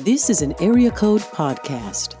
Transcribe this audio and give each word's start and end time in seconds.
This 0.00 0.30
is 0.30 0.42
an 0.42 0.54
Area 0.60 0.92
Code 0.92 1.22
Podcast. 1.22 2.14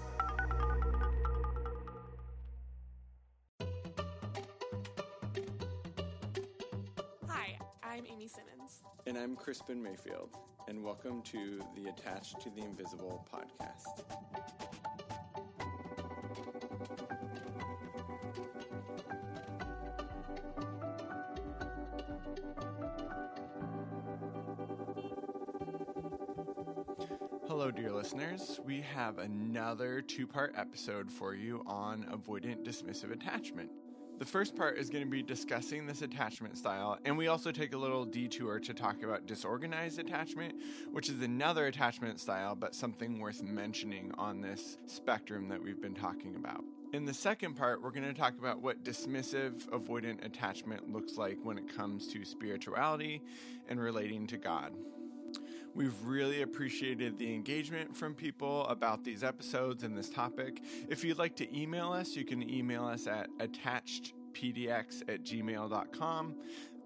Hi, 7.28 7.56
I'm 7.84 8.04
Amy 8.06 8.26
Simmons. 8.26 8.82
And 9.06 9.16
I'm 9.16 9.36
Crispin 9.36 9.80
Mayfield, 9.82 10.30
and 10.66 10.82
welcome 10.82 11.22
to 11.22 11.60
the 11.76 11.88
Attached 11.88 12.40
to 12.40 12.50
the 12.50 12.62
Invisible 12.62 13.26
podcast. 13.32 14.02
Dear 27.76 27.92
listeners. 27.92 28.58
We 28.64 28.80
have 28.94 29.18
another 29.18 30.00
two 30.00 30.26
part 30.26 30.54
episode 30.56 31.12
for 31.12 31.34
you 31.34 31.62
on 31.66 32.04
avoidant 32.04 32.64
dismissive 32.64 33.12
attachment. 33.12 33.70
The 34.18 34.24
first 34.24 34.56
part 34.56 34.78
is 34.78 34.88
going 34.88 35.04
to 35.04 35.10
be 35.10 35.22
discussing 35.22 35.86
this 35.86 36.00
attachment 36.00 36.56
style, 36.56 36.98
and 37.04 37.16
we 37.16 37.26
also 37.26 37.52
take 37.52 37.74
a 37.74 37.76
little 37.76 38.06
detour 38.06 38.58
to 38.60 38.72
talk 38.72 39.02
about 39.02 39.26
disorganized 39.26 39.98
attachment, 39.98 40.54
which 40.92 41.10
is 41.10 41.20
another 41.20 41.66
attachment 41.66 42.18
style, 42.20 42.54
but 42.54 42.74
something 42.74 43.18
worth 43.18 43.42
mentioning 43.42 44.12
on 44.16 44.40
this 44.40 44.78
spectrum 44.86 45.48
that 45.48 45.62
we've 45.62 45.80
been 45.80 45.94
talking 45.94 46.36
about. 46.36 46.64
In 46.94 47.04
the 47.04 47.14
second 47.14 47.54
part, 47.54 47.82
we're 47.82 47.90
going 47.90 48.02
to 48.02 48.14
talk 48.14 48.38
about 48.38 48.62
what 48.62 48.82
dismissive 48.82 49.68
avoidant 49.68 50.24
attachment 50.24 50.90
looks 50.90 51.18
like 51.18 51.36
when 51.42 51.58
it 51.58 51.76
comes 51.76 52.08
to 52.08 52.24
spirituality 52.24 53.20
and 53.68 53.78
relating 53.78 54.26
to 54.28 54.38
God. 54.38 54.72
We've 55.78 56.02
really 56.02 56.42
appreciated 56.42 57.16
the 57.18 57.32
engagement 57.32 57.96
from 57.96 58.12
people 58.12 58.66
about 58.66 59.04
these 59.04 59.22
episodes 59.22 59.84
and 59.84 59.96
this 59.96 60.10
topic. 60.10 60.60
If 60.88 61.04
you'd 61.04 61.18
like 61.18 61.36
to 61.36 61.56
email 61.56 61.92
us, 61.92 62.16
you 62.16 62.24
can 62.24 62.50
email 62.50 62.84
us 62.84 63.06
at 63.06 63.28
attachedpdx 63.38 65.02
at 65.02 65.22
gmail.com. 65.22 66.34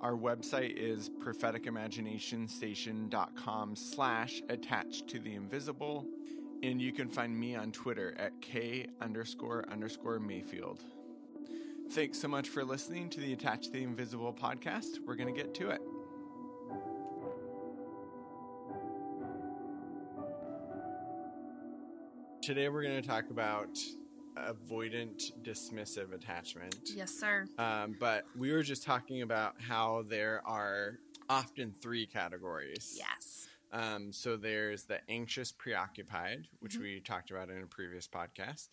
Our 0.02 0.12
website 0.12 0.76
is 0.76 1.08
propheticimaginationstation.com 1.08 3.76
slash 3.76 4.42
attached 4.50 5.08
to 5.08 5.18
the 5.18 5.36
invisible. 5.36 6.06
And 6.62 6.82
you 6.82 6.92
can 6.92 7.08
find 7.08 7.34
me 7.34 7.56
on 7.56 7.72
Twitter 7.72 8.14
at 8.18 8.42
K 8.42 8.88
underscore 9.00 9.64
underscore 9.72 10.20
Mayfield. 10.20 10.84
Thanks 11.92 12.20
so 12.20 12.28
much 12.28 12.50
for 12.50 12.62
listening 12.62 13.08
to 13.08 13.20
the 13.20 13.32
Attached 13.32 13.64
to 13.64 13.70
the 13.70 13.84
Invisible 13.84 14.34
podcast. 14.34 14.98
We're 15.06 15.16
going 15.16 15.34
to 15.34 15.42
get 15.42 15.54
to 15.54 15.70
it. 15.70 15.80
Today 22.42 22.68
we're 22.68 22.82
going 22.82 23.00
to 23.00 23.06
talk 23.08 23.30
about 23.30 23.68
avoidant 24.36 25.30
dismissive 25.44 26.12
attachment. 26.12 26.74
Yes, 26.94 27.12
sir. 27.12 27.46
Um, 27.58 27.96
but 28.00 28.24
we 28.36 28.52
were 28.52 28.62
just 28.62 28.82
talking 28.82 29.22
about 29.22 29.54
how 29.60 30.04
there 30.08 30.42
are 30.44 30.98
often 31.28 31.72
three 31.80 32.06
categories. 32.06 32.96
Yes. 32.98 33.46
Um, 33.72 34.12
so 34.12 34.36
there's 34.36 34.84
the 34.84 34.98
anxious 35.08 35.52
preoccupied, 35.52 36.48
which 36.60 36.74
Mm-hmm. 36.74 36.82
we 36.82 37.00
talked 37.00 37.30
about 37.30 37.48
in 37.48 37.62
a 37.62 37.66
previous 37.66 38.08
podcast. 38.08 38.68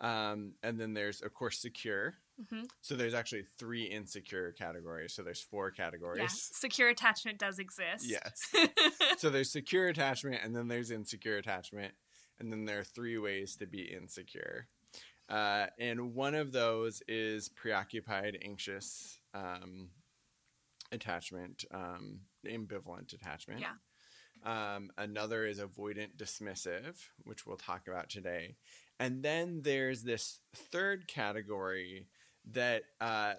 Um, 0.00 0.52
and 0.62 0.78
then 0.80 0.94
there's, 0.94 1.22
of 1.22 1.34
course, 1.34 1.58
secure. 1.58 2.14
Mhm. 2.42 2.64
So 2.80 2.94
there's 2.96 3.14
actually 3.14 3.44
three 3.58 3.84
insecure 3.84 4.52
categories. 4.52 5.12
So 5.12 5.22
there's 5.22 5.40
four 5.42 5.70
categories. 5.70 6.20
Yeah. 6.20 6.28
Secure 6.30 6.88
attachment 6.88 7.38
does 7.38 7.58
exist. 7.58 8.04
Yes. 8.08 8.52
so 9.18 9.28
there's 9.30 9.50
secure 9.52 9.88
attachment, 9.88 10.40
and 10.42 10.56
then 10.56 10.66
there's 10.68 10.90
insecure 10.90 11.36
attachment, 11.36 11.92
and 12.42 12.52
then 12.52 12.64
there 12.64 12.80
are 12.80 12.84
three 12.84 13.18
ways 13.18 13.56
to 13.56 13.66
be 13.66 13.82
insecure. 13.82 14.66
Uh, 15.28 15.66
and 15.78 16.14
one 16.14 16.34
of 16.34 16.52
those 16.52 17.02
is 17.08 17.48
preoccupied, 17.48 18.36
anxious 18.44 19.20
um, 19.32 19.88
attachment, 20.90 21.64
um, 21.72 22.20
ambivalent 22.46 23.14
attachment. 23.14 23.60
Yeah. 23.60 23.76
Um, 24.44 24.90
another 24.98 25.46
is 25.46 25.60
avoidant 25.60 26.16
dismissive, 26.16 26.96
which 27.24 27.46
we'll 27.46 27.56
talk 27.56 27.86
about 27.86 28.10
today. 28.10 28.56
And 28.98 29.22
then 29.22 29.62
there's 29.62 30.02
this 30.02 30.40
third 30.54 31.06
category 31.06 32.06
that 32.50 32.82
uh, 33.00 33.34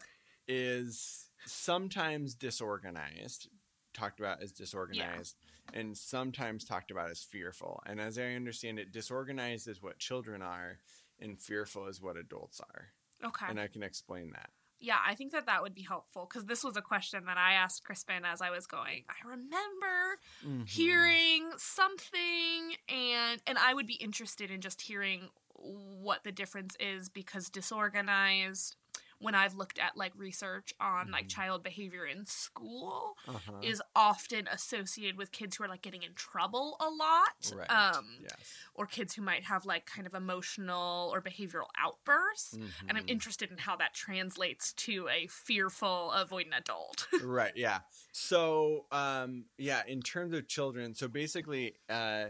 is 0.47 1.27
sometimes 1.45 2.35
disorganized, 2.35 3.49
talked 3.93 4.19
about 4.19 4.41
as 4.41 4.53
disorganized, 4.53 5.35
and 5.73 5.97
sometimes 5.97 6.65
talked 6.65 6.91
about 6.91 7.09
as 7.09 7.21
fearful. 7.23 7.81
And 7.85 8.01
as 8.01 8.17
I 8.17 8.33
understand 8.33 8.79
it, 8.79 8.91
disorganized 8.91 9.67
is 9.67 9.81
what 9.81 9.99
children 9.99 10.41
are, 10.41 10.79
and 11.19 11.39
fearful 11.39 11.87
is 11.87 12.01
what 12.01 12.17
adults 12.17 12.59
are. 12.59 12.87
okay. 13.25 13.45
And 13.49 13.59
I 13.59 13.67
can 13.67 13.83
explain 13.83 14.31
that. 14.31 14.49
yeah, 14.79 14.97
I 15.07 15.15
think 15.15 15.31
that 15.31 15.45
that 15.45 15.61
would 15.61 15.73
be 15.73 15.83
helpful 15.83 16.27
because 16.29 16.45
this 16.45 16.63
was 16.63 16.75
a 16.75 16.81
question 16.81 17.23
that 17.25 17.37
I 17.37 17.53
asked 17.53 17.83
Crispin 17.85 18.25
as 18.25 18.41
I 18.41 18.49
was 18.49 18.67
going. 18.67 19.05
I 19.07 19.27
remember 19.27 20.19
Mm-hmm. 20.45 20.63
hearing 20.65 21.51
something, 21.57 22.75
and 22.89 23.41
and 23.47 23.57
I 23.57 23.73
would 23.73 23.87
be 23.87 23.93
interested 23.95 24.51
in 24.51 24.59
just 24.61 24.81
hearing 24.81 25.29
what 25.55 26.23
the 26.25 26.31
difference 26.31 26.75
is 26.79 27.07
because 27.09 27.49
disorganized. 27.49 28.75
When 29.23 29.35
I've 29.35 29.55
looked 29.55 29.79
at 29.79 29.95
like 29.97 30.11
research 30.15 30.73
on 30.79 31.11
like 31.11 31.27
Mhm. 31.27 31.29
child 31.29 31.63
behavior 31.63 32.05
in 32.05 32.25
school, 32.25 33.15
Uh-huh. 33.27 33.71
is 33.71 33.81
often 33.95 34.47
associated 34.47 35.17
with 35.17 35.31
kids 35.31 35.55
who 35.57 35.63
are 35.63 35.67
like 35.69 35.81
getting 35.81 36.03
in 36.03 36.13
trouble 36.15 36.75
a 36.79 36.89
lot. 36.89 37.53
Right. 37.55 37.69
Um, 37.69 38.05
yes. 38.19 38.69
or 38.75 38.85
kids 38.85 39.15
who 39.15 39.21
might 39.21 39.43
have 39.43 39.65
like 39.65 39.85
kind 39.85 40.05
of 40.07 40.13
emotional 40.13 41.09
or 41.13 41.21
behavioral 41.21 41.67
outbursts. 41.77 42.57
And 42.87 42.97
I'm 42.97 43.03
Mhm. 43.03 43.07
interested 43.07 43.51
in 43.51 43.57
how 43.59 43.75
that 43.77 43.93
translates 43.93 44.73
to 44.73 45.07
a 45.09 45.27
fearful, 45.27 46.11
avoidant 46.15 46.57
adult. 46.57 47.07
right 47.19 47.53
yeah 47.55 47.79
so 48.11 48.85
um 48.91 49.45
yeah 49.57 49.83
in 49.87 50.01
terms 50.01 50.33
of 50.33 50.47
children 50.47 50.93
so 50.95 51.07
basically 51.07 51.75
uh 51.89 52.25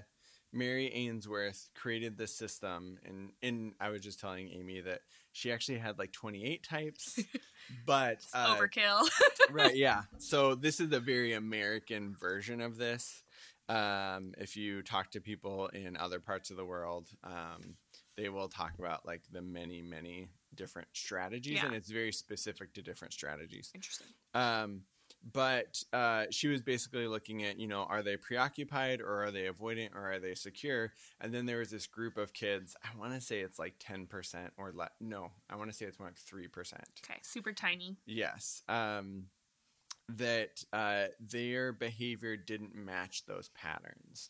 mary 0.54 0.92
ainsworth 0.94 1.70
created 1.76 2.18
this 2.18 2.36
system 2.36 2.98
and 3.06 3.32
and 3.42 3.74
i 3.80 3.90
was 3.90 4.02
just 4.02 4.20
telling 4.20 4.50
amy 4.50 4.80
that 4.82 5.02
she 5.32 5.52
actually 5.52 5.78
had 5.80 5.98
like 5.98 6.12
28 6.12 6.64
types 6.64 7.20
but 7.86 8.20
uh, 8.34 8.56
overkill. 8.56 9.02
right 9.52 9.76
yeah 9.76 10.04
so 10.20 10.56
this 10.56 10.80
is 10.80 10.92
a 10.94 11.00
very 11.00 11.34
american 11.34 12.16
version 12.20 12.62
of 12.62 12.78
this 12.78 13.24
um 13.70 14.34
if 14.38 14.56
you 14.56 14.82
talk 14.84 15.10
to 15.12 15.20
people 15.22 15.68
in 15.68 15.98
other 15.98 16.20
parts 16.20 16.52
of 16.52 16.58
the 16.58 16.66
world 16.66 17.08
um 17.24 17.76
they 18.16 18.30
will 18.30 18.48
talk 18.48 18.74
about 18.78 19.06
like 19.06 19.22
the 19.32 19.42
many 19.42 19.82
many 19.82 20.28
different 20.54 20.88
strategies 20.94 21.56
Yeah. 21.56 21.66
and 21.66 21.74
it's 21.76 21.90
very 21.90 22.12
specific 22.12 22.74
to 22.76 22.82
different 22.84 23.14
strategies 23.14 23.72
Interesting. 23.74 24.08
um, 24.36 24.82
but 25.32 25.82
uh, 25.94 26.26
she 26.32 26.50
was 26.50 26.62
basically 26.62 27.08
looking 27.08 27.44
at, 27.44 27.58
you 27.58 27.68
know, 27.68 27.84
are 27.84 28.04
they 28.04 28.18
preoccupied 28.18 29.00
or 29.00 29.24
are 29.24 29.32
they 29.32 29.44
avoidant 29.44 29.96
or 29.96 30.12
are 30.12 30.20
they 30.20 30.36
secure? 30.36 30.92
And 31.22 31.34
then 31.34 31.46
there 31.46 31.60
was 31.60 31.70
this 31.70 31.88
group 31.88 32.18
of 32.18 32.34
kids. 32.34 32.76
I 32.84 32.98
want 33.00 33.14
to 33.14 33.22
say 33.22 33.40
it's 33.40 33.58
like 33.60 33.76
ten 33.80 34.06
percent 34.06 34.52
or 34.58 34.74
le- 34.74 34.92
no, 35.00 35.32
I 35.50 35.56
want 35.56 35.72
to 35.72 35.76
say 35.76 35.86
it's 35.86 36.00
more 36.00 36.10
like 36.10 36.18
three 36.18 36.48
percent. 36.48 36.84
Okay, 37.06 37.20
super 37.22 37.54
tiny. 37.54 37.98
Yes, 38.06 38.64
um, 38.68 39.28
that 40.10 40.64
uh, 40.74 41.06
their 41.20 41.72
behavior 41.72 42.36
didn't 42.36 42.76
match 42.76 43.26
those 43.26 43.50
patterns, 43.50 44.28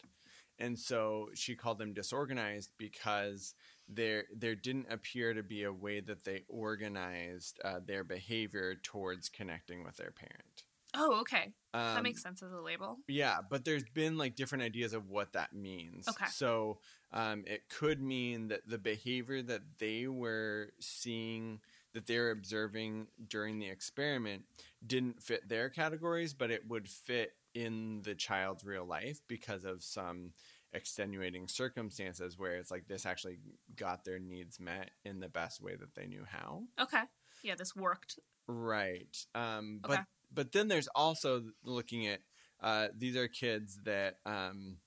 and 0.59 0.77
so 0.77 1.29
she 1.33 1.55
called 1.55 1.79
them 1.79 1.93
disorganized 1.93 2.69
because 2.77 3.55
there 3.89 4.25
there 4.35 4.55
didn't 4.55 4.91
appear 4.91 5.33
to 5.33 5.41
be 5.41 5.63
a 5.63 5.73
way 5.73 6.01
that 6.01 6.23
they 6.23 6.43
organized 6.47 7.59
uh, 7.65 7.79
their 7.83 8.03
behavior 8.03 8.75
towards 8.75 9.27
connecting 9.27 9.83
with 9.83 9.97
their 9.97 10.11
parent. 10.11 10.63
Oh, 10.95 11.19
okay. 11.21 11.51
that 11.73 11.97
Um, 11.97 12.03
makes 12.03 12.21
sense 12.21 12.43
as 12.43 12.51
a 12.51 12.59
label. 12.61 12.99
yeah, 13.07 13.39
but 13.49 13.65
there's 13.65 13.85
been 13.93 14.17
like 14.17 14.35
different 14.35 14.63
ideas 14.63 14.93
of 14.93 15.09
what 15.09 15.33
that 15.33 15.53
means. 15.53 16.07
Okay. 16.07 16.25
So 16.27 16.79
um, 17.11 17.43
it 17.47 17.67
could 17.69 18.01
mean 18.01 18.47
that 18.49 18.67
the 18.67 18.77
behavior 18.77 19.41
that 19.41 19.61
they 19.79 20.07
were 20.07 20.73
seeing, 20.79 21.59
that 21.93 22.05
they're 22.07 22.31
observing 22.31 23.07
during 23.27 23.59
the 23.59 23.69
experiment, 23.69 24.43
didn't 24.85 25.21
fit 25.21 25.47
their 25.49 25.69
categories, 25.69 26.33
but 26.33 26.51
it 26.51 26.67
would 26.67 26.87
fit 26.87 27.33
in 27.55 28.01
the 28.03 28.15
child's 28.15 28.63
real 28.63 28.85
life 28.85 29.19
because 29.27 29.63
of 29.63 29.83
some 29.83 30.31
extenuating 30.73 31.47
circumstances 31.47 32.37
where 32.37 32.55
it's 32.55 32.71
like 32.71 32.87
this 32.87 33.05
actually 33.05 33.37
got 33.75 34.03
their 34.03 34.17
needs 34.17 34.59
met 34.59 34.89
in 35.05 35.19
the 35.19 35.29
best 35.29 35.61
way 35.61 35.75
that 35.75 35.93
they 35.93 36.07
knew 36.07 36.23
how. 36.27 36.63
Okay. 36.81 37.03
Yeah, 37.43 37.53
this 37.55 37.75
worked. 37.75 38.19
Right. 38.47 39.15
Um, 39.35 39.81
Okay. 39.85 39.97
But 39.97 40.05
but 40.33 40.51
then 40.51 40.67
there's 40.67 40.87
also 40.95 41.43
looking 41.63 42.07
at 42.07 42.19
uh, 42.61 42.87
these 42.97 43.15
are 43.17 43.27
kids 43.27 43.79
that 43.83 44.17
um, 44.25 44.77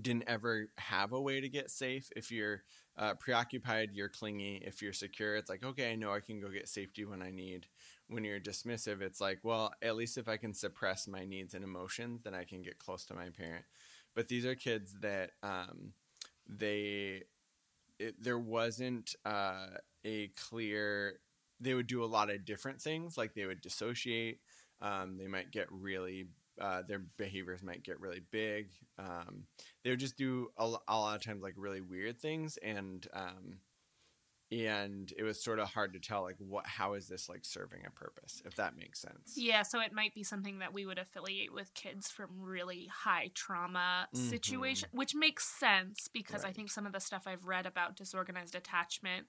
didn't 0.00 0.24
ever 0.26 0.68
have 0.78 1.12
a 1.12 1.20
way 1.20 1.40
to 1.40 1.48
get 1.48 1.70
safe. 1.70 2.08
If 2.16 2.30
you're 2.30 2.62
uh, 2.96 3.14
preoccupied, 3.14 3.90
you're 3.92 4.08
clingy. 4.08 4.62
If 4.64 4.82
you're 4.82 4.92
secure, 4.92 5.36
it's 5.36 5.50
like 5.50 5.64
okay, 5.64 5.92
I 5.92 5.96
know 5.96 6.12
I 6.12 6.20
can 6.20 6.40
go 6.40 6.48
get 6.48 6.68
safety 6.68 7.04
when 7.04 7.22
I 7.22 7.30
need. 7.30 7.66
When 8.08 8.24
you're 8.24 8.40
dismissive, 8.40 9.00
it's 9.02 9.20
like 9.20 9.40
well, 9.42 9.72
at 9.82 9.96
least 9.96 10.18
if 10.18 10.28
I 10.28 10.36
can 10.36 10.54
suppress 10.54 11.08
my 11.08 11.24
needs 11.24 11.54
and 11.54 11.64
emotions, 11.64 12.22
then 12.24 12.34
I 12.34 12.44
can 12.44 12.62
get 12.62 12.78
close 12.78 13.04
to 13.06 13.14
my 13.14 13.28
parent. 13.30 13.64
but 14.14 14.28
these 14.28 14.44
are 14.46 14.54
kids 14.54 14.94
that 15.00 15.30
um, 15.42 15.94
they 16.48 17.22
it, 17.98 18.22
there 18.22 18.38
wasn't 18.38 19.14
uh, 19.24 19.66
a 20.04 20.28
clear. 20.28 21.20
They 21.60 21.74
would 21.74 21.86
do 21.86 22.04
a 22.04 22.06
lot 22.06 22.30
of 22.30 22.44
different 22.44 22.80
things, 22.80 23.16
like 23.16 23.34
they 23.34 23.46
would 23.46 23.60
dissociate. 23.60 24.40
Um, 24.82 25.18
they 25.18 25.28
might 25.28 25.52
get 25.52 25.68
really. 25.72 26.28
Uh, 26.60 26.82
their 26.82 26.98
behaviors 27.00 27.62
might 27.62 27.82
get 27.82 27.98
really 28.00 28.20
big. 28.30 28.72
Um, 28.98 29.46
they 29.82 29.90
would 29.90 30.00
just 30.00 30.18
do 30.18 30.50
a, 30.58 30.64
a 30.86 30.98
lot 30.98 31.16
of 31.16 31.22
times 31.24 31.42
like 31.42 31.54
really 31.56 31.80
weird 31.80 32.20
things, 32.20 32.58
and 32.58 33.06
um, 33.14 33.60
and 34.50 35.12
it 35.16 35.22
was 35.22 35.42
sort 35.42 35.58
of 35.58 35.68
hard 35.68 35.94
to 35.94 36.00
tell 36.00 36.22
like 36.22 36.36
what 36.38 36.66
how 36.66 36.94
is 36.94 37.08
this 37.08 37.28
like 37.28 37.44
serving 37.44 37.86
a 37.86 37.90
purpose 37.90 38.42
if 38.44 38.56
that 38.56 38.76
makes 38.76 39.00
sense. 39.00 39.34
Yeah, 39.34 39.62
so 39.62 39.80
it 39.80 39.92
might 39.94 40.14
be 40.14 40.24
something 40.24 40.58
that 40.58 40.74
we 40.74 40.84
would 40.84 40.98
affiliate 40.98 41.54
with 41.54 41.72
kids 41.74 42.10
from 42.10 42.42
really 42.42 42.86
high 42.86 43.30
trauma 43.34 44.08
Mhm. 44.12 44.38
situation, 44.46 44.88
which 44.92 45.14
makes 45.14 45.46
sense 45.46 46.08
because 46.12 46.44
I 46.44 46.52
think 46.52 46.70
some 46.70 46.86
of 46.86 46.92
the 46.92 47.00
stuff 47.00 47.22
I've 47.26 47.46
read 47.46 47.64
about 47.64 47.96
disorganized 47.96 48.54
attachment 48.54 49.28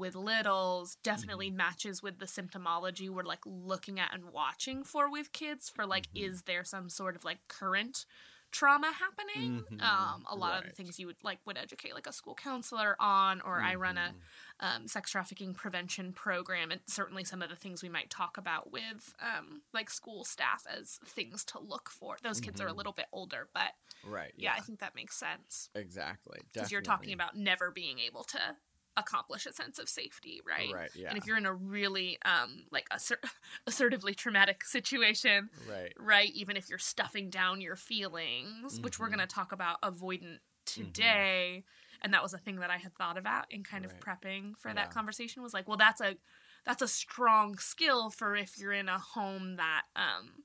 with 0.00 0.14
littles 0.16 0.96
definitely 1.04 1.48
Mm-hmm. 1.48 1.56
matches 1.58 2.02
with 2.02 2.18
the 2.18 2.26
symptomology 2.26 3.08
we're 3.08 3.22
like 3.22 3.44
looking 3.46 4.00
at 4.00 4.12
and 4.12 4.24
watching 4.32 4.82
for 4.82 5.10
with 5.10 5.32
kids 5.32 5.68
for 5.68 5.86
like 5.86 6.06
Mhm. 6.12 6.24
is 6.28 6.42
there 6.42 6.64
some 6.64 6.88
sort 6.88 7.14
of 7.14 7.24
like 7.24 7.38
current 7.48 8.06
trauma 8.52 8.90
happening 8.90 9.62
Mhm. 9.70 9.80
um 9.80 10.26
a 10.28 10.34
lot 10.34 10.58
of 10.58 10.64
the 10.68 10.72
things 10.74 10.98
you 10.98 11.06
would 11.06 11.22
like 11.22 11.38
would 11.46 11.56
educate 11.56 11.94
like 11.94 12.08
a 12.08 12.12
school 12.12 12.34
counselor 12.34 12.96
on 12.98 13.40
or 13.42 13.60
i 13.62 13.76
run 13.76 13.96
a 13.96 14.12
Mhm. 14.12 14.66
um, 14.66 14.88
sex 14.88 15.10
trafficking 15.12 15.54
prevention 15.54 16.12
program 16.12 16.72
and 16.72 16.80
certainly 16.86 17.22
some 17.24 17.42
of 17.42 17.48
the 17.48 17.54
things 17.56 17.80
we 17.82 17.88
might 17.88 18.10
talk 18.10 18.36
about 18.36 18.70
with 18.72 19.14
um, 19.20 19.62
like 19.72 19.88
school 19.88 20.24
staff 20.24 20.66
as 20.68 20.98
things 21.06 21.44
to 21.44 21.60
look 21.60 21.88
for 21.88 22.16
those 22.22 22.40
kids 22.40 22.60
are 22.60 22.66
a 22.66 22.72
Mhm. 22.72 22.76
little 22.76 22.92
bit 22.92 23.06
older 23.12 23.48
but 23.54 23.72
right. 24.04 24.32
yeah, 24.36 24.54
i 24.54 24.60
think 24.60 24.80
that 24.80 24.94
makes 24.96 25.16
sense 25.16 25.70
exactly. 25.76 26.40
because 26.52 26.72
you're 26.72 26.82
talking 26.82 27.12
about 27.12 27.36
never 27.36 27.70
being 27.70 28.00
able 28.00 28.24
to 28.24 28.56
accomplish 29.00 29.46
a 29.46 29.52
sense 29.52 29.78
of 29.78 29.88
safety 29.88 30.40
right, 30.46 30.72
right. 30.72 30.90
Yeah. 30.94 31.08
and 31.08 31.18
if 31.18 31.26
you're 31.26 31.36
in 31.38 31.46
a 31.46 31.52
really 31.54 32.18
um, 32.24 32.64
like 32.70 32.86
assert- 32.92 33.24
assertively 33.66 34.14
traumatic 34.14 34.64
situation 34.64 35.50
right. 35.68 35.92
right 35.98 36.30
even 36.34 36.56
if 36.56 36.68
you're 36.68 36.78
stuffing 36.78 37.30
down 37.30 37.60
your 37.60 37.76
feelings 37.76 38.78
which 38.80 38.98
we're 38.98 39.08
Mhm. 39.08 39.16
going 39.16 39.26
to 39.28 39.34
talk 39.34 39.52
about 39.52 39.80
avoidant 39.82 40.38
today 40.66 41.64
and 42.02 42.14
that 42.14 42.22
was 42.22 42.32
a 42.34 42.38
thing 42.38 42.56
that 42.60 42.70
i 42.70 42.76
had 42.78 42.94
thought 42.94 43.16
about 43.18 43.44
in 43.50 43.62
kind 43.64 43.84
of 43.84 43.98
prepping 44.00 44.56
for 44.56 44.68
Yeah. 44.68 44.74
that 44.74 44.90
conversation 44.90 45.42
was 45.42 45.52
like 45.52 45.66
well 45.68 45.76
that's 45.76 46.00
a 46.00 46.16
that's 46.64 46.82
a 46.82 46.88
strong 46.88 47.56
skill 47.58 48.10
for 48.10 48.36
if 48.36 48.58
you're 48.58 48.72
in 48.72 48.88
a 48.88 48.98
home 48.98 49.56
that 49.56 49.82
um 49.96 50.44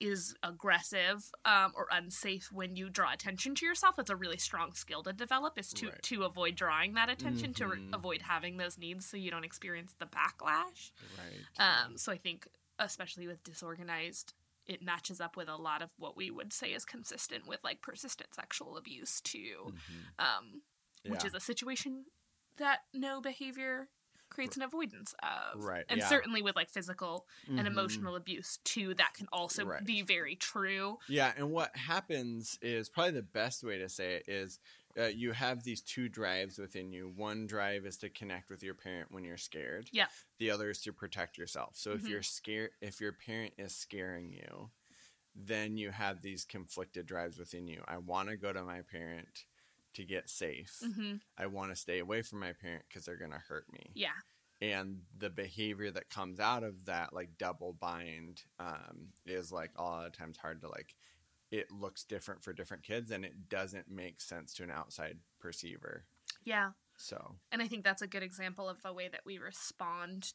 is 0.00 0.34
aggressive 0.42 1.30
um, 1.44 1.72
or 1.74 1.86
unsafe 1.90 2.50
when 2.52 2.76
you 2.76 2.90
draw 2.90 3.12
attention 3.12 3.54
to 3.54 3.64
yourself 3.64 3.96
that's 3.96 4.10
a 4.10 4.16
really 4.16 4.36
strong 4.36 4.72
skill 4.74 5.02
to 5.02 5.12
develop 5.12 5.58
is 5.58 5.72
to 5.72 5.86
Right. 5.86 6.02
to 6.02 6.22
avoid 6.24 6.54
drawing 6.56 6.94
that 6.94 7.08
attention 7.08 7.54
to 7.54 7.66
re- 7.68 7.88
avoid 7.92 8.22
having 8.22 8.56
those 8.58 8.76
needs 8.78 9.06
so 9.06 9.16
you 9.16 9.30
don't 9.30 9.44
experience 9.44 9.94
the 9.98 10.06
backlash 10.06 10.90
Right. 11.18 11.84
um, 11.84 11.96
so 11.96 12.12
I 12.12 12.18
think, 12.18 12.46
especially 12.78 13.26
with 13.26 13.42
disorganized, 13.42 14.34
it 14.66 14.82
matches 14.82 15.20
up 15.20 15.36
with 15.36 15.48
a 15.48 15.56
lot 15.56 15.80
of 15.80 15.90
what 15.96 16.16
we 16.16 16.30
would 16.30 16.52
say 16.52 16.72
is 16.72 16.84
consistent 16.84 17.46
with 17.46 17.60
like 17.64 17.80
persistent 17.80 18.34
sexual 18.34 18.76
abuse 18.76 19.20
too, 19.20 19.72
Mhm. 19.72 20.24
um, 20.24 20.62
which 21.06 21.22
Yeah. 21.22 21.28
is 21.28 21.34
a 21.34 21.40
situation 21.40 22.06
that 22.56 22.80
no 22.92 23.20
behavior 23.20 23.88
creates 24.36 24.56
an 24.56 24.62
avoidance 24.62 25.14
of. 25.22 25.62
Right, 25.64 25.84
And 25.88 25.98
yeah. 25.98 26.08
certainly 26.08 26.42
with 26.42 26.54
like 26.56 26.70
physical 26.70 27.26
and 27.48 27.66
Mhm. 27.66 27.66
emotional 27.66 28.14
abuse 28.16 28.58
too, 28.64 28.94
that 28.94 29.14
can 29.14 29.26
also 29.32 29.64
Right. 29.64 29.84
be 29.84 30.02
very 30.02 30.36
true. 30.36 30.98
Yeah, 31.08 31.32
and 31.36 31.50
what 31.50 31.74
happens 31.76 32.58
is 32.62 32.88
probably 32.88 33.12
the 33.12 33.22
best 33.22 33.64
way 33.64 33.78
to 33.78 33.88
say 33.88 34.16
it 34.16 34.28
is 34.28 34.60
uh, 34.98 35.04
you 35.06 35.32
have 35.32 35.62
these 35.62 35.82
two 35.82 36.08
drives 36.08 36.58
within 36.58 36.92
you. 36.92 37.08
One 37.08 37.46
drive 37.46 37.84
is 37.84 37.98
to 37.98 38.08
connect 38.10 38.48
with 38.50 38.62
your 38.62 38.74
parent 38.74 39.10
when 39.10 39.24
you're 39.24 39.36
scared. 39.36 39.88
Yeah. 39.92 40.08
The 40.38 40.50
other 40.50 40.70
is 40.70 40.80
to 40.82 40.92
protect 40.92 41.36
yourself. 41.38 41.76
So 41.76 41.92
if 41.92 42.02
Mhm. 42.02 42.08
you're 42.08 42.22
scared, 42.22 42.70
if 42.80 43.00
your 43.00 43.12
parent 43.12 43.54
is 43.58 43.74
scaring 43.76 44.32
you, 44.32 44.70
then 45.34 45.76
you 45.76 45.90
have 45.90 46.22
these 46.22 46.44
conflicted 46.44 47.06
drives 47.06 47.38
within 47.38 47.66
you. 47.66 47.82
I 47.86 47.98
want 47.98 48.28
to 48.30 48.36
go 48.36 48.52
to 48.52 48.62
my 48.64 48.82
parent 48.82 49.44
to 49.96 50.04
get 50.04 50.30
safe. 50.30 50.80
hmm 50.82 51.16
I 51.38 51.46
want 51.46 51.70
to 51.70 51.76
stay 51.76 51.98
away 51.98 52.22
from 52.22 52.40
my 52.40 52.52
parent 52.54 52.84
because 52.88 53.04
they're 53.04 53.16
going 53.18 53.32
to 53.32 53.38
hurt 53.38 53.66
me. 53.72 53.90
Yeah. 53.94 54.12
and 54.60 55.02
the 55.18 55.28
behavior 55.30 55.90
that 55.90 56.08
comes 56.08 56.40
out 56.40 56.62
of 56.64 56.86
that 56.86 57.12
like 57.12 57.36
double 57.38 57.74
bind 57.74 58.42
um, 58.58 59.08
is 59.26 59.52
like 59.52 59.72
a 59.76 59.82
lot 59.82 60.06
of 60.06 60.12
times 60.12 60.38
hard 60.38 60.62
to 60.62 60.68
like 60.68 60.94
it 61.50 61.70
looks 61.70 62.04
different 62.04 62.42
for 62.42 62.52
different 62.52 62.82
kids 62.82 63.10
and 63.10 63.24
it 63.24 63.48
doesn't 63.48 63.88
make 63.90 64.20
sense 64.20 64.54
to 64.54 64.62
an 64.64 64.70
outside 64.70 65.18
perceiver 65.40 66.06
Yeah. 66.44 66.70
so 66.96 67.36
And 67.52 67.62
I 67.62 67.68
think 67.68 67.84
that's 67.84 68.02
a 68.02 68.06
good 68.06 68.22
example 68.22 68.68
of 68.68 68.82
the 68.82 68.92
way 68.92 69.08
that 69.08 69.22
we 69.26 69.38
respond 69.38 70.32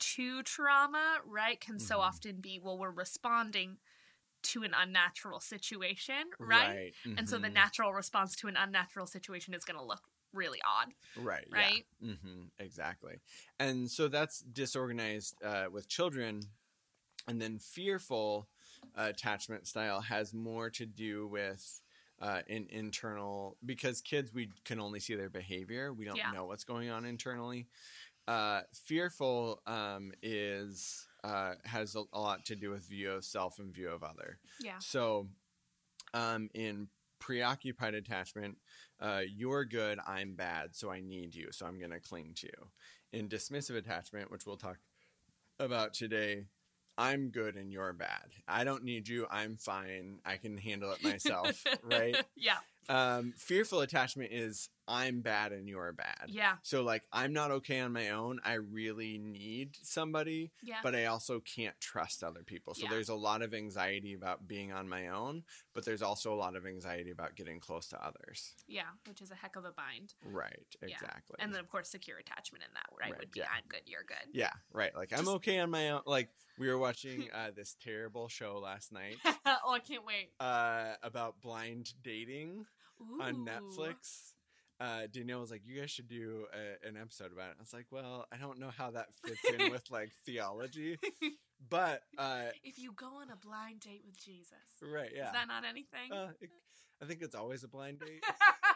to 0.00 0.42
trauma, 0.42 1.18
right? 1.24 1.60
Can 1.60 1.78
so 1.78 1.96
Mhm. 1.96 2.02
often 2.02 2.40
be, 2.40 2.58
well, 2.58 2.78
we're 2.78 2.90
responding 2.90 3.78
to 4.44 4.62
an 4.62 4.72
unnatural 4.74 5.40
situation, 5.40 6.24
right? 6.38 6.94
And 7.16 7.28
so 7.28 7.38
the 7.38 7.48
mhm, 7.48 7.50
natural 7.50 7.92
response 7.92 8.36
to 8.36 8.48
an 8.48 8.56
unnatural 8.56 9.06
situation 9.06 9.54
is 9.54 9.64
going 9.64 9.78
to 9.78 9.84
look 9.84 10.02
really 10.32 10.60
odd, 10.66 10.94
right 11.16 11.46
right? 11.52 11.84
yeah. 12.00 12.06
hmm 12.06 12.44
exactly 12.58 13.20
and 13.60 13.90
so 13.90 14.08
that's 14.08 14.40
disorganized 14.40 15.42
uh, 15.44 15.66
with 15.70 15.88
children 15.88 16.40
and 17.28 17.40
then 17.40 17.58
fearful 17.58 18.48
uh, 18.96 19.08
attachment 19.10 19.66
style 19.68 20.00
has 20.02 20.34
more 20.34 20.70
to 20.70 20.86
do 20.86 21.28
with 21.28 21.82
uh, 22.20 22.42
an 22.48 22.66
internal 22.70 23.58
because 23.64 24.00
kids 24.00 24.32
we 24.34 24.50
can 24.64 24.80
only 24.80 25.00
see 25.00 25.14
their 25.16 25.30
behavior 25.30 25.92
we 25.92 26.04
don't 26.04 26.26
Yeah. 26.26 26.30
know 26.30 26.46
what's 26.46 26.64
going 26.64 26.90
on 26.90 27.04
internally 27.04 27.68
uh, 28.28 28.62
fearful 28.74 29.62
um, 29.66 30.12
is 30.22 31.08
uh, 31.24 31.54
has 31.64 31.96
a, 31.96 32.02
a 32.12 32.20
lot 32.20 32.44
to 32.44 32.54
do 32.54 32.70
with 32.70 32.86
view 32.88 33.10
of 33.12 33.24
self 33.24 33.58
and 33.58 33.74
view 33.74 33.88
of 33.90 34.02
other 34.04 34.38
Yeah. 34.60 34.78
so 34.78 35.26
um, 36.12 36.50
in 36.54 36.88
preoccupied 37.18 37.94
attachment 37.94 38.58
uh, 39.00 39.22
you're 39.26 39.64
good 39.64 39.98
i'm 40.06 40.34
bad 40.34 40.74
so 40.76 40.90
i 40.90 41.00
need 41.00 41.34
you 41.34 41.48
so 41.50 41.64
i'm 41.66 41.78
going 41.78 41.90
to 41.90 42.00
cling 42.00 42.32
to 42.36 42.46
you 42.46 42.68
in 43.18 43.28
dismissive 43.28 43.76
attachment 43.76 44.30
which 44.30 44.44
we'll 44.46 44.56
talk 44.58 44.76
about 45.58 45.94
today 45.94 46.44
i'm 46.98 47.30
good 47.30 47.56
and 47.56 47.72
you're 47.72 47.92
bad 47.94 48.28
i 48.46 48.62
don't 48.64 48.84
need 48.84 49.08
you 49.08 49.26
i'm 49.30 49.56
fine 49.56 50.18
i 50.26 50.36
can 50.36 50.58
handle 50.58 50.92
it 50.92 51.02
myself 51.02 51.64
right 51.82 52.16
yeah. 52.36 52.56
Um, 52.88 53.32
fearful 53.36 53.80
attachment 53.80 54.30
is 54.32 54.68
i'm 54.86 55.20
bad 55.22 55.50
and 55.52 55.66
you're 55.66 55.92
bad 55.92 56.26
Yeah. 56.28 56.56
so 56.62 56.82
like 56.82 57.04
i'm 57.10 57.32
not 57.32 57.50
okay 57.50 57.80
on 57.80 57.92
my 57.92 58.10
own 58.10 58.38
i 58.44 58.54
really 58.54 59.16
need 59.18 59.76
somebody 59.82 60.52
Yeah. 60.62 60.80
but 60.82 60.94
I 60.94 61.06
also 61.06 61.40
can't 61.40 61.78
trust 61.80 62.22
other 62.22 62.42
people. 62.44 62.74
So 62.74 62.82
Yeah. 62.84 62.90
there's 62.90 63.08
a 63.08 63.14
lot 63.14 63.40
of 63.42 63.54
anxiety 63.54 64.12
about 64.14 64.46
being 64.46 64.72
on 64.72 64.88
my 64.88 65.08
own, 65.08 65.44
but 65.74 65.84
there's 65.86 66.02
also 66.02 66.32
a 66.34 66.36
lot 66.36 66.54
of 66.56 66.66
anxiety 66.66 67.10
about 67.10 67.34
getting 67.34 67.60
close 67.60 67.88
to 67.88 68.04
others. 68.04 68.54
yeah. 68.66 68.82
Which 69.08 69.20
is 69.22 69.30
a 69.30 69.34
heck 69.34 69.56
of 69.56 69.64
a 69.64 69.72
bind. 69.72 70.14
Right, 70.22 70.66
Yeah. 70.82 70.88
exactly. 70.94 71.36
And 71.38 71.52
then, 71.52 71.60
of 71.60 71.68
course, 71.70 71.88
secure 71.90 72.18
attachment 72.18 72.62
in 72.64 72.72
that, 72.74 72.86
right? 72.98 73.10
Right, 73.12 73.20
Would 73.20 73.30
be 73.32 73.40
yeah. 73.40 73.46
I'm 73.54 73.64
good, 73.68 73.82
you're 73.86 74.04
good. 74.04 74.28
yeah, 74.32 74.52
right. 74.72 74.94
Like 74.94 75.12
I'm 75.18 75.28
okay 75.28 75.58
on 75.60 75.70
my 75.70 75.90
own. 75.90 76.02
Like 76.06 76.28
we 76.58 76.68
were 76.68 76.78
watching 76.78 77.28
uh, 77.34 77.50
this 77.56 77.76
terrible 77.82 78.28
show 78.28 78.58
last 78.58 78.92
night 78.92 79.16
oh, 79.46 79.72
I 79.72 79.78
can't 79.80 80.04
wait. 80.04 80.30
uh, 80.40 80.94
about 81.02 81.40
blind 81.40 81.92
dating 82.02 82.66
on 83.20 83.46
Netflix. 83.46 84.32
Uh, 84.80 85.06
Danielle 85.10 85.40
was 85.40 85.50
like, 85.50 85.62
"You 85.64 85.80
guys 85.80 85.90
should 85.90 86.08
do 86.08 86.46
a, 86.52 86.86
an 86.88 86.96
episode 87.00 87.32
about 87.32 87.50
it." 87.50 87.56
I 87.58 87.62
was 87.62 87.72
like, 87.72 87.86
"Well, 87.90 88.26
I 88.32 88.36
don't 88.36 88.58
know 88.58 88.70
how 88.76 88.90
that 88.90 89.06
fits 89.24 89.40
in 89.56 89.70
with 89.70 89.88
like 89.90 90.10
theology, 90.26 90.98
but 91.70 92.02
uh, 92.18 92.46
if 92.64 92.78
you 92.78 92.92
go 92.92 93.06
on 93.20 93.30
a 93.30 93.36
blind 93.36 93.80
date 93.80 94.02
with 94.04 94.18
Jesus, 94.22 94.58
right, 94.82 95.10
yeah." 95.14 95.26
is 95.26 95.32
that 95.32 95.46
not 95.46 95.64
anything? 95.64 96.12
Uh, 96.12 96.30
it, 96.40 96.50
I 97.00 97.06
think 97.06 97.22
it's 97.22 97.36
always 97.36 97.62
a 97.62 97.68
blind 97.68 98.00
date, 98.00 98.24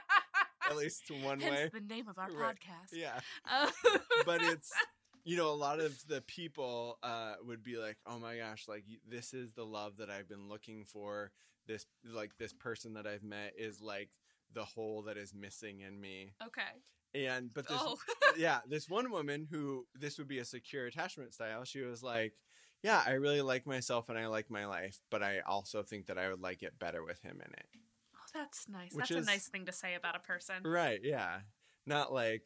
at 0.70 0.76
least 0.76 1.10
one 1.22 1.40
Hence 1.40 1.52
way. 1.54 1.70
the 1.72 1.80
name 1.80 2.08
of 2.08 2.18
our 2.18 2.30
Right. 2.30 2.54
podcast. 2.54 2.92
Yeah, 2.96 3.18
but 4.24 4.40
it's 4.42 4.70
you 5.24 5.36
know 5.36 5.50
a 5.50 5.56
lot 5.56 5.80
of 5.80 5.98
the 6.06 6.20
people 6.22 6.98
uh, 7.02 7.34
would 7.44 7.64
be 7.64 7.76
like, 7.76 7.96
"Oh 8.06 8.18
my 8.20 8.36
gosh, 8.36 8.66
like 8.68 8.84
this 9.08 9.34
is 9.34 9.52
the 9.52 9.64
love 9.66 9.96
that 9.98 10.10
I've 10.10 10.28
been 10.28 10.48
looking 10.48 10.84
for. 10.84 11.32
This 11.68 11.86
like 12.04 12.36
this 12.38 12.52
person 12.52 12.94
that 12.94 13.06
I've 13.06 13.22
met 13.22 13.52
is 13.56 13.80
like 13.80 14.08
the 14.52 14.64
hole 14.64 15.02
that 15.02 15.16
is 15.16 15.32
missing 15.34 15.80
in 15.80 16.00
me." 16.00 16.32
okay. 16.44 16.62
And 17.14 17.52
but 17.54 17.68
this 17.68 17.78
Oh. 17.80 17.96
yeah, 18.36 18.60
this 18.66 18.88
one 18.88 19.10
woman 19.10 19.46
who 19.50 19.86
this 19.94 20.18
would 20.18 20.28
be 20.28 20.40
a 20.40 20.44
secure 20.44 20.86
attachment 20.86 21.32
style. 21.34 21.64
She 21.64 21.80
was 21.80 22.02
like, 22.02 22.34
"Yeah, 22.82 23.02
I 23.06 23.12
really 23.12 23.40
like 23.42 23.66
myself 23.66 24.08
and 24.08 24.18
I 24.18 24.26
like 24.26 24.50
my 24.50 24.66
life, 24.66 25.00
but 25.10 25.22
I 25.22 25.40
also 25.40 25.82
think 25.82 26.06
that 26.06 26.18
I 26.18 26.28
would 26.30 26.40
like 26.40 26.62
it 26.62 26.78
better 26.78 27.02
with 27.04 27.22
him 27.22 27.40
in 27.44 27.52
it." 27.52 27.66
Oh, 28.14 28.18
that's 28.34 28.68
nice. 28.68 28.92
Which 28.92 29.08
that's 29.08 29.20
is- 29.20 29.26
a 29.26 29.30
nice 29.30 29.48
thing 29.48 29.66
to 29.66 29.72
say 29.72 29.94
about 29.94 30.16
a 30.16 30.20
person. 30.20 30.56
Right, 30.64 31.00
yeah. 31.02 31.40
Not 31.86 32.12
like 32.12 32.44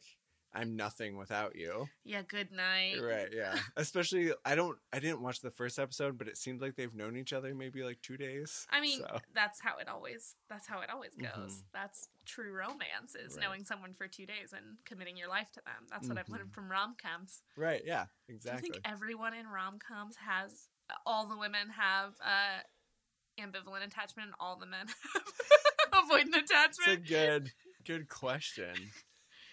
I'm 0.55 0.75
nothing 0.75 1.17
without 1.17 1.55
you. 1.55 1.87
Yeah, 2.03 2.21
good 2.21 2.51
night. 2.51 2.97
Right, 3.01 3.29
yeah. 3.33 3.57
Especially 3.77 4.31
I 4.45 4.53
don't 4.55 4.77
I 4.91 4.99
didn't 4.99 5.21
watch 5.21 5.41
the 5.41 5.49
first 5.49 5.79
episode, 5.79 6.17
but 6.17 6.27
it 6.27 6.37
seemed 6.37 6.61
like 6.61 6.75
they've 6.75 6.93
known 6.93 7.17
each 7.17 7.33
other 7.33 7.55
maybe 7.55 7.81
like 7.83 8.01
2 8.03 8.17
days. 8.17 8.67
I 8.69 8.79
mean, 8.79 8.99
so. 8.99 9.17
that's 9.33 9.59
how 9.61 9.77
it 9.79 9.87
always 9.87 10.35
that's 10.49 10.67
how 10.67 10.81
it 10.81 10.89
always 10.91 11.15
goes. 11.15 11.29
Mhm. 11.53 11.63
That's 11.73 12.07
true 12.25 12.53
romance 12.53 13.15
is 13.15 13.33
Right. 13.35 13.41
knowing 13.43 13.63
someone 13.63 13.93
for 13.95 14.07
2 14.07 14.25
days 14.27 14.53
and 14.53 14.77
committing 14.85 15.17
your 15.17 15.27
life 15.29 15.51
to 15.53 15.61
them. 15.65 15.87
That's 15.89 16.07
what 16.07 16.17
I've 16.19 16.29
learned 16.29 16.51
Mhm. 16.51 16.53
from 16.53 16.69
rom-coms. 16.71 17.41
Right, 17.57 17.81
yeah, 17.83 18.05
Do 18.27 18.35
exactly. 18.35 18.67
you 18.67 18.73
think 18.73 18.87
everyone 18.87 19.33
in 19.33 19.47
rom-coms 19.47 20.17
has 20.17 20.69
all 21.05 21.25
the 21.27 21.37
women 21.37 21.69
have 21.71 22.13
uh 22.23 22.59
ambivalent 23.39 23.83
attachment 23.83 24.27
and 24.27 24.35
all 24.39 24.55
the 24.57 24.67
men 24.67 24.85
have 25.13 25.23
avoidant 26.09 26.43
attachment? 26.43 26.87
It's 27.01 27.09
a 27.09 27.13
good 27.13 27.51
good 27.85 28.07
question. 28.07 28.75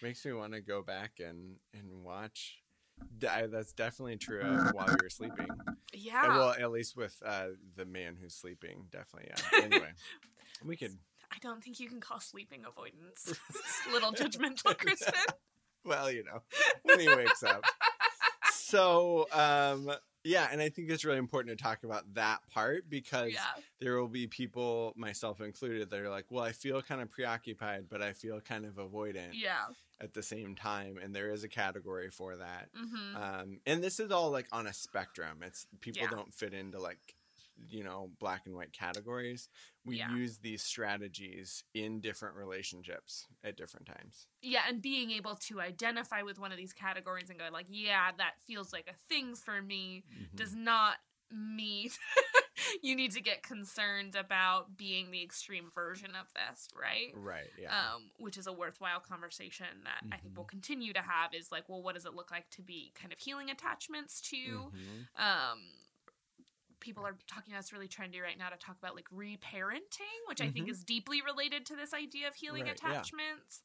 Makes 0.02 0.24
me 0.24 0.32
want 0.32 0.52
to 0.54 0.60
go 0.60 0.82
back 0.82 1.12
and 1.20 1.56
and 1.74 2.04
watch 2.04 2.58
I- 3.28 3.46
that's 3.46 3.72
definitely 3.72 4.16
true 4.16 4.42
of 4.42 4.74
while 4.74 4.88
you 4.90 4.98
were 5.02 5.08
sleeping. 5.10 5.48
yeah. 5.94 6.28
Well, 6.28 6.50
at 6.50 6.70
least 6.70 6.96
with 6.96 7.16
uh, 7.24 7.48
the 7.76 7.84
man 7.86 8.16
who's 8.20 8.34
sleeping, 8.34 8.84
definitely. 8.90 9.30
Yeah. 9.30 9.64
Anyway, 9.64 9.90
we 10.64 10.76
could. 10.76 10.96
I 11.32 11.36
don't 11.40 11.62
think 11.62 11.80
you 11.80 11.88
can 11.88 12.00
call 12.00 12.20
sleeping 12.20 12.64
avoidance. 12.66 13.38
Little 13.92 14.12
judgmental, 14.12 14.76
Crispin. 14.76 15.14
Well, 15.82 16.10
you 16.10 16.24
know, 16.24 16.42
when 16.82 17.00
he 17.00 17.08
wakes 17.08 17.42
up. 17.42 17.64
So, 18.52 19.26
um, 19.32 19.90
yeah, 20.24 20.48
and 20.52 20.60
I 20.60 20.68
think 20.68 20.90
it's 20.90 21.06
really 21.06 21.18
important 21.18 21.56
to 21.56 21.62
talk 21.62 21.84
about 21.84 22.12
that 22.14 22.40
part 22.52 22.90
because 22.90 23.32
Yeah. 23.32 23.46
there 23.80 23.96
will 23.98 24.08
be 24.08 24.26
people, 24.26 24.92
myself 24.96 25.40
included, 25.40 25.88
that 25.88 25.98
are 26.00 26.10
like, 26.10 26.26
well, 26.30 26.44
I 26.44 26.52
feel 26.52 26.82
kind 26.82 27.00
of 27.00 27.10
preoccupied, 27.10 27.86
but 27.88 28.02
I 28.02 28.12
feel 28.12 28.40
kind 28.40 28.66
of 28.66 28.74
avoidant 28.74 29.30
Yeah. 29.32 29.64
At 30.00 30.14
the 30.14 30.22
same 30.22 30.54
time. 30.54 30.98
And 31.02 31.14
there 31.14 31.30
is 31.30 31.44
a 31.44 31.48
category 31.48 32.10
for 32.10 32.36
that. 32.36 32.68
hmm 32.74 33.16
Um, 33.16 33.60
and 33.66 33.82
this 33.82 34.00
is 34.00 34.10
all 34.10 34.30
like 34.30 34.46
on 34.52 34.66
a 34.66 34.72
spectrum. 34.72 35.42
It's 35.42 35.66
people 35.80 36.02
Yeah. 36.02 36.10
don't 36.10 36.32
fit 36.34 36.54
into 36.54 36.78
like, 36.80 37.14
you 37.68 37.84
know, 37.84 38.10
black 38.18 38.46
and 38.46 38.54
white 38.54 38.72
categories. 38.72 39.48
We 39.84 39.96
Yeah. 39.98 40.10
use 40.14 40.38
these 40.38 40.62
strategies 40.62 41.64
in 41.74 42.00
different 42.00 42.36
relationships 42.36 43.26
at 43.44 43.56
different 43.56 43.86
times. 43.86 44.26
Yeah, 44.42 44.62
and 44.68 44.80
being 44.80 45.10
able 45.10 45.36
to 45.36 45.60
identify 45.60 46.22
with 46.22 46.38
one 46.38 46.52
of 46.52 46.56
these 46.58 46.72
categories 46.72 47.28
and 47.28 47.38
go 47.38 47.48
like, 47.52 47.66
yeah, 47.68 48.12
that 48.16 48.40
feels 48.46 48.72
like 48.72 48.88
a 48.88 48.94
thing 49.08 49.34
for 49.34 49.60
me 49.60 50.04
Mhm. 50.10 50.36
does 50.36 50.54
not 50.54 50.96
mean 51.30 51.90
you 52.82 52.94
need 52.96 53.12
to 53.12 53.20
get 53.20 53.42
concerned 53.42 54.14
about 54.16 54.76
being 54.76 55.10
the 55.10 55.22
extreme 55.22 55.70
version 55.74 56.10
of 56.20 56.26
this, 56.34 56.68
right? 56.78 57.12
Right. 57.14 57.50
Yeah. 57.60 57.70
Um, 57.70 58.10
which 58.18 58.36
is 58.36 58.46
a 58.46 58.52
worthwhile 58.52 59.00
conversation 59.00 59.66
that 59.84 60.02
I 60.12 60.16
think 60.18 60.36
we'll 60.36 60.44
continue 60.46 60.92
to 60.92 61.00
have 61.02 61.34
is 61.34 61.50
like, 61.52 61.68
well, 61.68 61.82
what 61.82 61.94
does 61.94 62.04
it 62.06 62.14
look 62.14 62.30
like 62.30 62.48
to 62.50 62.62
be 62.62 62.92
kind 62.94 63.12
of 63.12 63.18
healing 63.18 63.50
attachments 63.50 64.20
to? 64.30 64.36
Mhm. 64.74 65.06
Um, 65.16 65.58
people 66.80 67.04
are 67.06 67.16
talking 67.26 67.52
that's 67.52 67.72
really 67.74 67.88
trendy 67.88 68.22
right 68.22 68.38
now 68.38 68.48
to 68.48 68.56
talk 68.56 68.76
about 68.78 68.94
like 68.96 69.08
reparenting, 69.10 70.18
which 70.28 70.40
I 70.40 70.48
think 70.50 70.66
Mhm. 70.66 70.70
is 70.70 70.82
deeply 70.82 71.20
related 71.20 71.66
to 71.66 71.76
this 71.76 71.92
idea 71.92 72.26
of 72.28 72.34
healing 72.34 72.64
Right, 72.64 72.78
yeah. 72.82 72.90
attachments. 72.90 73.62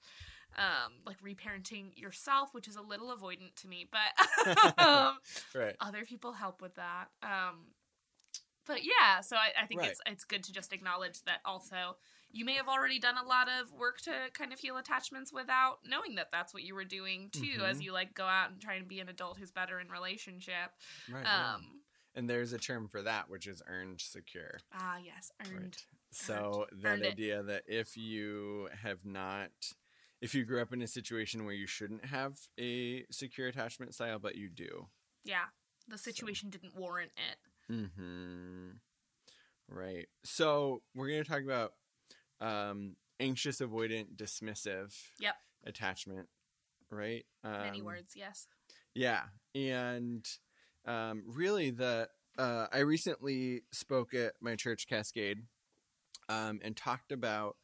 Um, 0.57 1.01
like 1.05 1.19
reparenting 1.21 1.97
yourself, 1.97 2.53
which 2.53 2.67
is 2.67 2.75
a 2.77 2.81
little 2.81 3.15
avoidant 3.15 3.55
to 3.57 3.67
me, 3.67 3.89
but 3.91 4.11
um, 4.79 5.19
Right. 5.53 5.75
other 5.79 6.05
people 6.05 6.33
help 6.33 6.61
with 6.61 6.75
that. 6.75 7.09
Um, 7.23 7.75
but 8.65 8.84
yeah, 8.84 9.22
so 9.22 9.36
I, 9.36 9.63
I 9.63 9.65
think 9.65 9.81
Right. 9.81 9.91
it's 9.91 10.01
it's 10.05 10.24
good 10.25 10.43
to 10.45 10.51
just 10.53 10.74
acknowledge 10.74 11.22
that 11.24 11.39
also 11.45 11.98
you 12.31 12.43
may 12.45 12.55
have 12.55 12.67
already 12.67 13.00
done 13.00 13.15
a 13.17 13.25
lot 13.25 13.48
of 13.48 13.72
work 13.72 14.01
to 14.01 14.12
kind 14.34 14.51
of 14.51 14.60
heal 14.60 14.77
attachments 14.77 15.31
without 15.31 15.79
knowing 15.86 16.15
that 16.15 16.27
that's 16.31 16.53
what 16.53 16.63
you 16.63 16.75
were 16.75 16.84
doing 16.84 17.29
too, 17.31 17.63
as 17.65 17.77
Mhm. 17.79 17.84
you 17.84 17.91
like 17.93 18.13
go 18.13 18.25
out 18.25 18.51
and 18.51 18.62
try 18.62 18.74
and 18.74 18.88
be 18.88 19.00
an 19.00 19.07
adult 19.10 19.38
who's 19.38 19.51
better 19.51 19.79
in 19.79 19.89
relationship. 19.89 20.72
Right. 21.10 21.24
yeah. 21.24 21.53
Um, 21.55 21.81
And 22.13 22.29
there's 22.29 22.53
a 22.53 22.57
term 22.57 22.88
for 22.88 23.01
that, 23.03 23.29
which 23.29 23.45
is 23.48 23.62
earned 23.67 24.01
secure. 24.01 24.60
ah, 24.74 24.98
yes, 24.98 25.31
earned. 25.45 25.53
Right. 25.62 25.86
So 26.12 26.65
that 26.72 26.88
Earned 26.93 27.03
it. 27.05 27.12
idea 27.13 27.43
that 27.43 27.63
if 27.67 27.98
you 27.98 28.69
have 28.81 29.03
not, 29.05 29.51
if 30.22 30.34
you 30.34 30.45
grew 30.45 30.62
up 30.62 30.72
in 30.74 30.81
a 30.81 30.88
situation 30.88 31.43
where 31.45 31.53
you 31.53 31.67
shouldn't 31.67 32.05
have 32.05 32.38
a 32.57 33.05
secure 33.12 33.48
attachment 33.50 33.93
style, 33.93 34.17
but 34.19 34.36
you 34.36 34.50
do. 34.50 34.89
Yeah, 35.25 35.45
the 35.89 35.98
situation 35.98 36.50
didn't 36.50 36.74
warrant 36.75 37.12
it. 37.17 37.38
Hmm. 37.69 38.72
Right. 39.67 40.07
So 40.24 40.81
we're 40.93 41.10
going 41.10 41.24
to 41.24 41.29
talk 41.29 41.41
about 41.43 41.74
um, 42.39 42.95
anxious, 43.19 43.60
avoidant, 43.60 44.15
dismissive. 44.15 44.93
Yep. 45.19 45.36
Attachment. 45.65 46.27
Right. 46.91 47.25
Um, 47.43 47.62
Many 47.62 47.81
words, 47.81 48.13
yes. 48.15 48.48
Yeah, 48.95 49.24
and 49.53 50.25
um, 50.86 51.24
really, 51.27 51.69
the 51.69 52.07
uh, 52.39 52.67
I 52.72 52.79
recently 52.79 53.63
spoke 53.74 54.13
at 54.13 54.34
my 54.39 54.55
church, 54.55 54.88
Cascade, 54.88 55.39
um, 56.29 56.60
and 56.63 56.77
talked 56.77 57.12
about 57.12 57.57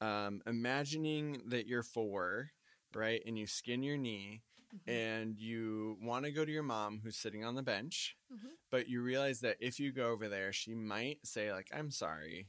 um, 0.00 0.42
imagining 0.46 1.42
that 1.46 1.68
you're 1.68 1.84
four, 1.84 2.50
right, 2.92 3.22
and 3.24 3.38
you 3.38 3.46
skin 3.46 3.84
your 3.84 3.96
knee, 3.96 4.42
Mhm. 4.74 4.88
and 4.88 5.38
you 5.38 5.96
want 6.02 6.24
to 6.24 6.32
go 6.32 6.44
to 6.44 6.52
your 6.52 6.62
mom 6.62 7.00
who's 7.02 7.16
sitting 7.16 7.44
on 7.44 7.54
the 7.54 7.62
bench, 7.62 8.16
Mhm. 8.30 8.56
but 8.70 8.88
you 8.88 9.02
realize 9.02 9.40
that 9.40 9.56
if 9.60 9.78
you 9.78 9.92
go 9.92 10.10
over 10.10 10.28
there, 10.28 10.52
she 10.52 10.74
might 10.74 11.24
say 11.26 11.52
like, 11.52 11.68
"I'm 11.72 11.90
sorry," 11.90 12.48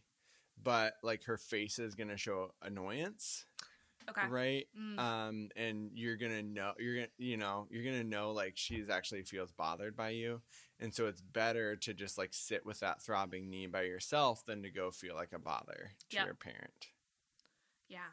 but 0.62 0.96
like 1.04 1.24
her 1.26 1.38
face 1.38 1.80
is 1.80 1.96
gonna 1.96 2.18
show 2.18 2.56
annoyance, 2.62 3.46
Okay. 4.10 4.28
right? 4.28 4.68
Mm, 4.76 5.00
um 5.00 5.50
and 5.58 5.92
you're 5.98 6.16
gonna 6.18 6.42
know 6.44 6.74
you're 6.80 6.96
gonna 6.96 7.12
you 7.18 7.38
know 7.38 7.68
you're 7.70 7.84
gonna 7.84 8.04
know 8.04 8.32
like 8.32 8.56
she's 8.58 8.90
actually 8.90 9.24
feels 9.24 9.52
bothered 9.52 9.96
by 9.96 10.10
you 10.10 10.42
and 10.80 10.94
so 10.94 11.08
it's 11.08 11.22
better 11.22 11.76
to 11.76 11.94
just 11.94 12.18
like 12.18 12.34
sit 12.34 12.66
with 12.66 12.80
that 12.80 13.02
throbbing 13.02 13.50
knee 13.50 13.68
by 13.68 13.82
yourself 13.84 14.46
than 14.46 14.64
to 14.64 14.70
go 14.70 14.92
feel 14.92 15.16
like 15.16 15.34
a 15.34 15.40
bother 15.40 15.92
to 16.10 16.16
Yep. 16.18 16.26
your 16.26 16.36
parent 16.36 16.88
yeah. 17.90 18.12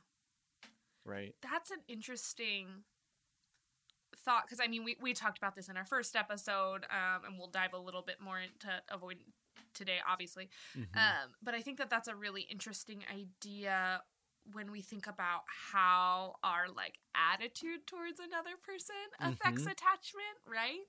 right 1.04 1.34
That's 1.40 1.70
an 1.70 1.82
interesting 1.88 2.84
thought 4.24 4.44
because 4.46 4.60
I 4.62 4.68
mean 4.68 4.84
we, 4.84 4.96
we 5.00 5.14
talked 5.14 5.38
about 5.38 5.54
this 5.56 5.68
in 5.68 5.76
our 5.76 5.84
first 5.86 6.14
episode 6.16 6.84
um, 6.90 7.24
and 7.26 7.38
we'll 7.38 7.48
dive 7.50 7.72
a 7.72 7.78
little 7.78 8.02
bit 8.02 8.20
more 8.20 8.38
into 8.40 8.68
avoid 8.90 9.16
today 9.74 9.98
obviously 10.08 10.48
Mhm. 10.76 10.86
um, 10.96 11.30
but 11.42 11.54
I 11.54 11.62
think 11.62 11.78
that 11.78 11.88
that's 11.90 12.08
a 12.08 12.14
really 12.14 12.42
interesting 12.42 13.04
idea 13.10 14.02
when 14.52 14.70
we 14.72 14.80
think 14.82 15.06
about 15.06 15.42
how 15.46 16.34
our 16.42 16.66
like 16.74 16.98
attitude 17.14 17.86
towards 17.86 18.18
another 18.18 18.56
person 18.62 18.94
affects 19.22 19.62
Mhm. 19.62 19.66
attachment 19.66 20.36
right 20.46 20.80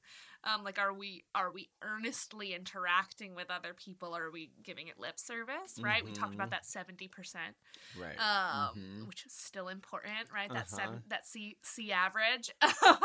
um, 0.43 0.63
like 0.63 0.79
are 0.79 0.93
we 0.93 1.23
are 1.35 1.51
we 1.51 1.69
earnestly 1.83 2.53
interacting 2.53 3.35
with 3.35 3.49
other 3.51 3.73
people 3.73 4.15
or 4.15 4.25
are 4.25 4.31
we 4.31 4.51
giving 4.63 4.87
it 4.87 4.99
lip 4.99 5.19
service 5.19 5.79
right 5.83 6.03
we 6.03 6.11
talked 6.11 6.33
about 6.35 6.49
Mhm. 6.49 6.51
that 6.51 6.65
70% 6.65 7.55
right 7.95 8.19
um, 8.19 8.75
Mhm. 8.75 9.07
which 9.07 9.25
is 9.25 9.33
still 9.33 9.67
important, 9.69 10.29
right? 10.33 10.51
That 10.53 10.69
Uh-huh. 10.69 10.69
seven, 10.69 10.99
that 11.07 11.25
C 11.25 11.57
C 11.63 11.91
average, 11.91 12.51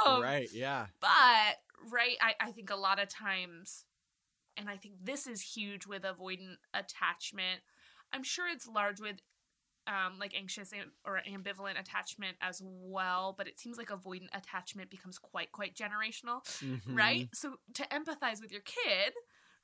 Um, 0.06 0.22
right 0.22 0.50
yeah 0.52 0.86
But 1.00 1.56
right, 1.90 2.16
I, 2.20 2.34
I 2.40 2.52
think 2.52 2.70
a 2.70 2.76
lot 2.76 3.00
of 3.00 3.08
times, 3.08 3.84
and 4.56 4.68
I 4.68 4.76
think 4.76 4.94
this 5.02 5.26
is 5.26 5.40
huge 5.42 5.86
with 5.86 6.02
avoidant 6.02 6.56
attachment. 6.74 7.60
I'm 8.12 8.22
sure 8.22 8.48
it's 8.48 8.66
large 8.68 9.00
with 9.00 9.16
um, 9.88 10.18
like 10.18 10.34
anxious 10.36 10.72
or 11.04 11.20
ambivalent 11.28 11.80
attachment 11.80 12.36
as 12.40 12.62
well, 12.64 13.34
but 13.36 13.48
it 13.48 13.58
seems 13.58 13.78
like 13.78 13.88
avoidant 13.88 14.28
attachment 14.34 14.90
becomes 14.90 15.18
quite 15.18 15.52
quite 15.52 15.74
generational 15.74 16.42
Mhm. 16.60 16.88
right? 16.90 17.26
So 17.34 17.56
to 17.74 17.82
empathize 17.84 18.40
with 18.40 18.52
your 18.52 18.62
kid, 18.62 19.12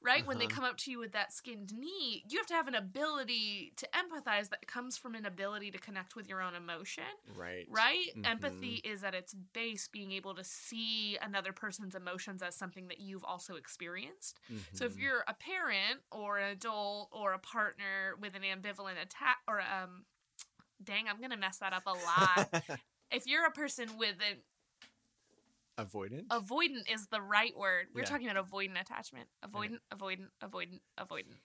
right, 0.02 0.26
when 0.26 0.38
they 0.38 0.47
Uh-huh. 0.47 0.49
come 0.49 0.64
up 0.64 0.76
to 0.78 0.90
you 0.90 0.99
with 0.99 1.12
that 1.12 1.33
skinned 1.33 1.73
knee, 1.75 2.25
you 2.28 2.38
have 2.38 2.47
to 2.49 2.54
have 2.54 2.69
an 2.69 2.75
ability 2.75 3.73
to 3.76 3.88
empathize 3.95 4.50
that 4.50 4.66
comes 4.66 4.97
from 4.99 5.14
an 5.14 5.26
ability 5.26 5.71
to 5.71 5.78
connect 5.78 6.16
with 6.16 6.28
your 6.28 6.43
own 6.43 6.54
emotion, 6.54 7.04
right 7.26 7.69
right? 7.69 8.09
Mhm. 8.14 8.25
Empathy 8.25 8.76
is 8.85 9.02
at 9.04 9.14
its 9.14 9.33
base 9.33 9.88
being 9.88 10.12
able 10.12 10.35
to 10.35 10.45
see 10.45 11.16
another 11.23 11.52
person's 11.52 11.95
emotions 11.95 12.43
as 12.43 12.54
something 12.54 12.88
that 12.88 13.00
you've 13.00 13.25
also 13.25 13.54
experienced. 13.54 14.38
So 14.73 14.85
if 14.85 14.97
Mhm. 14.97 15.00
you're 15.00 15.25
a 15.26 15.35
parent 15.35 16.00
or 16.12 16.38
an 16.38 16.50
adult 16.50 17.09
or 17.12 17.33
a 17.33 17.38
partner 17.38 18.16
with 18.21 18.35
an 18.35 18.43
ambivalent 18.43 19.00
attack 19.02 19.38
or 19.49 19.61
um 19.62 20.04
dang, 20.85 21.09
I'm 21.09 21.19
to 21.31 21.37
mess 21.37 21.59
that 21.59 21.73
up 21.73 21.85
a 21.87 21.91
lot. 21.91 22.62
if 23.11 23.26
you're 23.26 23.47
a 23.47 23.50
person 23.50 23.88
with 23.99 24.17
an 24.29 24.38
avoidant 25.79 26.26
avoidant 26.29 26.93
is 26.93 27.07
the 27.09 27.21
right 27.21 27.57
word. 27.57 27.87
We're 27.95 28.03
Yeah. 28.03 28.07
talking 28.07 28.29
about 28.29 28.49
avoidant 28.49 28.81
attachment. 28.81 29.29
Avoidant, 29.45 29.79
avoidant, 29.93 30.29
avoidant, 30.43 30.81
avoidant. 30.99 31.38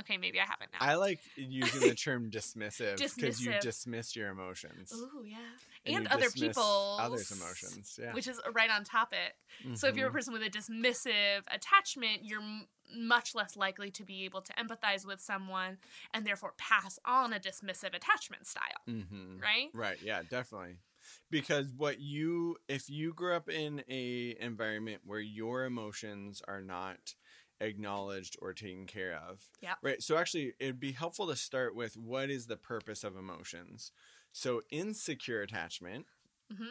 Okay, 0.00 0.16
maybe 0.16 0.38
I 0.40 0.44
haven't 0.44 0.70
now. 0.72 0.78
I 0.80 0.94
like 0.94 1.20
using 1.36 1.80
the 1.80 1.94
term 1.94 2.30
dismissive 2.30 2.98
because 2.98 3.42
you 3.44 3.52
dismiss 3.60 4.14
your 4.16 4.28
emotions 4.30 4.92
Ooh, 4.94 5.24
yeah. 5.24 5.38
and 5.86 5.96
And, 5.96 6.08
other 6.08 6.30
people's 6.30 7.00
others 7.00 7.30
emotions 7.30 7.98
yeah 8.00 8.12
Which 8.12 8.26
is 8.28 8.40
right 8.54 8.70
on 8.70 8.84
topic. 8.84 9.34
So 9.74 9.88
if 9.88 9.96
you're 9.96 10.06
a 10.06 10.10
Mhm. 10.10 10.14
person 10.14 10.32
with 10.32 10.42
a 10.42 10.50
dismissive 10.50 11.42
attachment, 11.52 12.24
you're 12.24 12.42
m- 12.42 12.68
much 12.96 13.34
less 13.34 13.56
likely 13.56 13.90
to 13.90 14.04
be 14.04 14.24
able 14.24 14.40
to 14.42 14.52
empathize 14.54 15.04
with 15.06 15.20
someone 15.20 15.78
and 16.14 16.26
therefore 16.26 16.54
pass 16.56 16.98
on 17.04 17.32
a 17.32 17.40
dismissive 17.40 17.94
attachment 17.94 18.46
style, 18.46 18.82
Mhm. 18.88 19.42
right? 19.42 19.68
Right. 19.74 19.98
Yeah. 20.02 20.22
Definitely. 20.22 20.76
because 21.30 21.72
what 21.72 22.00
you 22.00 22.56
if 22.68 22.90
you 22.90 23.14
grew 23.14 23.34
up 23.34 23.48
in 23.48 23.82
a 23.88 24.36
environment 24.40 25.00
where 25.06 25.20
your 25.20 25.64
emotions 25.64 26.42
are 26.46 26.60
not 26.60 27.14
acknowledged 27.60 28.36
or 28.40 28.52
taken 28.52 28.86
care 28.86 29.14
of 29.28 29.48
Yeah. 29.60 29.74
right 29.82 30.02
so 30.02 30.16
actually 30.16 30.54
it'd 30.60 30.78
be 30.80 30.92
helpful 30.92 31.26
to 31.28 31.36
start 31.36 31.74
with 31.74 31.96
what 31.96 32.30
is 32.30 32.46
the 32.46 32.56
purpose 32.56 33.02
of 33.04 33.16
emotions 33.16 33.92
so 34.32 34.62
insecure 34.70 35.42
attachment 35.42 36.06
Mhm. 36.52 36.70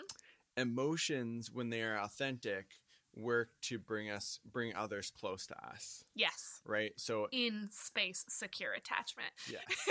emotions 0.55 1.51
when 1.51 1.69
they 1.69 1.81
are 1.81 1.97
authentic 1.99 2.79
work 3.15 3.49
to 3.61 3.79
bring 3.79 4.09
us 4.09 4.39
bring 4.45 4.75
others 4.75 5.11
close 5.11 5.45
to 5.47 5.55
us 5.65 6.05
Yes. 6.15 6.61
right 6.65 6.93
so 6.97 7.27
In 7.31 7.69
space 7.71 8.25
secure 8.29 8.73
attachment. 8.73 9.33
yes 9.49 9.63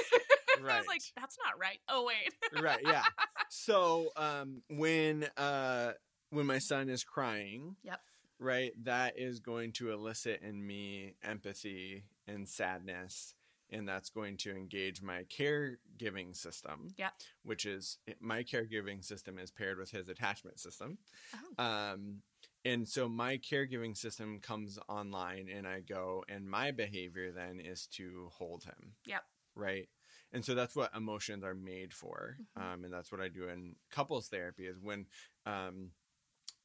I 0.57 0.59
was 0.59 0.65
Right. 0.65 0.89
like, 0.89 1.03
that's 1.15 1.37
not 1.45 1.59
right. 1.59 1.81
Oh 1.89 2.05
wait. 2.07 2.33
right 2.63 2.83
yeah 2.87 3.03
so 3.51 4.11
um 4.17 4.63
when 4.71 5.25
uh 5.37 5.93
when 6.31 6.47
my 6.47 6.59
son 6.59 6.89
is 6.89 7.05
crying 7.05 7.77
Yep. 7.83 8.01
Right 8.39 8.73
that 8.85 9.19
is 9.19 9.41
going 9.41 9.73
to 9.73 9.91
elicit 9.93 10.41
in 10.43 10.67
me 10.67 11.15
empathy 11.23 12.05
and 12.27 12.49
sadness 12.49 13.35
and 13.71 13.89
that's 13.89 14.11
going 14.11 14.37
to 14.37 14.53
engage 14.55 15.03
my 15.03 15.25
caregiving 15.25 16.35
system 16.37 16.89
Yep. 16.97 17.13
which 17.43 17.67
is 17.67 17.99
my 18.21 18.43
caregiving 18.43 19.05
system 19.05 19.39
is 19.39 19.51
paired 19.51 19.79
with 19.79 19.91
his 19.91 20.09
attachment 20.09 20.59
system 20.61 20.99
Oh. 21.35 21.63
um 21.65 22.23
and 22.65 22.89
so 22.89 23.09
my 23.09 23.39
caregiving 23.39 23.97
system 23.97 24.41
comes 24.41 24.79
online 24.89 25.49
and 25.49 25.67
i 25.67 25.81
go 25.81 26.25
and 26.29 26.49
my 26.49 26.71
behavior 26.71 27.31
then 27.33 27.61
is 27.61 27.87
to 27.93 28.29
hold 28.35 28.65
him 28.65 28.95
Yep. 29.07 29.23
right 29.55 29.89
and 30.33 30.45
so 30.45 30.55
that's 30.55 30.77
what 30.77 30.95
emotions 30.95 31.43
are 31.45 31.55
made 31.55 31.93
for 31.95 32.37
Mhm. 32.57 32.63
um, 32.75 32.85
and 32.85 32.93
that's 32.93 33.11
what 33.11 33.21
i 33.21 33.29
do 33.29 33.49
in 33.49 33.77
couples 33.91 34.29
therapy 34.29 34.67
is 34.67 34.79
when 34.81 35.07
um, 35.47 35.91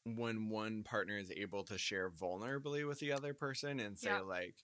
when 0.03 0.50
one 0.50 0.84
partner 0.84 1.17
is 1.17 1.31
able 1.36 1.63
to 1.63 1.77
share 1.77 2.10
vulnerably 2.10 2.88
with 2.88 3.00
the 3.00 3.12
other 3.12 3.34
person 3.34 3.79
and 3.79 3.98
say 3.98 4.10
Yeah. 4.10 4.20
like 4.22 4.55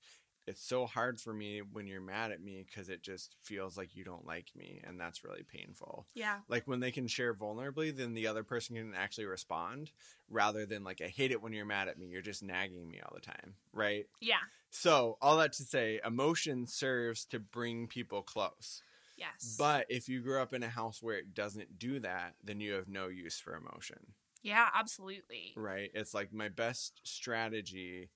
it's 0.49 0.63
so 0.63 0.85
hard 0.85 1.19
for 1.19 1.33
me 1.33 1.59
when 1.73 1.87
you're 1.87 1.99
mad 1.99 2.31
at 2.31 2.41
me 2.41 2.63
because 2.65 2.87
it 2.87 3.03
just 3.03 3.35
feels 3.41 3.75
like 3.75 3.93
you 3.97 4.05
don't 4.05 4.25
like 4.25 4.47
me 4.55 4.79
and 4.85 4.97
that's 4.97 5.23
really 5.23 5.43
painful 5.43 6.07
Yeah. 6.15 6.37
like 6.47 6.67
when 6.67 6.79
they 6.79 6.91
can 6.91 7.05
share 7.07 7.33
vulnerably 7.33 7.95
then 7.95 8.13
the 8.13 8.27
other 8.27 8.43
person 8.43 8.75
can 8.77 8.93
actually 8.95 9.25
respond 9.25 9.91
rather 10.29 10.65
than 10.65 10.83
like 10.83 11.01
i 11.01 11.07
hate 11.07 11.31
it 11.31 11.41
when 11.41 11.51
you're 11.53 11.65
mad 11.65 11.87
at 11.89 11.99
me 11.99 12.07
you're 12.07 12.21
just 12.21 12.41
nagging 12.43 12.89
me 12.89 12.99
all 13.01 13.11
the 13.13 13.21
time 13.21 13.55
right 13.73 14.07
Yeah. 14.21 14.35
so 14.71 15.17
all 15.21 15.37
that 15.37 15.53
to 15.53 15.63
say 15.63 15.99
emotion 16.05 16.65
serves 16.65 17.25
to 17.25 17.39
bring 17.39 17.87
people 17.87 18.21
close 18.21 18.81
Yes. 19.17 19.55
but 19.59 19.85
if 19.89 20.07
you 20.07 20.21
grew 20.21 20.39
up 20.41 20.53
in 20.53 20.63
a 20.63 20.69
house 20.69 21.01
where 21.03 21.17
it 21.17 21.33
doesn't 21.33 21.77
do 21.77 21.99
that 21.99 22.35
then 22.43 22.59
you 22.61 22.73
have 22.73 22.87
no 22.87 23.07
use 23.07 23.37
for 23.39 23.53
emotion 23.55 24.13
yeah, 24.43 24.67
absolutely. 24.73 25.53
right 25.55 25.89
it's 25.93 26.13
like 26.13 26.33
my 26.33 26.49
best 26.49 27.01
strategy 27.03 28.09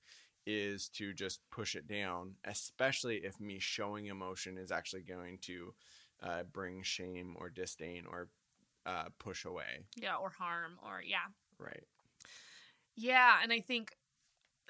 is 0.46 0.88
to 0.88 1.12
just 1.12 1.40
push 1.50 1.74
it 1.76 1.86
down 1.86 2.32
especially 2.44 3.16
if 3.18 3.38
me 3.40 3.58
showing 3.60 4.06
emotion 4.06 4.58
is 4.58 4.72
actually 4.72 5.02
going 5.02 5.38
to 5.40 5.72
uh, 6.22 6.42
bring 6.52 6.82
shame 6.82 7.34
or 7.38 7.48
disdain 7.48 8.04
or 8.10 8.28
uh, 8.86 9.04
push 9.18 9.44
away 9.44 9.84
Yeah, 9.96 10.16
or 10.16 10.30
harm 10.30 10.78
or 10.84 11.02
yeah. 11.04 11.28
right 11.58 11.84
Yeah, 12.96 13.36
and 13.42 13.52
I 13.52 13.60
think 13.60 13.96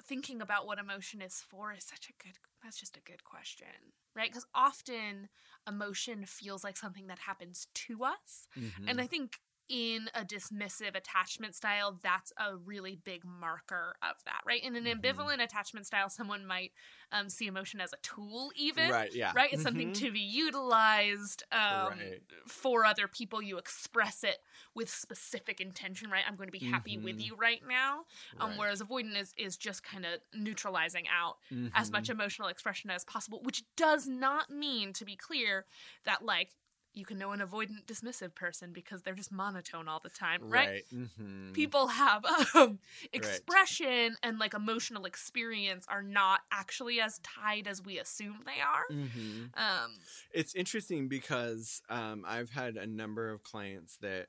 thinking 0.03 0.41
about 0.41 0.65
what 0.65 0.79
emotion 0.79 1.21
is 1.21 1.35
for 1.47 1.71
is 1.73 1.83
such 1.83 2.09
a 2.09 2.23
good 2.23 2.37
that's 2.63 2.79
just 2.79 2.95
a 2.97 3.01
good 3.01 3.23
question, 3.23 3.67
right? 4.15 4.31
Cuz 4.31 4.45
often 4.55 5.29
emotion 5.67 6.25
feels 6.25 6.63
like 6.63 6.77
something 6.77 7.07
that 7.07 7.19
happens 7.19 7.67
to 7.73 8.03
us. 8.03 8.47
Mm-hmm. 8.57 8.87
And 8.87 9.01
I 9.01 9.07
think 9.07 9.39
in 9.69 10.09
a 10.13 10.23
dismissive 10.25 10.95
attachment 10.95 11.55
style, 11.55 11.99
that's 12.01 12.31
a 12.37 12.55
really 12.55 12.95
big 12.95 13.23
marker 13.25 13.95
of 14.01 14.17
that, 14.25 14.41
right? 14.45 14.63
In 14.63 14.75
an 14.75 14.83
Mhm. 14.83 14.99
ambivalent 15.01 15.41
attachment 15.43 15.85
style, 15.87 16.09
someone 16.09 16.45
might 16.45 16.71
um, 17.11 17.29
see 17.29 17.47
emotion 17.47 17.81
as 17.81 17.93
a 17.93 17.97
tool, 18.01 18.51
even. 18.55 18.91
right 18.91 19.13
yeah 19.13 19.35
Right? 19.35 19.51
It's 19.51 19.63
something 19.63 19.91
Mhm. 19.91 19.93
to 19.93 20.11
be 20.11 20.19
utilized 20.19 21.43
um, 21.51 21.95
Right. 21.95 22.23
for 22.47 22.85
other 22.85 23.07
people. 23.07 23.41
You 23.41 23.57
express 23.57 24.23
it 24.23 24.37
with 24.75 24.89
specific 24.89 25.59
intention, 25.59 26.09
right? 26.11 26.23
I'm 26.27 26.35
going 26.35 26.47
to 26.47 26.51
be 26.51 26.59
happy 26.59 26.97
with 26.97 27.15
Mhm. 27.15 27.23
you 27.23 27.35
right 27.35 27.61
now. 27.67 28.05
Um, 28.39 28.57
Right. 28.57 28.57
Whereas 28.57 28.81
avoidant 28.81 29.17
is, 29.17 29.33
is 29.37 29.57
just 29.57 29.83
kind 29.83 30.05
of 30.05 30.19
neutralizing 30.33 31.07
out 31.07 31.37
as 31.73 31.91
much 31.91 32.09
emotional 32.09 32.47
expression 32.49 32.89
as 32.89 33.03
possible, 33.05 33.41
which 33.43 33.63
does 33.75 34.07
not 34.07 34.49
mean, 34.49 34.93
to 34.93 35.05
be 35.05 35.15
clear, 35.15 35.65
that 36.05 36.23
like 36.23 36.51
you 36.93 37.05
can 37.05 37.17
know 37.17 37.31
an 37.31 37.39
avoidant 37.39 37.85
dismissive 37.85 38.35
person 38.35 38.71
because 38.73 39.01
they're 39.01 39.15
just 39.15 39.31
monotone 39.31 39.87
all 39.87 39.99
the 39.99 40.09
time, 40.09 40.41
right? 40.49 40.69
right 40.69 40.85
Mhm. 40.93 41.53
People 41.53 41.87
have 41.87 42.25
um, 42.55 42.79
expression 43.13 44.15
and 44.23 44.39
like 44.39 44.53
emotional 44.53 45.05
experience 45.05 45.85
are 45.89 46.03
not 46.03 46.41
actually 46.51 46.99
as 47.01 47.19
tied 47.19 47.67
as 47.67 47.83
we 47.83 47.99
assume 47.99 48.41
they 48.45 48.61
are. 48.61 48.85
Mhm. 48.91 49.53
Um, 49.55 49.91
It's 50.33 50.55
interesting 50.55 51.07
because 51.07 51.81
um, 51.89 52.25
I've 52.27 52.51
had 52.51 52.77
a 52.77 52.87
number 52.87 53.29
of 53.31 53.43
clients 53.43 53.97
that 53.97 54.27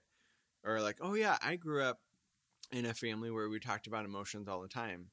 are 0.64 0.80
like, 0.82 0.98
"Oh 1.00 1.14
yeah, 1.14 1.38
I 1.42 1.56
grew 1.56 1.82
up 1.84 2.00
in 2.72 2.86
a 2.86 2.94
family 2.94 3.30
where 3.30 3.48
we 3.48 3.60
talked 3.60 3.86
about 3.86 4.04
emotions 4.06 4.48
all 4.48 4.62
the 4.62 4.68
time." 4.68 5.10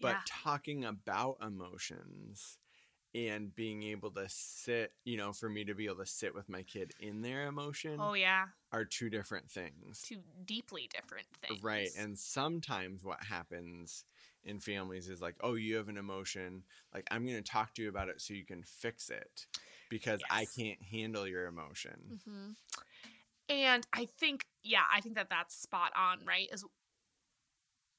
But 0.00 0.18
yeah, 0.18 0.22
talking 0.26 0.84
about 0.84 1.38
emotions 1.42 2.58
and 3.14 3.54
being 3.54 3.82
able 3.84 4.10
to 4.10 4.24
sit, 4.28 4.92
you 5.04 5.16
know, 5.16 5.32
for 5.32 5.48
me 5.48 5.64
to 5.64 5.74
be 5.74 5.86
able 5.86 5.96
to 5.96 6.06
sit 6.06 6.34
with 6.34 6.48
my 6.48 6.62
kid 6.62 6.92
in 7.00 7.22
their 7.22 7.46
emotion 7.46 7.96
oh 7.98 8.14
yeah, 8.14 8.46
are 8.72 8.84
two 8.84 9.08
different 9.08 9.50
things. 9.50 10.02
two 10.06 10.18
deeply 10.44 10.88
different 10.92 11.26
things. 11.42 11.62
Right. 11.62 11.90
And 11.98 12.18
sometimes 12.18 13.04
what 13.04 13.22
happens 13.22 14.04
in 14.44 14.60
families 14.60 15.08
is 15.08 15.20
like, 15.20 15.36
oh, 15.40 15.54
you 15.54 15.76
have 15.76 15.88
an 15.88 15.96
emotion. 15.96 16.62
Like, 16.94 17.06
I'm 17.10 17.24
going 17.24 17.42
to 17.42 17.50
talk 17.50 17.74
to 17.74 17.82
you 17.82 17.88
about 17.88 18.08
it 18.08 18.20
so 18.20 18.34
you 18.34 18.44
can 18.44 18.62
fix 18.62 19.10
it 19.10 19.46
because 19.88 20.20
I 20.30 20.46
can't 20.56 20.82
handle 20.82 21.26
your 21.26 21.46
emotion. 21.46 22.20
hmm 22.24 22.50
And 23.48 23.86
I 23.92 24.08
think, 24.18 24.46
yeah, 24.62 24.82
I 24.94 25.00
think 25.00 25.14
that 25.16 25.30
that's 25.30 25.56
spot 25.56 25.92
on, 25.96 26.18
right? 26.26 26.48
Is 26.52 26.64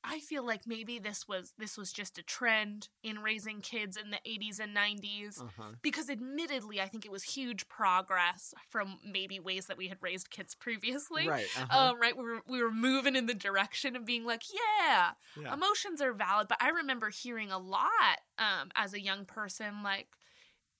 I 0.03 0.19
feel 0.19 0.45
like 0.45 0.65
maybe 0.65 0.97
this 0.97 1.27
was 1.27 1.53
this 1.57 1.77
was 1.77 1.91
just 1.91 2.17
a 2.17 2.23
trend 2.23 2.87
in 3.03 3.19
raising 3.19 3.61
kids 3.61 3.97
in 3.97 4.11
the 4.11 4.19
80s 4.25 4.59
and 4.59 4.73
90s 4.73 5.43
Uh-huh. 5.43 5.75
because 5.81 6.09
admittedly 6.09 6.79
I 6.81 6.87
think 6.87 7.05
it 7.05 7.11
was 7.11 7.23
huge 7.23 7.67
progress 7.67 8.53
from 8.69 8.99
maybe 9.03 9.39
ways 9.39 9.67
that 9.67 9.77
we 9.77 9.89
had 9.89 9.97
raised 10.01 10.29
kids 10.29 10.55
previously. 10.55 11.25
Right. 11.25 11.51
Uh-huh. 11.55 11.89
Um, 11.89 11.99
right, 11.99 12.15
we 12.17 12.23
were 12.23 12.41
we 12.47 12.63
were 12.63 12.71
moving 12.71 13.15
in 13.15 13.25
the 13.25 13.33
direction 13.33 13.95
of 13.97 14.05
being 14.05 14.25
like, 14.25 14.43
yeah, 14.53 15.11
yeah. 15.35 15.53
emotions 15.53 16.01
are 16.01 16.13
valid. 16.13 16.47
But 16.47 16.61
I 16.61 16.69
remember 16.69 17.09
hearing 17.09 17.51
a 17.51 17.59
lot 17.59 18.19
um, 18.37 18.71
as 18.75 18.93
a 18.93 19.01
young 19.01 19.25
person, 19.25 19.83
like 19.83 20.07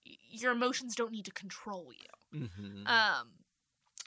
your 0.03 0.51
emotions 0.53 0.95
don't 0.95 1.11
need 1.11 1.25
to 1.25 1.31
control 1.31 1.91
you 1.93 2.05
Mhm. 2.31 2.89
um 2.91 3.31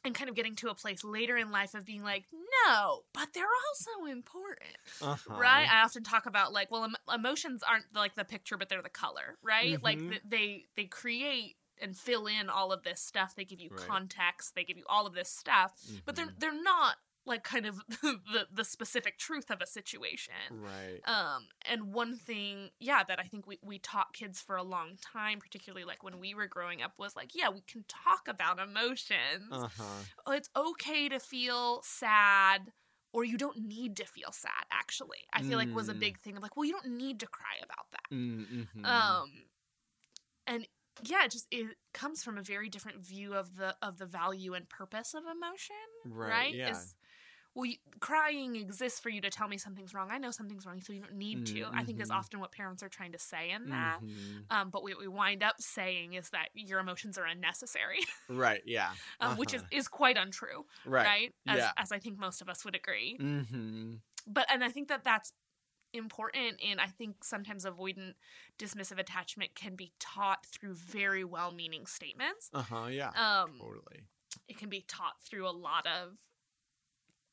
and 0.05 0.15
kind 0.15 0.29
of 0.29 0.35
getting 0.37 0.55
to 0.57 0.69
a 0.69 0.75
place 0.75 1.05
later 1.05 1.37
in 1.37 1.51
life 1.51 1.75
of 1.75 1.85
being 1.85 2.03
like 2.03 2.25
no 2.67 3.01
but 3.13 3.29
they're 3.35 3.45
also 3.45 4.11
important 4.11 4.77
Uh-huh. 5.01 5.35
right 5.35 5.69
i 5.73 5.83
often 5.83 6.03
talk 6.03 6.27
about 6.27 6.53
like 6.53 6.71
well 6.71 6.85
em- 6.85 6.97
emotions 7.13 7.63
aren't 7.63 7.87
like 7.95 8.15
the 8.15 8.25
picture 8.25 8.57
but 8.57 8.69
they're 8.69 8.83
the 8.83 8.89
color 8.89 9.39
right 9.43 9.83
like 9.83 9.99
Mhm. 9.99 10.11
th- 10.11 10.23
they 10.29 10.67
they 10.77 10.85
create 10.87 11.57
and 11.81 11.97
fill 11.97 12.27
in 12.27 12.49
all 12.49 12.73
of 12.73 12.83
this 12.85 13.01
stuff 13.01 13.35
they 13.35 13.45
give 13.45 13.61
you 13.61 13.71
Right. 13.71 13.87
context 13.89 14.55
they 14.55 14.65
give 14.65 14.77
you 14.77 14.85
all 14.89 15.07
of 15.07 15.15
this 15.15 15.29
stuff 15.31 15.73
but 16.05 16.15
they're 16.17 16.27
Mhm. 16.27 16.39
they're 16.41 16.63
not 16.63 16.97
like 17.25 17.45
kind 17.45 17.67
of 17.67 17.77
the 18.03 18.47
the 18.53 18.65
specific 18.65 19.17
truth 19.19 19.51
of 19.51 19.61
a 19.61 19.67
situation 19.67 20.35
Right. 20.51 21.01
um, 21.07 21.47
and 21.71 21.93
one 21.95 22.17
thing, 22.17 22.71
yeah, 22.81 23.03
that 23.07 23.19
I 23.21 23.25
think 23.25 23.47
we, 23.47 23.59
we 23.63 23.79
taught 23.79 24.13
kids 24.13 24.41
for 24.41 24.57
a 24.57 24.63
long 24.63 24.97
time, 25.01 25.39
particularly 25.39 25.85
like 25.85 26.03
when 26.03 26.19
we 26.19 26.35
were 26.35 26.47
growing 26.49 26.83
up, 26.83 26.93
was 26.99 27.15
like, 27.15 27.35
yeah, 27.35 27.49
we 27.49 27.61
can 27.61 27.85
talk 27.89 28.27
about 28.29 28.59
emotions. 28.59 29.51
Uh-huh. 29.53 30.33
It's 30.35 30.51
okay 30.57 31.09
to 31.09 31.21
feel 31.21 31.81
sad, 31.85 32.73
or 33.13 33.25
you 33.25 33.37
don't 33.39 33.59
need 33.67 33.97
to 33.99 34.05
feel 34.05 34.33
sad, 34.33 34.65
actually. 34.73 35.19
I 35.33 35.43
feel 35.43 35.59
like 35.59 35.73
was 35.75 35.89
a 35.89 35.95
Mm. 35.95 36.01
big 36.01 36.19
thing 36.19 36.37
of 36.37 36.43
like, 36.43 36.57
well, 36.57 36.65
you 36.65 36.73
don't 36.73 36.97
need 36.97 37.21
to 37.21 37.27
cry 37.27 37.57
about 37.63 37.87
that. 37.93 38.15
Mm-hmm. 38.17 38.85
Um, 38.85 39.31
and 40.47 40.67
yeah, 41.05 41.25
it 41.25 41.31
just 41.31 41.47
it 41.51 41.77
comes 41.95 42.23
from 42.23 42.37
a 42.39 42.43
very 42.43 42.69
different 42.69 43.05
view 43.05 43.35
of 43.35 43.57
the 43.57 43.75
of 43.81 43.99
the 43.99 44.07
value 44.07 44.55
and 44.55 44.69
purpose 44.69 45.15
of 45.15 45.23
emotion 45.25 45.77
right. 46.05 46.29
right? 46.31 46.55
Yeah. 46.55 46.71
Is 46.73 46.95
well, 47.55 47.67
you, 47.67 47.77
crying 48.01 48.57
exists 48.57 48.99
for 49.01 49.11
you 49.11 49.21
to 49.21 49.31
tell 49.31 49.47
me 49.49 49.59
something's 49.59 49.93
wrong. 49.95 50.09
I 50.11 50.19
know 50.19 50.31
something's 50.31 50.65
wrong, 50.67 50.81
so 50.81 50.93
you 50.93 51.01
don't 51.01 51.15
need 51.17 51.47
to. 51.49 51.67
I 51.73 51.85
think 51.85 52.01
is 52.01 52.09
Mhm. 52.11 52.17
often 52.17 52.41
what 52.41 52.51
parents 52.53 52.83
are 52.83 52.89
trying 52.89 53.13
to 53.13 53.19
say 53.19 53.51
in 53.51 53.69
that. 53.71 54.01
Mhm. 54.03 54.47
Um, 54.51 54.71
but 54.71 54.83
what 54.83 54.99
we 54.99 55.07
wind 55.09 55.43
up 55.43 55.61
saying 55.61 56.15
is 56.15 56.31
that 56.31 56.49
your 56.55 56.81
emotions 56.81 57.19
are 57.19 57.27
unnecessary, 57.27 57.99
Right. 58.29 58.63
Yeah. 58.65 58.95
um, 59.21 59.37
which 59.37 59.53
is 59.55 59.63
Uh-huh. 59.63 59.69
is 59.79 59.89
quite 59.89 60.17
untrue, 60.17 60.67
right. 60.87 61.05
right? 61.07 61.35
As, 61.47 61.59
Yeah. 61.59 61.73
as 61.77 61.93
I 61.93 61.99
think 61.99 62.19
most 62.19 62.41
of 62.41 62.49
us 62.49 62.65
would 62.65 62.75
agree. 62.75 63.19
Mm-hmm. 63.19 63.97
But 64.27 64.47
and 64.51 64.65
I 64.65 64.71
think 64.71 64.89
that 64.89 65.05
that's 65.05 65.33
important 65.95 66.59
and 66.63 66.81
i 66.81 66.87
think 66.87 67.23
sometimes 67.23 67.67
avoidant 67.67 68.15
dismissive 68.59 68.99
attachment 68.99 69.55
can 69.55 69.77
be 69.77 69.93
taught 70.01 70.47
through 70.47 70.73
very 70.75 71.23
well-meaning 71.23 71.85
statements 71.85 72.49
Uh-huh. 72.55 72.87
Yeah. 72.87 73.09
um 73.11 73.59
totally. 73.61 74.07
it 74.49 74.57
can 74.57 74.71
be 74.71 74.81
taught 74.81 75.21
through 75.21 75.47
a 75.47 75.53
lot 75.53 75.87
of 75.87 76.17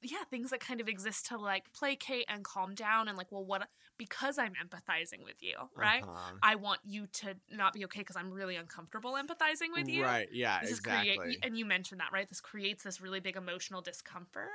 yeah, 0.01 0.23
things 0.29 0.51
that 0.51 0.59
kind 0.59 0.81
of 0.81 0.87
exist 0.87 1.25
to 1.27 1.37
like 1.37 1.71
placate 1.73 2.25
and 2.29 2.43
calm 2.43 2.73
down 2.75 3.07
and 3.07 3.17
like, 3.17 3.31
well, 3.31 3.45
what 3.45 3.67
because 3.97 4.37
I'm 4.37 4.53
empathizing 4.53 5.23
with 5.23 5.41
you, 5.41 5.55
right? 5.75 6.05
Uh-huh. 6.07 6.35
I 6.41 6.55
want 6.55 6.79
you 6.85 7.07
to 7.07 7.35
not 7.51 7.73
be 7.73 7.83
okay 7.85 7.99
because 7.99 8.15
I'm 8.15 8.31
really 8.31 8.55
uncomfortable 8.55 9.13
empathizing 9.13 9.73
with 9.73 9.89
you. 9.89 10.03
Right. 10.03 10.27
Yeah. 10.31 10.59
This 10.61 10.71
is 10.71 10.79
exactly. 10.79 11.15
create, 11.17 11.39
and 11.43 11.57
you 11.57 11.65
mentioned 11.65 11.99
that, 12.01 12.11
right? 12.13 12.27
This 12.27 12.41
creates 12.41 12.83
this 12.83 13.01
really 13.01 13.19
big 13.19 13.35
emotional 13.35 13.81
discomfort. 13.81 14.49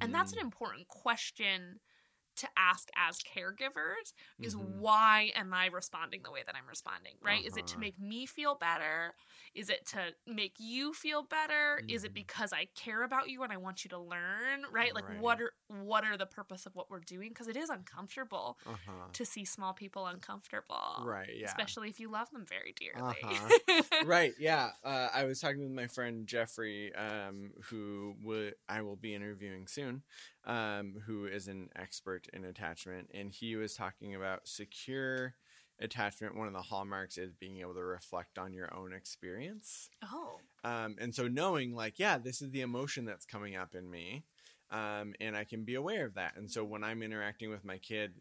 And 0.00 0.14
that's 0.14 0.32
an 0.32 0.38
Mhm. 0.38 0.44
important 0.44 0.88
question 0.88 1.80
to 2.40 2.48
ask 2.58 2.88
as 2.96 3.18
caregivers 3.18 4.12
is 4.42 4.54
Mhm. 4.54 4.82
why 4.82 5.32
am 5.36 5.54
I 5.54 5.66
responding 5.66 6.22
the 6.24 6.32
way 6.32 6.40
that 6.46 6.56
I'm 6.56 6.68
responding, 6.68 7.14
right? 7.22 7.44
Is 7.44 7.56
it 7.56 7.66
to 7.68 7.78
Uh-huh. 7.78 7.80
make 7.80 7.98
me 8.00 8.26
feel 8.26 8.56
better? 8.56 9.14
Is 9.54 9.70
it 9.70 9.86
to 9.88 10.14
make 10.26 10.54
you 10.58 10.94
feel 10.94 11.22
better? 11.24 11.82
Is 11.88 12.04
it 12.04 12.12
Mhm. 12.12 12.14
because 12.14 12.52
I 12.52 12.68
care 12.76 13.02
about 13.04 13.30
you 13.30 13.42
and 13.42 13.52
I 13.52 13.58
want 13.58 13.84
you 13.84 13.90
to 13.90 13.98
learn, 13.98 14.62
right? 14.72 14.94
Like 14.94 15.04
Right. 15.04 15.18
what 15.20 15.40
are 15.40 15.52
what 15.68 16.04
are 16.04 16.16
the 16.18 16.26
purpose 16.26 16.66
of 16.66 16.74
what 16.76 16.90
we're 16.90 17.00
doing 17.00 17.30
because 17.30 17.48
it 17.48 17.56
is 17.56 17.70
uncomfortable 17.70 18.58
Uh-huh. 18.66 19.12
to 19.14 19.24
see 19.24 19.44
small 19.44 19.72
people 19.74 20.06
uncomfortable. 20.06 20.76
Right. 20.96 21.30
Yeah. 21.36 21.58
Especially 21.58 21.88
if 21.88 22.00
you 22.00 22.10
love 22.10 22.30
them 22.30 22.46
very 22.46 22.74
dearly. 22.78 23.26
Uh-huh. 23.26 23.50
right 24.00 24.34
yeah 24.38 24.70
uh, 24.84 25.08
i 25.14 25.24
was 25.24 25.40
talking 25.40 25.60
with 25.62 25.70
my 25.72 25.86
friend 25.86 26.26
jeffrey 26.26 26.92
um, 26.94 27.50
who 27.64 28.14
would 28.22 28.54
i 28.68 28.80
will 28.82 28.96
be 28.96 29.14
interviewing 29.14 29.66
soon 29.66 30.02
um, 30.46 30.94
who 31.06 31.26
is 31.26 31.48
an 31.48 31.68
expert 31.76 32.26
in 32.32 32.44
attachment 32.44 33.10
and 33.14 33.30
he 33.32 33.56
was 33.56 33.74
talking 33.74 34.14
about 34.14 34.46
secure 34.46 35.34
attachment 35.80 36.36
one 36.36 36.46
of 36.46 36.52
the 36.52 36.60
hallmarks 36.60 37.16
is 37.16 37.32
being 37.32 37.58
able 37.60 37.74
to 37.74 37.82
reflect 37.82 38.38
on 38.38 38.52
your 38.52 38.72
own 38.74 38.92
experience 38.92 39.88
oh. 40.04 40.38
um, 40.64 40.96
and 41.00 41.14
so 41.14 41.26
knowing 41.26 41.74
like 41.74 41.98
yeah 41.98 42.18
this 42.18 42.42
is 42.42 42.50
the 42.50 42.60
emotion 42.60 43.04
that's 43.04 43.24
coming 43.24 43.56
up 43.56 43.74
in 43.74 43.90
me 43.90 44.24
um, 44.70 45.14
and 45.20 45.36
i 45.36 45.44
can 45.44 45.64
be 45.64 45.74
aware 45.74 46.04
of 46.06 46.14
that 46.14 46.36
and 46.36 46.50
so 46.50 46.64
when 46.64 46.84
i'm 46.84 47.02
interacting 47.02 47.50
with 47.50 47.64
my 47.64 47.78
kid 47.78 48.12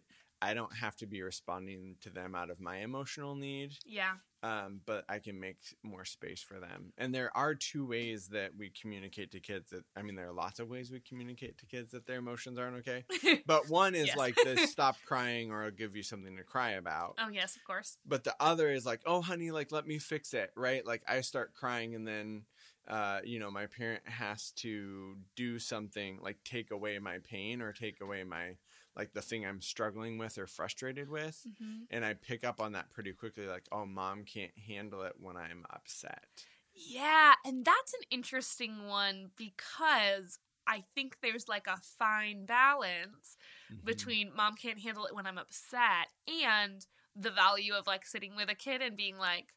i 0.42 0.54
don't 0.54 0.76
have 0.76 0.96
to 0.96 1.06
be 1.06 1.22
responding 1.22 1.96
to 2.02 2.10
them 2.10 2.34
out 2.34 2.50
of 2.50 2.60
my 2.62 2.78
emotional 2.78 3.36
need 3.36 3.72
Yeah. 3.86 4.14
Um, 4.42 4.82
but 4.86 5.04
I 5.10 5.20
can 5.20 5.40
make 5.40 5.58
more 5.84 6.06
space 6.06 6.42
for 6.42 6.60
them. 6.60 6.94
And 6.98 7.14
there 7.14 7.36
are 7.36 7.56
two 7.56 7.86
ways 7.86 8.28
that 8.30 8.52
we 8.58 8.70
communicate 8.70 9.32
to 9.32 9.40
kids 9.40 9.70
that 9.72 9.84
I 9.98 10.02
mean, 10.02 10.16
there 10.16 10.28
are 10.30 10.34
lots 10.34 10.60
of 10.60 10.70
ways 10.70 10.92
we 10.92 11.00
communicate 11.02 11.58
to 11.60 11.66
kids 11.66 11.92
that 11.92 12.06
their 12.08 12.20
emotions 12.20 12.58
aren't 12.58 12.78
okay. 12.88 13.04
But 13.46 13.70
one 13.70 13.96
is 13.96 14.08
Yes. 14.08 14.18
like 14.18 14.36
the 14.36 14.56
stop 14.68 14.96
crying 15.06 15.52
or 15.52 15.64
I'll 15.64 15.72
give 15.72 15.96
you 15.96 16.04
something 16.04 16.38
to 16.38 16.44
cry 16.44 16.72
about. 16.72 17.16
oh 17.20 17.30
yes, 17.30 17.56
of 17.56 17.64
course. 17.66 17.98
But 18.06 18.24
the 18.24 18.36
other 18.40 18.70
is 18.72 18.86
like, 18.86 19.02
oh, 19.06 19.22
honey, 19.22 19.52
like 19.52 19.72
let 19.72 19.86
me 19.88 19.98
fix 20.00 20.34
it, 20.34 20.52
right? 20.56 20.86
Like 20.86 21.04
I 21.08 21.22
start 21.22 21.54
crying 21.54 21.96
and 21.96 22.08
then. 22.08 22.44
Uh, 22.88 23.20
you 23.24 23.38
know, 23.38 23.52
my 23.52 23.68
parent 23.68 24.02
has 24.06 24.52
to 24.54 25.16
do 25.36 25.60
something 25.60 26.18
like 26.24 26.38
take 26.44 26.72
away 26.72 26.98
my 26.98 27.20
pain 27.20 27.62
or 27.62 27.72
take 27.72 28.02
away 28.02 28.24
my 28.24 28.56
like 28.96 29.14
the 29.14 29.22
thing 29.22 29.46
I'm 29.46 29.62
struggling 29.62 30.18
with 30.18 30.38
or 30.38 30.48
frustrated 30.48 31.10
with 31.10 31.46
hmm 31.46 31.90
and 31.90 32.06
I 32.06 32.14
pick 32.14 32.44
up 32.44 32.60
on 32.62 32.74
that 32.74 32.92
pretty 32.92 33.14
quickly 33.14 33.48
like 33.48 33.68
oh 33.72 33.86
mom 33.86 34.26
can't 34.26 34.58
handle 34.58 35.04
it 35.04 35.20
when 35.20 35.38
I'm 35.38 35.66
upset. 35.70 36.48
Yeah, 36.74 37.34
and 37.46 37.66
that's 37.66 37.94
an 37.94 38.02
interesting 38.12 38.88
one 38.88 39.32
because 39.36 40.40
I 40.68 40.84
think 40.96 41.18
there's 41.22 41.48
like 41.48 41.68
a 41.68 41.78
fine 41.78 42.46
balance 42.46 43.38
Mm-hmm. 43.72 44.10
between 44.10 44.36
mom 44.36 44.56
can't 44.56 44.80
handle 44.80 45.06
it 45.06 45.16
when 45.16 45.26
I'm 45.26 45.38
upset 45.38 46.08
and 46.28 46.86
the 47.16 47.32
value 47.32 47.74
of 47.74 47.88
like 47.88 48.06
sitting 48.06 48.36
with 48.36 48.50
a 48.50 48.56
kid 48.56 48.82
and 48.82 48.96
being 48.96 49.18
like 49.18 49.50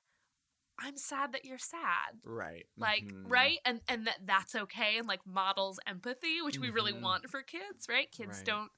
I'm 0.80 0.96
sad 0.98 1.32
that 1.32 1.44
you're 1.44 1.58
sad. 1.58 2.20
right. 2.24 2.66
Like, 2.80 3.14
Mhm. 3.16 3.18
right? 3.24 3.58
And 3.64 3.82
and 3.88 4.06
that 4.06 4.20
that's 4.26 4.54
okay 4.54 4.98
and 4.98 5.06
like 5.08 5.26
models 5.26 5.80
empathy, 5.86 6.42
which 6.42 6.60
we 6.60 6.70
really 6.70 6.92
Mhm. 6.92 6.94
want 6.94 7.30
for 7.30 7.42
kids, 7.42 7.86
right? 7.88 8.10
Kids 8.12 8.42
Right. 8.42 8.42
don't 8.42 8.72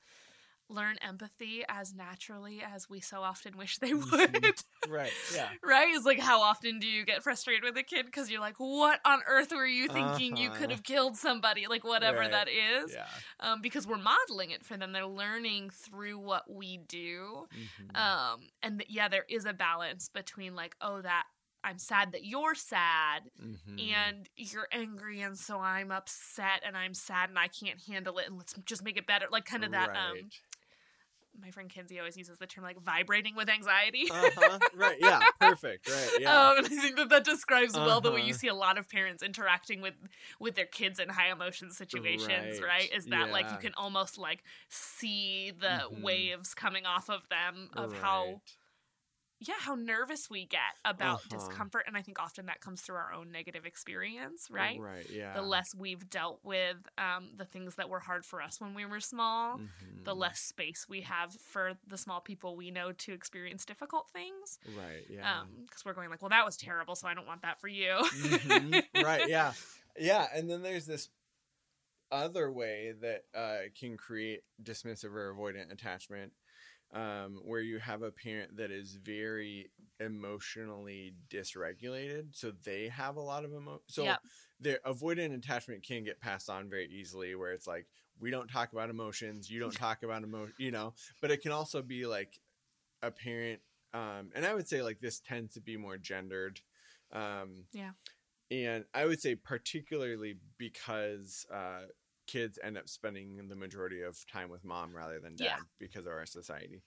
learn 0.74 0.96
empathy 1.00 1.62
as 1.68 1.94
naturally 1.94 2.60
as 2.62 2.88
we 2.90 3.00
so 3.00 3.22
often 3.22 3.56
wish 3.56 3.78
they 3.78 3.92
Mhm. 3.92 4.10
would. 4.10 4.90
Right. 4.90 5.12
Yeah. 5.34 5.48
right? 5.62 5.88
Is 5.88 6.04
like 6.04 6.18
how 6.20 6.40
often 6.42 6.78
do 6.78 6.86
you 6.86 7.04
get 7.04 7.22
frustrated 7.22 7.62
with 7.64 7.76
a 7.76 7.82
kid 7.82 8.06
because 8.06 8.30
you're 8.30 8.40
like, 8.40 8.56
what 8.58 9.00
on 9.04 9.20
earth 9.26 9.52
were 9.52 9.66
you 9.66 9.88
thinking? 9.88 10.36
You 10.36 10.50
could 10.50 10.64
Uh-huh. 10.66 10.70
have 10.72 10.82
killed 10.82 11.16
somebody, 11.16 11.66
like 11.66 11.84
whatever 11.84 12.18
Right. 12.18 12.30
that 12.32 12.48
is. 12.48 12.92
Yeah. 12.92 13.06
Um, 13.40 13.60
because 13.62 13.86
we're 13.86 13.96
modeling 13.98 14.50
it 14.50 14.64
for 14.64 14.76
them. 14.76 14.92
They're 14.92 15.06
learning 15.06 15.70
through 15.70 16.18
what 16.18 16.50
we 16.50 16.78
do. 16.78 17.46
Mhm. 17.54 17.96
Um, 17.96 18.48
and 18.62 18.80
th- 18.80 18.90
yeah, 18.90 19.08
there 19.08 19.24
is 19.28 19.44
a 19.46 19.52
balance 19.52 20.08
between 20.08 20.54
like, 20.54 20.76
oh, 20.80 21.00
that 21.02 21.24
I'm 21.66 21.78
sad 21.78 22.12
that 22.12 22.26
you're 22.26 22.54
sad 22.54 23.30
Mhm. 23.42 23.80
and 23.90 24.28
you're 24.36 24.68
angry 24.70 25.22
and 25.22 25.38
so 25.38 25.60
I'm 25.60 25.90
upset 25.90 26.60
and 26.62 26.76
I'm 26.76 26.92
sad 26.92 27.30
and 27.30 27.38
I 27.38 27.48
can't 27.48 27.80
handle 27.88 28.18
it 28.18 28.26
and 28.26 28.36
let's 28.36 28.52
just 28.66 28.84
make 28.84 28.98
it 28.98 29.06
better. 29.06 29.28
Like 29.30 29.46
kind 29.46 29.64
of 29.64 29.70
that 29.70 29.88
um 29.96 30.12
Right. 30.14 30.24
My 31.40 31.50
friend 31.50 31.68
Kinsey 31.68 31.98
always 31.98 32.16
uses 32.16 32.38
the 32.38 32.46
term 32.46 32.64
like 32.64 32.80
vibrating 32.80 33.34
with 33.36 33.48
anxiety. 33.48 34.04
uh-huh. 34.10 34.58
Right. 34.74 34.96
Yeah. 35.00 35.20
Perfect. 35.40 35.88
Right. 35.88 36.10
Yeah. 36.20 36.50
Um, 36.50 36.58
and 36.58 36.66
I 36.66 36.68
think 36.68 36.96
that 36.96 37.08
that 37.10 37.24
describes 37.24 37.74
well 37.74 38.00
the 38.00 38.10
way 38.12 38.20
you 38.20 38.26
Uh-huh. 38.30 38.38
see 38.38 38.48
a 38.48 38.54
lot 38.54 38.78
of 38.78 38.88
parents 38.88 39.22
interacting 39.22 39.80
with 39.80 39.94
with 40.38 40.54
their 40.54 40.66
kids 40.66 40.98
in 40.98 41.08
high 41.08 41.30
emotion 41.32 41.70
situations, 41.70 42.60
Right. 42.60 42.62
right? 42.62 42.92
Is 42.94 43.06
that 43.06 43.30
like 43.30 43.50
you 43.50 43.58
can 43.58 43.72
almost 43.76 44.16
like 44.18 44.42
see 44.68 45.50
the 45.58 45.88
Mhm. 45.90 46.02
waves 46.02 46.54
coming 46.54 46.86
off 46.86 47.08
of 47.10 47.28
them 47.28 47.70
of 47.76 47.92
how 47.94 48.24
Right. 48.24 48.36
Yeah 49.46 49.54
how 49.60 49.74
nervous 49.74 50.28
we 50.30 50.46
get 50.46 50.60
about 50.84 51.28
Uh-huh. 51.28 51.28
discomfort, 51.28 51.84
and 51.86 51.96
I 51.96 52.02
think 52.02 52.20
often 52.20 52.46
that 52.46 52.60
comes 52.60 52.82
through 52.82 52.96
our 52.96 53.12
own 53.12 53.30
negative 53.32 53.66
experience, 53.66 54.48
right? 54.50 54.80
Right. 54.80 55.06
Yeah. 55.10 55.34
The 55.34 55.42
less 55.42 55.74
we've 55.76 56.08
dealt 56.10 56.40
with 56.44 56.76
um, 56.98 57.30
the 57.36 57.44
things 57.44 57.74
that 57.76 57.88
were 57.88 58.00
hard 58.00 58.24
for 58.24 58.40
us 58.42 58.60
when 58.60 58.74
we 58.74 58.84
were 58.86 59.00
small, 59.00 59.62
the 60.04 60.14
Mhm. 60.14 60.16
less 60.16 60.40
space 60.40 60.86
we 60.88 61.02
have 61.02 61.32
for 61.34 61.72
the 61.86 61.98
small 61.98 62.20
people 62.20 62.56
we 62.56 62.70
know 62.70 62.92
to 62.92 63.12
experience 63.12 63.64
difficult 63.64 64.08
things 64.12 64.58
Right. 64.64 65.06
Yeah. 65.08 65.24
um 65.24 65.48
because 65.66 65.84
we're 65.84 65.94
going 65.94 66.10
like 66.10 66.22
well 66.22 66.28
that 66.28 66.44
was 66.44 66.56
terrible 66.56 66.94
so 66.94 67.08
i 67.08 67.14
don't 67.14 67.26
want 67.26 67.42
that 67.42 67.60
for 67.60 67.68
you 67.68 68.02
Mhm. 68.12 68.82
Right. 68.94 69.24
Yeah. 69.26 69.54
Yeah. 69.98 70.26
And 70.34 70.48
then 70.50 70.62
there's 70.62 70.86
this 70.86 71.08
other 72.10 72.50
way 72.52 72.92
that 73.00 73.24
uh, 73.34 73.58
can 73.78 73.96
create 73.96 74.40
dismissive 74.62 75.14
or 75.14 75.34
avoidant 75.34 75.72
attachment 75.72 76.32
um, 76.94 77.40
where 77.44 77.60
you 77.60 77.78
have 77.78 78.02
a 78.02 78.10
parent 78.10 78.56
that 78.56 78.70
is 78.70 78.94
very 79.02 79.70
emotionally 80.00 81.14
dysregulated 81.28 82.28
so 82.32 82.52
they 82.64 82.88
have 82.88 83.16
a 83.16 83.20
lot 83.20 83.44
of 83.44 83.52
emo 83.52 83.80
so 83.88 84.04
Yep. 84.04 84.18
their 84.60 84.78
avoidant 84.86 85.34
attachment 85.36 85.84
can 85.86 86.04
get 86.04 86.20
passed 86.20 86.48
on 86.48 86.70
very 86.70 86.86
easily 86.86 87.34
where 87.34 87.52
it's 87.52 87.66
like 87.66 87.86
we 88.20 88.30
don't 88.30 88.48
talk 88.48 88.72
about 88.72 88.90
emotions 88.90 89.50
you 89.50 89.60
don't 89.60 89.76
talk 89.76 90.02
about 90.02 90.22
emotion 90.22 90.54
you 90.58 90.70
know 90.70 90.94
but 91.20 91.30
it 91.30 91.42
can 91.42 91.52
also 91.52 91.82
be 91.82 92.06
like 92.06 92.38
a 93.02 93.10
parent 93.10 93.60
um, 93.92 94.30
and 94.34 94.44
i 94.46 94.54
would 94.54 94.68
say 94.68 94.82
like 94.82 95.00
this 95.00 95.20
tends 95.20 95.54
to 95.54 95.60
be 95.60 95.76
more 95.76 95.96
gendered 95.96 96.60
um, 97.12 97.64
Yeah. 97.72 97.90
and 98.50 98.84
i 98.94 99.04
would 99.04 99.20
say 99.20 99.34
particularly 99.36 100.36
because 100.58 101.46
uh, 101.52 101.82
kids 102.26 102.58
end 102.62 102.76
up 102.78 102.88
spending 102.88 103.48
the 103.48 103.56
majority 103.56 104.02
of 104.02 104.24
time 104.26 104.48
with 104.50 104.64
mom 104.64 104.94
rather 104.94 105.18
than 105.20 105.36
dad 105.36 105.44
Yeah. 105.44 105.56
because 105.78 106.06
of 106.06 106.12
our 106.12 106.26
society 106.26 106.82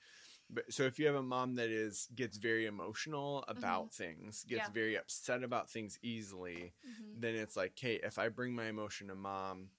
but 0.49 0.71
so 0.71 0.83
if 0.83 0.97
you 0.99 1.05
have 1.05 1.15
a 1.15 1.21
mom 1.21 1.55
that 1.55 1.69
is 1.69 2.07
gets 2.15 2.37
very 2.37 2.65
emotional 2.65 3.43
about 3.47 3.93
things 3.93 4.43
gets 4.47 4.67
Mm-hmm. 4.67 4.77
Yeah. 4.77 4.81
very 4.81 4.97
upset 4.97 5.43
about 5.43 5.69
things 5.69 5.97
easily 6.01 6.73
then 7.19 7.35
it's 7.35 7.55
like, 7.57 7.71
okay, 7.77 7.99
if 8.03 8.17
I 8.19 8.29
bring 8.29 8.53
my 8.53 8.67
emotion 8.67 9.07
to 9.07 9.15
mom, 9.15 9.69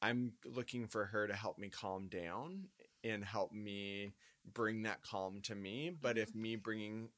I'm 0.00 0.32
looking 0.44 0.86
for 0.86 1.04
her 1.06 1.26
to 1.26 1.34
help 1.34 1.58
me 1.58 1.68
calm 1.68 2.08
down 2.08 2.68
and 3.04 3.24
help 3.24 3.52
me 3.52 4.14
bring 4.54 4.82
that 4.82 5.02
calm 5.02 5.40
to 5.42 5.54
me. 5.54 5.90
But 6.00 6.18
if 6.18 6.34
me 6.34 6.56
bringing, 6.56 7.08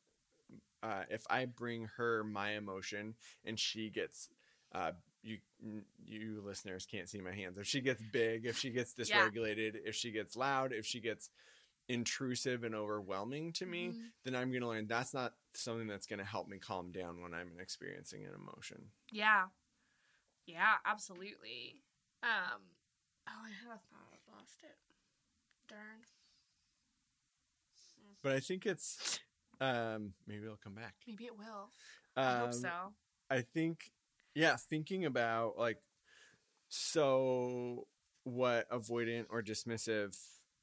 uh, 0.83 1.05
if 1.11 1.25
I 1.31 1.45
bring 1.47 1.89
her 1.97 2.25
my 2.25 2.53
emotion 2.53 3.15
and 3.45 3.59
she 3.59 3.91
gets, 3.91 4.29
uh, 4.75 4.93
you 5.23 5.39
you 6.05 6.43
listeners 6.45 6.87
can't 6.87 7.09
see 7.09 7.21
my 7.21 7.33
hands. 7.35 7.59
If 7.59 7.67
she 7.67 7.81
gets 7.81 8.03
big, 8.13 8.47
if 8.47 8.59
she 8.59 8.71
gets 8.71 8.95
Yeah. 8.97 9.29
dysregulated, 9.29 9.77
if 9.85 9.95
she 9.95 10.11
gets 10.11 10.37
loud, 10.37 10.73
if 10.73 10.87
she 10.87 11.01
gets 11.01 11.31
intrusive 11.89 12.65
and 12.65 12.75
overwhelming 12.75 13.53
to 13.55 13.67
me, 13.67 13.89
Mhm. 13.89 14.13
then 14.25 14.35
I'm 14.37 14.51
going 14.51 14.63
to 14.63 14.69
learn 14.69 14.87
that's 14.87 15.13
not 15.13 15.35
something 15.55 15.87
that's 15.89 16.07
going 16.07 16.21
to 16.21 16.25
help 16.25 16.49
me 16.49 16.59
calm 16.59 16.93
down 16.93 17.21
when 17.21 17.35
I'm 17.35 17.59
experiencing 17.61 18.25
an 18.25 18.35
emotion. 18.35 18.93
yeah 19.11 19.47
yeah 20.47 20.77
absolutely 20.87 21.77
um 22.23 22.63
oh 23.29 23.43
i 23.45 23.51
had 23.51 23.69
a 23.75 23.81
thought 23.91 24.09
i've 24.13 24.35
lost 24.35 24.63
it 24.63 24.77
darn 25.69 26.01
But 28.23 28.33
I 28.33 28.41
think 28.41 28.67
it's 28.67 29.19
um 29.61 30.13
maybe 30.27 30.45
it'll 30.45 30.57
come 30.57 30.75
back. 30.75 30.95
maybe 31.07 31.25
it 31.27 31.37
will 31.37 31.71
Um, 32.17 32.25
i 32.27 32.39
hope 32.39 32.55
so 32.55 32.95
I 33.31 33.43
think 33.43 33.91
yeah, 34.35 34.57
thinking 34.57 35.05
about 35.05 35.59
like 35.59 35.79
so 36.69 37.87
what 38.25 38.69
avoidant 38.71 39.27
or 39.31 39.43
dismissive 39.43 40.17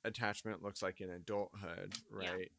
attachment 0.06 0.64
looks 0.64 0.82
like 0.82 1.02
in 1.02 1.10
adulthood, 1.10 1.94
Yeah. 2.22 2.32
right? 2.34 2.52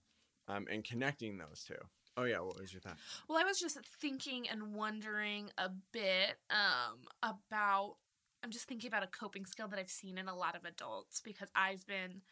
Um 0.48 0.66
and 0.70 0.84
connecting 0.84 1.38
those 1.38 1.64
two. 1.66 1.74
Oh 2.16 2.24
yeah, 2.24 2.40
what 2.40 2.58
was 2.60 2.72
your 2.72 2.80
thought? 2.80 2.98
well 3.28 3.38
i 3.38 3.44
was 3.44 3.60
just 3.60 3.78
thinking 4.00 4.48
and 4.48 4.74
wondering 4.74 5.50
a 5.58 5.70
bit 5.92 6.36
um 6.50 6.98
about 7.22 7.96
I'm 8.42 8.50
just 8.50 8.68
thinking 8.68 8.86
about 8.86 9.02
a 9.02 9.08
coping 9.08 9.44
skill 9.46 9.66
that 9.66 9.80
I've 9.80 9.90
seen 9.90 10.16
in 10.16 10.28
a 10.28 10.34
lot 10.36 10.54
of 10.54 10.64
adults 10.64 11.20
because 11.24 11.48
I've 11.56 11.84
been 11.88 12.22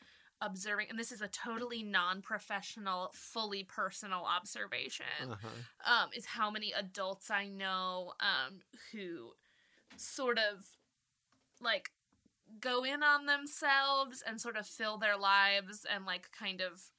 observing, 0.41 0.87
and 0.91 0.99
this 0.99 1.13
is 1.13 1.21
a 1.23 1.29
totally 1.29 1.83
non 1.83 2.23
professional, 2.23 3.11
fully 3.15 3.65
personal 3.65 4.25
observation, 4.25 5.31
Uh-huh. 5.33 5.49
um, 6.05 6.11
is 6.15 6.27
how 6.27 6.51
many 6.51 6.73
adults 6.73 7.31
I 7.31 7.49
know 7.49 8.13
um, 8.21 8.61
who 8.93 9.33
sort 9.97 10.39
of 10.39 10.67
like 11.61 11.91
go 12.61 12.85
in 12.85 13.03
on 13.03 13.27
themselves 13.27 14.23
and 14.27 14.41
sort 14.41 14.57
of 14.57 14.67
fill 14.67 14.99
their 14.99 15.17
lives 15.17 15.85
and 15.91 16.05
like 16.07 16.31
kind 16.33 16.61
of 16.61 16.91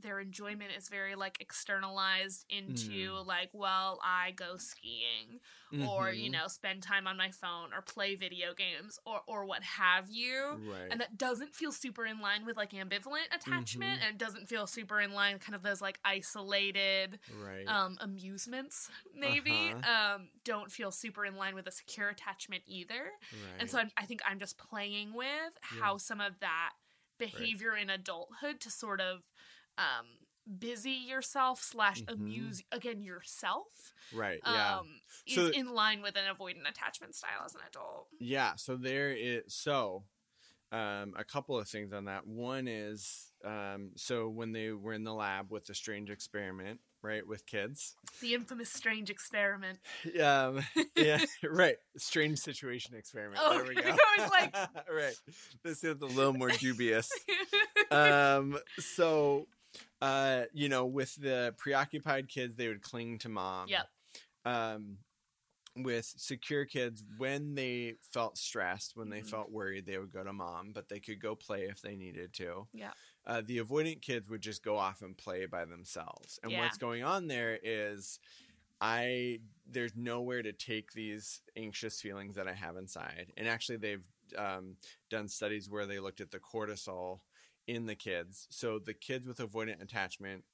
their 0.00 0.20
enjoyment 0.20 0.70
is 0.76 0.88
very 0.88 1.14
like 1.14 1.38
externalized 1.40 2.44
into 2.50 3.12
Mm. 3.12 3.26
like 3.26 3.50
well 3.52 3.98
i 4.04 4.30
go 4.32 4.56
skiing 4.56 5.40
or 5.88 6.10
you 6.10 6.28
Mhm. 6.28 6.32
know 6.32 6.46
spend 6.48 6.82
time 6.82 7.06
on 7.06 7.16
my 7.16 7.30
phone 7.30 7.72
or 7.72 7.82
play 7.82 8.14
video 8.14 8.54
games 8.54 8.98
or 9.06 9.20
or 9.26 9.44
what 9.44 9.62
have 9.62 10.08
you 10.10 10.60
right. 10.68 10.88
and 10.90 11.00
that 11.00 11.16
doesn't 11.18 11.54
feel 11.54 11.72
super 11.72 12.06
in 12.06 12.20
line 12.20 12.44
with 12.46 12.56
like 12.56 12.70
ambivalent 12.72 13.26
attachment 13.34 14.00
Mhm. 14.00 14.08
and 14.08 14.18
doesn't 14.18 14.48
feel 14.48 14.66
super 14.66 15.00
in 15.00 15.12
line 15.12 15.38
kind 15.38 15.54
of 15.54 15.62
those 15.62 15.80
like 15.80 15.98
isolated 16.04 17.18
right. 17.28 17.66
um 17.68 17.96
amusements 18.00 18.90
maybe 19.14 19.74
Uh-huh. 19.74 20.14
um 20.14 20.28
don't 20.44 20.70
feel 20.72 20.90
super 20.90 21.24
in 21.24 21.36
line 21.36 21.54
with 21.54 21.66
a 21.66 21.70
secure 21.72 22.08
attachment 22.08 22.62
either 22.66 23.12
right. 23.32 23.60
and 23.60 23.70
so 23.70 23.78
I'm, 23.78 23.90
i 23.96 24.04
think 24.04 24.20
i'm 24.26 24.38
just 24.38 24.58
playing 24.58 25.12
with 25.14 25.52
how 25.60 25.96
some 25.98 26.20
of 26.20 26.38
that 26.40 26.72
behavior 27.18 27.74
in 27.76 27.90
adulthood 27.90 28.60
to 28.60 28.70
sort 28.70 29.00
of 29.00 29.22
um 29.78 30.06
busy 30.58 30.92
yourself 30.92 31.62
slash 31.62 32.02
Mhm. 32.02 32.12
amuse 32.14 32.62
again 32.72 33.02
yourself 33.02 33.92
right. 34.14 34.40
Yeah. 34.44 34.78
um 34.78 35.00
is 35.26 35.34
So- 35.34 35.48
in 35.48 35.68
line 35.74 36.00
with 36.02 36.16
an 36.16 36.24
avoidant 36.34 36.68
attachment 36.68 37.14
style 37.14 37.42
as 37.44 37.54
an 37.54 37.60
adult 37.68 38.08
Yeah, 38.18 38.54
so 38.56 38.76
there 38.76 39.12
is 39.12 39.42
so 39.54 40.04
um, 40.70 41.14
a 41.16 41.24
couple 41.24 41.58
of 41.58 41.66
things 41.66 41.94
on 41.94 42.04
that. 42.06 42.26
One 42.26 42.68
is 42.68 43.32
um, 43.42 43.92
so 43.96 44.28
when 44.28 44.52
they 44.52 44.70
were 44.72 44.92
in 44.92 45.02
the 45.02 45.14
lab 45.14 45.50
with 45.50 45.64
the 45.64 45.74
strange 45.74 46.10
experiment, 46.10 46.80
right, 47.00 47.26
with 47.26 47.46
kids. 47.46 47.96
the 48.20 48.34
infamous 48.34 48.70
strange 48.70 49.08
experiment 49.08 49.78
Um, 50.20 50.60
yeah, 50.94 51.24
right. 51.42 51.76
Strange 51.96 52.38
situation 52.38 52.94
experiment. 52.94 53.40
Oh, 53.42 53.54
there 53.56 53.64
we 53.66 53.74
go. 53.82 53.82
I 53.82 54.16
was 54.18 54.30
like- 54.30 54.54
right. 54.94 55.14
This 55.62 55.84
is 55.84 55.96
a 56.02 56.06
little 56.06 56.34
more 56.34 56.50
dubious. 56.50 57.08
um, 57.90 58.58
so, 58.78 59.46
uh, 60.00 60.44
you 60.52 60.68
know, 60.68 60.86
with 60.86 61.14
the 61.16 61.54
preoccupied 61.58 62.28
kids, 62.28 62.56
they 62.56 62.68
would 62.68 62.82
cling 62.82 63.18
to 63.18 63.28
mom. 63.28 63.68
Yep. 63.70 63.88
Um, 64.44 64.98
with 65.76 66.06
secure 66.16 66.64
kids, 66.64 67.04
when 67.18 67.54
they 67.54 67.96
felt 68.02 68.36
stressed, 68.38 68.96
when 68.96 69.10
they 69.10 69.22
Mhm. 69.22 69.22
felt 69.22 69.50
worried, 69.50 69.86
they 69.86 69.98
would 69.98 70.12
go 70.12 70.24
to 70.24 70.32
mom, 70.32 70.72
but 70.72 70.88
they 70.88 71.00
could 71.00 71.20
go 71.20 71.36
play 71.36 71.64
if 71.66 71.80
they 71.80 71.96
needed 71.96 72.32
to. 72.34 72.68
Yeah. 72.72 72.92
Uh, 73.26 73.42
the 73.44 73.58
avoidant 73.58 74.02
kids 74.02 74.28
would 74.30 74.42
just 74.42 74.64
go 74.64 74.76
off 74.76 75.02
and 75.02 75.18
play 75.18 75.46
by 75.46 75.64
themselves. 75.66 76.38
And 76.42 76.56
Yeah. 76.56 76.58
what's 76.58 76.78
going 76.78 77.04
on 77.04 77.28
there 77.28 77.58
is 77.62 78.20
I 78.80 79.40
there's 79.66 79.96
nowhere 79.96 80.42
to 80.42 80.52
take 80.52 80.92
these 80.92 81.42
anxious 81.56 82.00
feelings 82.00 82.36
that 82.36 82.48
I 82.48 82.54
have 82.54 82.76
inside. 82.76 83.32
And 83.36 83.48
actually, 83.48 83.78
they've 83.78 84.06
um, 84.36 84.76
done 85.10 85.28
studies 85.28 85.68
where 85.70 85.86
they 85.86 85.98
looked 86.00 86.20
at 86.20 86.30
the 86.30 86.38
cortisol 86.40 87.20
in 87.68 87.86
the 87.86 87.94
kids. 87.94 88.48
So 88.50 88.78
the 88.78 88.94
kids 88.94 89.26
with 89.28 89.38
avoidant 89.38 89.80
attachment 89.82 90.44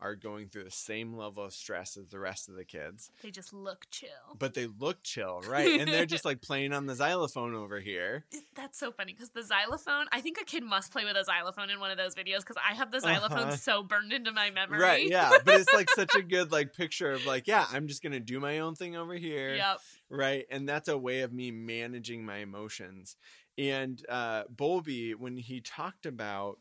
are 0.00 0.16
going 0.16 0.48
through 0.48 0.64
the 0.64 0.70
same 0.72 1.14
level 1.16 1.44
of 1.44 1.52
stress 1.52 1.96
as 1.96 2.08
the 2.08 2.18
rest 2.18 2.48
of 2.48 2.56
the 2.56 2.64
kids, 2.64 3.10
they 3.22 3.30
just 3.30 3.52
look 3.54 3.86
chill 3.92 4.08
but 4.36 4.52
they 4.52 4.66
look 4.66 5.02
chill, 5.04 5.40
right? 5.48 5.80
And 5.80 5.88
they're 5.88 6.04
just 6.04 6.24
like 6.24 6.42
playing 6.42 6.72
on 6.72 6.86
the 6.86 6.96
xylophone 6.96 7.54
over 7.54 7.78
here. 7.78 8.24
That's 8.56 8.76
so 8.76 8.90
funny 8.90 9.12
because 9.12 9.30
the 9.30 9.44
xylophone. 9.44 10.06
I 10.12 10.20
think 10.20 10.36
a 10.42 10.44
kid 10.44 10.64
must 10.64 10.90
play 10.92 11.04
with 11.04 11.16
a 11.16 11.22
xylophone 11.24 11.70
in 11.70 11.78
one 11.78 11.92
of 11.92 11.96
those 11.96 12.16
videos 12.16 12.38
because 12.40 12.56
I 12.68 12.74
have 12.74 12.90
the 12.90 13.00
xylophone 13.00 13.38
Uh-huh. 13.38 13.56
so 13.56 13.82
burned 13.84 14.12
into 14.12 14.32
my 14.32 14.50
memory. 14.50 14.80
Right, 14.80 15.08
yeah. 15.08 15.30
But 15.44 15.60
it's 15.60 15.72
like 15.72 15.88
such 15.90 16.14
a 16.16 16.22
good 16.22 16.50
like 16.50 16.74
picture 16.74 17.12
of 17.12 17.24
like, 17.24 17.46
yeah, 17.46 17.64
I'm 17.72 17.86
just 17.86 18.02
gonna 18.02 18.20
do 18.20 18.40
my 18.40 18.58
own 18.58 18.74
thing 18.74 18.96
over 18.96 19.14
here. 19.14 19.54
Yep. 19.54 19.80
right 20.10 20.44
and 20.50 20.68
that's 20.68 20.88
a 20.88 20.98
way 20.98 21.20
of 21.20 21.32
me 21.32 21.52
managing 21.52 22.26
my 22.26 22.38
emotions 22.38 23.16
and 23.56 24.04
uh 24.08 24.42
Bowlby 24.50 25.14
when 25.14 25.36
he 25.36 25.60
talked 25.60 26.04
about 26.04 26.58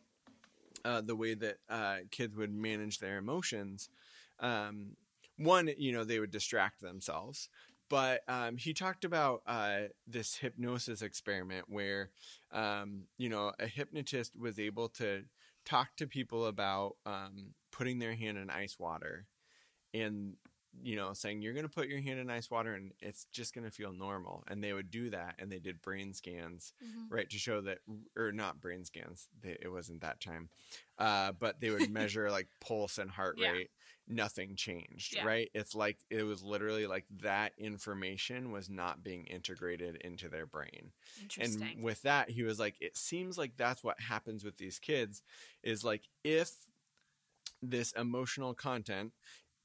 uh 0.86 1.02
the 1.02 1.15
way 1.15 1.34
that 1.34 1.58
uh 1.69 1.98
kids 2.12 2.36
would 2.36 2.54
manage 2.54 3.00
their 3.00 3.17
emotions 3.17 3.89
um 4.39 4.96
one 5.38 5.69
you 5.78 5.91
know 5.91 6.04
they 6.04 6.19
would 6.19 6.32
distract 6.32 6.82
themselves 6.82 7.50
but 7.89 8.22
um, 8.28 8.58
he 8.58 8.74
talked 8.74 9.06
about 9.06 9.41
uh, 9.46 9.82
this 10.08 10.36
hypnosis 10.36 11.04
experiment 11.04 11.65
where 11.69 12.10
um, 12.52 13.04
you 13.17 13.30
know 13.30 13.52
a 13.60 13.67
hypnotist 13.67 14.39
was 14.39 14.58
able 14.60 14.89
to 14.89 15.24
talk 15.65 15.89
to 15.98 16.08
people 16.08 16.48
about 16.48 16.96
um, 17.06 17.54
putting 17.72 18.00
their 18.00 18.15
hand 18.15 18.38
in 18.38 18.50
ice 18.50 18.78
water 18.80 19.26
and 19.93 20.34
you 20.81 20.95
know 20.95 21.13
saying 21.13 21.41
you're 21.41 21.53
going 21.53 21.67
to 21.67 21.69
put 21.69 21.88
your 21.88 22.01
hand 22.01 22.19
in 22.19 22.29
ice 22.29 22.49
water 22.49 22.73
and 22.73 22.91
it's 22.99 23.25
just 23.31 23.53
going 23.53 23.63
to 23.63 23.71
feel 23.71 23.91
normal 23.91 24.43
and 24.47 24.63
they 24.63 24.73
would 24.73 24.89
do 24.89 25.09
that 25.09 25.36
and 25.38 25.51
they 25.51 25.59
did 25.59 25.81
brain 25.81 26.13
scans 26.13 26.73
Mhm. 26.83 27.12
right 27.12 27.29
to 27.29 27.38
show 27.38 27.62
that 27.62 27.79
or 28.17 28.31
not 28.31 28.59
brain 28.59 28.83
scans 28.83 29.27
they, 29.41 29.57
it 29.62 29.67
wasn't 29.71 30.01
that 30.01 30.19
time 30.19 30.49
uh, 30.97 31.31
but 31.39 31.59
they 31.59 31.69
would 31.69 31.89
measure 31.89 32.29
like 32.31 32.47
pulse 32.59 32.97
and 32.97 33.12
heart 33.12 33.36
Yeah. 33.38 33.51
rate 33.51 33.69
nothing 34.07 34.55
changed 34.55 35.13
Yeah. 35.15 35.25
right 35.25 35.49
it's 35.53 35.75
like 35.75 35.97
it 36.09 36.23
was 36.23 36.43
literally 36.43 36.88
like 36.88 37.05
that 37.21 37.53
information 37.57 38.51
was 38.51 38.69
not 38.69 39.03
being 39.03 39.25
integrated 39.25 39.95
into 39.97 40.27
their 40.27 40.45
brain 40.45 40.91
and 41.39 41.57
with 41.83 42.01
that 42.01 42.29
he 42.29 42.43
was 42.43 42.59
like 42.59 42.75
it 42.81 42.97
seems 42.97 43.38
like 43.38 43.55
that's 43.57 43.83
what 43.83 43.99
happens 43.99 44.43
with 44.43 44.57
these 44.57 44.79
kids 44.79 45.21
is 45.63 45.83
like 45.83 46.03
if 46.23 46.51
this 47.62 47.91
emotional 47.93 48.53
content 48.53 49.12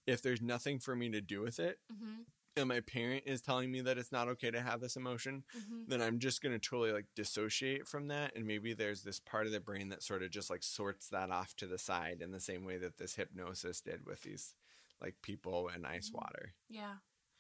if 0.08 0.22
there's 0.22 0.40
nothing 0.42 0.78
for 0.80 0.96
me 0.96 1.08
to 1.10 1.20
do 1.20 1.40
with 1.42 1.60
it 1.60 1.78
hmm 1.90 2.22
and 2.56 2.66
my 2.68 2.80
parent 2.80 3.22
is 3.24 3.40
telling 3.40 3.70
me 3.70 3.80
that 3.82 3.98
it's 3.98 4.10
not 4.10 4.26
okay 4.26 4.50
to 4.50 4.60
have 4.60 4.80
this 4.80 4.96
emotion 4.96 5.44
hmm 5.52 5.84
then 5.86 6.02
i'm 6.02 6.18
just 6.18 6.42
going 6.42 6.52
to 6.52 6.58
totally 6.70 6.92
like 6.92 7.06
dissociate 7.14 7.86
from 7.86 8.08
that 8.08 8.34
and 8.36 8.46
maybe 8.46 8.74
there's 8.74 9.02
this 9.02 9.20
part 9.20 9.46
of 9.46 9.52
the 9.52 9.60
brain 9.60 9.88
that 9.90 10.02
sort 10.02 10.22
of 10.22 10.30
just 10.30 10.50
like 10.50 10.62
sorts 10.62 11.08
that 11.08 11.30
off 11.30 11.54
to 11.54 11.66
the 11.66 11.78
side 11.78 12.20
in 12.20 12.32
the 12.32 12.40
same 12.40 12.64
way 12.64 12.76
that 12.78 12.98
this 12.98 13.14
hypnosis 13.14 13.80
did 13.80 14.04
with 14.06 14.22
these 14.22 14.54
like 15.00 15.14
people 15.22 15.68
and 15.72 15.86
ice 15.86 16.10
Mhm. 16.10 16.14
water 16.14 16.54
Yeah. 16.68 16.96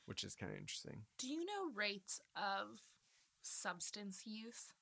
which 0.06 0.22
is 0.24 0.34
kind 0.36 0.52
of 0.52 0.58
interesting 0.58 1.04
Do 1.18 1.28
you 1.28 1.44
know 1.44 1.70
rates 1.74 2.20
of 2.36 2.80
substance 3.42 4.26
use 4.26 4.72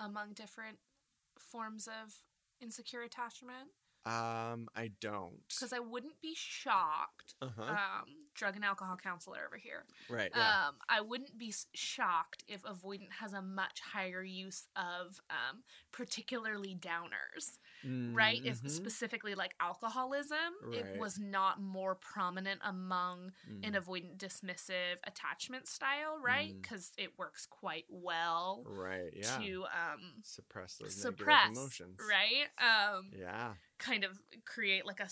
among 0.00 0.34
different 0.34 0.78
forms 1.38 1.86
of 1.88 2.14
insecure 2.60 3.02
attachment? 3.02 3.70
Um 4.06 4.68
i 4.76 4.90
don't 5.00 5.40
Because 5.48 5.72
I 5.72 5.78
wouldn't 5.78 6.20
be 6.20 6.34
shocked. 6.36 7.34
uh-huh 7.40 7.64
Um, 7.68 8.04
drug 8.34 8.56
and 8.56 8.64
alcohol 8.64 8.96
counselor 9.02 9.38
over 9.46 9.56
here. 9.56 9.84
right 10.08 10.30
yeah 10.34 10.66
Um, 10.68 10.74
I 10.88 11.00
wouldn't 11.00 11.38
be 11.38 11.54
shocked 11.72 12.44
if 12.48 12.62
avoidant 12.62 13.12
has 13.20 13.32
a 13.32 13.40
much 13.42 13.80
higher 13.80 14.22
use 14.22 14.66
of 14.76 15.20
um, 15.30 15.62
particularly 15.92 16.74
downers, 16.78 17.58
right? 18.14 18.40
If 18.44 18.56
Mhm. 18.58 18.70
specifically 18.70 19.34
like 19.34 19.54
alcoholism, 19.60 20.52
Right. 20.62 20.78
it 20.78 20.98
was 20.98 21.18
not 21.18 21.60
more 21.60 21.94
prominent 21.94 22.60
among 22.64 23.32
Mm. 23.48 23.64
an 23.68 23.72
avoidant 23.74 24.18
dismissive 24.18 24.96
attachment 25.04 25.68
style, 25.68 26.18
right? 26.20 26.54
Mm. 26.54 26.62
Because 26.62 26.92
it 26.98 27.16
works 27.18 27.46
quite 27.46 27.86
well 27.88 28.64
right 28.66 29.12
yeah 29.14 29.38
to 29.38 29.64
um, 29.66 30.00
suppress 30.22 30.76
those 30.76 30.96
suppress, 31.00 31.44
negative 31.44 31.58
emotions 31.58 32.00
right? 32.08 32.48
Um, 32.58 33.10
yeah 33.16 33.54
kind 33.84 34.04
of 34.04 34.18
create 34.46 34.86
like 34.86 35.00
a 35.00 35.08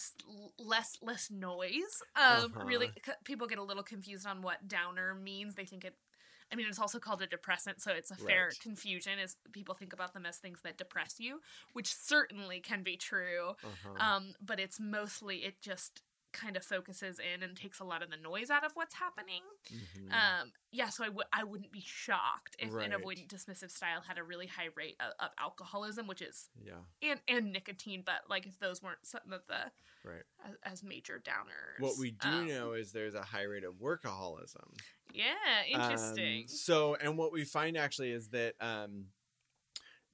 less 0.58 0.96
less 1.02 1.30
noise. 1.30 2.02
Um, 2.16 2.54
Uh-huh. 2.54 2.64
really, 2.66 2.88
c- 3.04 3.12
people 3.24 3.46
get 3.46 3.58
a 3.58 3.62
little 3.62 3.82
confused 3.82 4.26
on 4.26 4.42
what 4.42 4.66
downer 4.68 5.14
means. 5.14 5.54
They 5.54 5.66
think 5.66 5.84
it. 5.84 5.94
I 6.52 6.56
mean, 6.56 6.66
it's 6.68 6.78
also 6.78 6.98
called 6.98 7.22
a 7.22 7.26
depressant, 7.26 7.80
so 7.80 7.92
it's 7.92 8.10
a 8.10 8.16
fair 8.16 8.48
Right. 8.48 8.58
confusion 8.60 9.18
as 9.18 9.36
people 9.52 9.74
think 9.74 9.92
about 9.94 10.12
them 10.12 10.26
as 10.26 10.36
things 10.38 10.60
that 10.64 10.76
depress 10.76 11.18
you, 11.18 11.40
which 11.72 11.94
certainly 11.94 12.60
can 12.60 12.82
be 12.82 12.96
true. 12.96 13.54
uh-huh. 13.64 13.98
Um, 13.98 14.34
but 14.40 14.60
it's 14.60 14.78
mostly 14.78 15.44
it 15.44 15.60
just 15.62 16.02
kind 16.32 16.56
of 16.56 16.64
focuses 16.64 17.18
in 17.18 17.42
and 17.42 17.56
takes 17.56 17.80
a 17.80 17.84
lot 17.84 18.02
of 18.02 18.10
the 18.10 18.16
noise 18.16 18.50
out 18.50 18.64
of 18.64 18.72
what's 18.74 18.94
happening. 18.94 19.42
Mhm. 19.70 20.12
Um, 20.12 20.52
yeah, 20.70 20.88
so 20.88 21.04
I 21.04 21.08
w- 21.08 21.28
I 21.32 21.44
wouldn't 21.44 21.72
be 21.72 21.82
shocked 21.84 22.56
if 22.58 22.72
Right. 22.72 22.90
an 22.90 22.98
avoidant 22.98 23.28
dismissive 23.28 23.70
style 23.70 24.00
had 24.02 24.18
a 24.18 24.24
really 24.24 24.46
high 24.46 24.68
rate 24.74 24.96
of, 25.00 25.12
of 25.18 25.30
alcoholism, 25.38 26.06
which 26.06 26.22
is 26.22 26.48
yeah 26.62 26.80
and 27.02 27.20
and 27.28 27.52
nicotine, 27.52 28.02
but 28.04 28.28
like 28.28 28.46
if 28.46 28.58
those 28.58 28.82
weren't 28.82 29.06
some 29.06 29.32
of 29.32 29.46
the 29.46 29.70
right 30.04 30.24
as, 30.44 30.56
as 30.62 30.82
major 30.82 31.20
downers. 31.24 31.78
what 31.80 31.96
we 31.98 32.10
do 32.10 32.28
Um, 32.28 32.46
know 32.48 32.72
is 32.72 32.92
there's 32.92 33.14
a 33.14 33.22
high 33.22 33.42
rate 33.44 33.64
of 33.64 33.74
workaholism 33.74 34.76
yeah, 35.12 35.64
interesting. 35.68 36.42
Um, 36.44 36.48
so, 36.48 36.94
and 36.94 37.18
what 37.18 37.32
we 37.32 37.44
find 37.44 37.76
actually 37.76 38.12
is 38.12 38.30
that 38.30 38.54
um, 38.60 39.08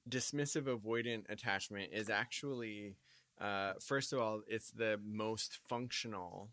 dismissive 0.07 0.63
avoidant 0.63 1.29
attachment 1.29 1.91
is 1.93 2.09
actually, 2.09 2.95
uh, 3.39 3.73
first 3.81 4.13
of 4.13 4.19
all, 4.19 4.41
it's 4.47 4.71
the 4.71 4.99
most 5.03 5.59
functional 5.67 6.49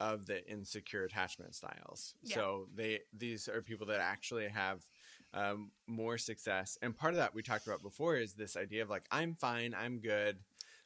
of 0.00 0.26
the 0.26 0.46
insecure 0.48 1.04
attachment 1.04 1.54
styles. 1.54 2.14
Yeah. 2.22 2.34
So 2.36 2.68
they 2.74 3.00
these 3.16 3.48
are 3.48 3.62
people 3.62 3.86
that 3.86 4.00
actually 4.00 4.48
have 4.48 4.82
um, 5.34 5.70
more 5.86 6.18
success. 6.18 6.78
And 6.82 6.96
part 6.96 7.14
of 7.14 7.18
that 7.18 7.34
we 7.34 7.42
talked 7.42 7.66
about 7.66 7.82
before 7.82 8.16
is 8.16 8.34
this 8.34 8.56
idea 8.56 8.82
of 8.82 8.90
like, 8.90 9.04
I'm 9.10 9.34
fine, 9.34 9.74
I'm 9.74 9.98
good. 9.98 10.38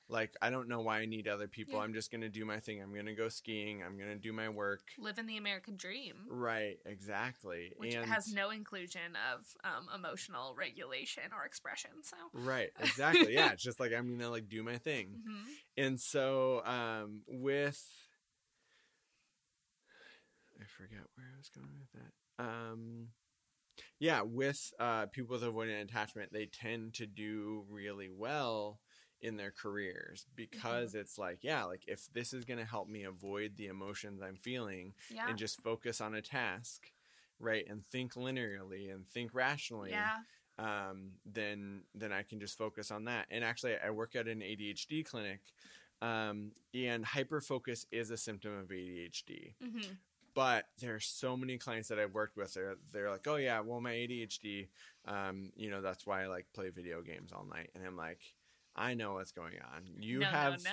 Like, 0.09 0.33
I 0.43 0.51
don't 0.51 0.69
know 0.69 0.81
why 0.81 0.99
I 0.99 1.07
need 1.07 1.27
other 1.27 1.49
people. 1.49 1.75
Yeah. 1.77 1.81
I'm 1.85 1.95
just 1.95 2.11
going 2.11 2.21
to 2.21 2.29
do 2.29 2.45
my 2.45 2.61
thing. 2.61 2.83
I'm 2.83 2.93
going 2.93 3.07
to 3.07 3.15
go 3.15 3.29
skiing. 3.29 3.83
I'm 3.83 3.97
going 3.97 4.11
to 4.11 4.17
do 4.19 4.33
my 4.33 4.49
work. 4.51 4.83
Living 4.99 5.27
the 5.27 5.39
American 5.39 5.77
dream. 5.77 6.17
Right, 6.29 6.77
exactly. 6.85 7.73
Which 7.79 7.95
and 7.95 8.05
has 8.11 8.31
no 8.33 8.51
inclusion 8.51 9.17
of 9.33 9.47
um, 9.65 9.89
emotional 9.95 10.55
regulation 10.57 11.25
or 11.35 11.47
expression. 11.47 11.91
So, 12.03 12.17
Right, 12.35 12.71
exactly. 12.81 13.33
yeah, 13.35 13.53
it's 13.53 13.63
just 13.63 13.81
like 13.81 13.93
I'm 13.97 14.11
gonna 14.19 14.31
like 14.31 14.49
do 14.49 14.63
my 14.63 14.77
thing. 14.77 15.23
Mhm. 15.27 15.45
And 15.83 16.01
so 16.01 16.63
um 16.67 17.23
with 17.27 17.83
I 20.61 20.65
forget 20.77 21.01
where 21.15 21.27
I 21.27 21.39
was 21.39 21.49
going 21.49 21.69
with 21.79 21.93
that. 22.03 22.45
Um 22.45 23.09
yeah, 23.99 24.23
with 24.23 24.73
uh 24.79 25.07
people 25.07 25.35
with 25.39 25.43
avoidant 25.45 25.83
attachment, 25.83 26.33
they 26.33 26.47
tend 26.47 26.95
to 26.95 27.07
do 27.07 27.65
really 27.71 28.11
well 28.15 28.81
in 29.23 29.37
their 29.37 29.53
careers 29.53 30.27
because 30.35 30.95
it's 30.95 31.17
like, 31.19 31.39
yeah, 31.43 31.65
like 31.65 31.83
if 31.87 32.13
this 32.13 32.33
is 32.33 32.45
going 32.45 32.59
to 32.59 32.65
help 32.67 32.89
me 32.89 33.05
avoid 33.05 33.57
the 33.57 33.69
emotions 33.69 34.21
I'm 34.21 34.37
feeling 34.37 34.95
yeah, 35.11 35.29
and 35.29 35.39
just 35.39 35.63
focus 35.63 36.01
on 36.01 36.15
a 36.15 36.21
task, 36.23 36.91
right, 37.39 37.65
and 37.69 37.85
think 37.85 38.15
linearly 38.15 38.93
and 38.93 39.07
think 39.07 39.35
rationally, 39.35 39.91
yeah, 39.91 40.19
um, 40.59 41.13
then 41.25 41.83
then 41.95 42.13
I 42.13 42.23
can 42.23 42.41
just 42.41 42.59
focus 42.59 42.91
on 42.91 43.05
that. 43.07 43.27
And 43.31 43.45
actually, 43.45 43.77
I 43.79 43.91
work 43.91 44.15
at 44.17 44.29
an 44.29 44.41
ADHD 44.41 45.05
clinic, 45.05 45.41
um, 46.01 46.53
and 46.75 47.05
hyperfocus 47.05 47.87
is 47.93 48.11
a 48.11 48.17
symptom 48.17 48.59
of 48.59 48.67
ADHD. 48.69 49.55
hmm 49.61 49.93
But 50.35 50.65
there 50.79 50.95
are 50.95 51.01
so 51.01 51.37
many 51.37 51.59
clients 51.59 51.89
that 51.89 51.99
I've 51.99 52.15
worked 52.15 52.37
with. 52.37 52.55
They're 52.55 52.77
they're 52.93 53.11
like, 53.11 53.27
oh 53.29 53.37
yeah, 53.37 53.61
well 53.61 53.81
my 53.81 53.93
ADHD, 53.93 54.69
um, 55.07 55.53
you 55.57 55.71
know, 55.71 55.81
that's 55.83 56.07
why 56.07 56.25
I 56.25 56.27
like 56.27 56.47
play 56.55 56.71
video 56.71 57.03
games 57.03 57.33
all 57.33 57.45
night. 57.45 57.71
And 57.75 57.85
I'm 57.87 57.97
like, 57.97 58.21
I 58.75 58.95
know 58.95 59.15
what's 59.15 59.33
going 59.33 59.57
on. 59.75 59.83
You 60.01 60.21
no, 60.21 60.27
have 60.27 60.65
no, 60.65 60.71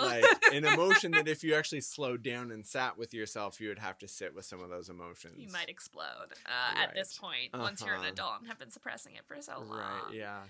no. 0.00 0.06
like 0.06 0.24
an 0.52 0.64
emotion 0.72 1.12
that 1.12 1.28
if 1.28 1.44
you 1.44 1.54
actually 1.54 1.80
slowed 1.80 2.22
down 2.22 2.50
and 2.50 2.66
sat 2.66 2.98
with 2.98 3.14
yourself, 3.14 3.60
you 3.60 3.68
would 3.68 3.78
have 3.78 3.98
to 3.98 4.08
sit 4.08 4.34
with 4.34 4.44
some 4.44 4.60
of 4.60 4.68
those 4.68 4.88
emotions. 4.88 5.34
you 5.38 5.48
might 5.52 5.68
explode 5.68 6.32
uh, 6.46 6.76
at 6.76 6.94
this 6.94 7.18
Right. 7.22 7.50
point 7.52 7.62
once 7.62 7.80
you're 7.84 7.94
an 7.94 8.00
Uh-huh. 8.00 8.08
adult 8.10 8.40
and 8.40 8.48
have 8.48 8.58
been 8.58 8.70
suppressing 8.72 9.14
it 9.14 9.24
for 9.26 9.40
so 9.40 9.58
long. 9.60 9.68
Right. 9.78 10.12
Yeah. 10.14 10.40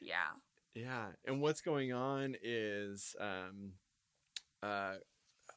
Yeah. 0.00 0.16
Yeah, 0.74 1.06
and 1.26 1.40
what's 1.40 1.62
going 1.62 1.92
on 1.94 2.36
is 2.42 3.16
um, 3.20 3.72
uh, 4.62 4.96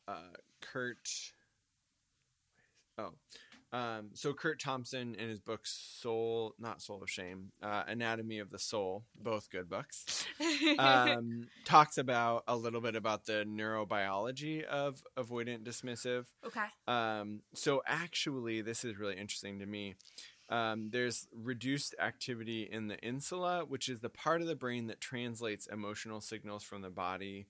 uh, 0.08 0.22
Curt. 0.62 1.10
Oh, 2.98 3.12
um, 3.72 4.10
so 4.14 4.34
Curt 4.34 4.60
Thompson 4.60 5.16
in 5.16 5.30
his 5.30 5.40
book 5.40 5.62
Soul, 5.64 6.56
not 6.58 6.82
Soul 6.82 7.04
of 7.04 7.10
Shame, 7.10 7.52
uh, 7.62 7.84
Anatomy 7.88 8.40
of 8.40 8.50
the 8.50 8.58
Soul, 8.58 9.04
both 9.16 9.50
good 9.50 9.70
books, 9.70 10.26
um, 10.80 11.48
talks 11.66 11.98
about 11.98 12.44
a 12.48 12.56
little 12.56 12.82
bit 12.82 12.96
about 12.96 13.26
the 13.26 13.46
neurobiology 13.48 14.64
of 14.64 15.04
avoidant 15.16 15.64
dismissive. 15.64 16.26
okay. 16.46 16.66
Um, 16.88 17.42
so 17.54 17.84
actually, 17.86 18.62
this 18.62 18.84
is 18.84 18.98
really 18.98 19.18
interesting 19.18 19.60
to 19.60 19.66
me. 19.68 19.96
Um, 20.50 20.90
there's 20.92 21.28
reduced 21.32 21.94
activity 22.00 22.68
in 22.72 22.88
the 22.88 22.98
insula, 23.00 23.66
which 23.66 23.88
is 23.88 24.00
the 24.00 24.10
part 24.10 24.42
of 24.42 24.48
the 24.48 24.56
brain 24.56 24.88
that 24.88 25.00
translates 25.00 25.68
emotional 25.68 26.22
signals 26.22 26.64
from 26.64 26.82
the 26.82 26.90
body 26.90 27.46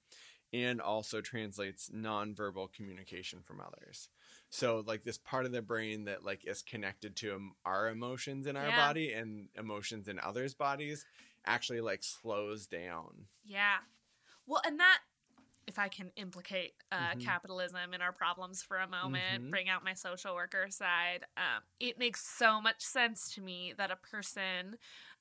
and 0.52 0.82
also 0.82 1.22
translates 1.22 1.90
nonverbal 1.96 2.74
communication 2.74 3.40
from 3.42 3.62
others. 3.62 4.10
So 4.50 4.80
like 4.86 5.04
this 5.04 5.18
part 5.18 5.46
of 5.46 5.52
the 5.52 5.62
brain 5.62 6.06
that 6.06 6.24
like 6.24 6.46
is 6.46 6.62
connected 6.64 7.16
to 7.18 7.52
our 7.66 7.90
emotions 7.90 8.48
in 8.48 8.58
our 8.58 8.72
Yeah. 8.72 8.74
body 8.74 9.14
and 9.14 9.50
emotions 9.56 10.08
in 10.08 10.20
others' 10.20 10.56
bodies 10.56 11.06
actually 11.46 11.82
like 11.82 12.04
slows 12.04 12.68
down. 12.68 13.28
Yeah. 13.44 13.78
Well, 14.48 14.62
and 14.66 14.80
that, 14.80 15.00
if 15.68 15.80
I 15.80 15.90
can 15.90 16.12
implicate 16.18 16.74
uh, 16.92 17.16
Mhm. 17.16 17.20
capitalism 17.20 17.94
in 17.94 18.02
our 18.02 18.14
problems 18.14 18.64
for 18.64 18.78
a 18.80 18.88
moment, 18.90 19.44
Mhm. 19.44 19.52
bring 19.52 19.70
out 19.70 19.84
my 19.84 19.94
social 19.94 20.36
worker 20.36 20.68
side, 20.72 21.26
um, 21.38 21.64
it 21.80 22.00
makes 22.00 22.22
so 22.28 22.62
much 22.62 22.82
sense 22.84 23.34
to 23.36 23.42
me 23.42 23.74
that 23.78 23.92
a 23.92 23.98
person 23.98 24.78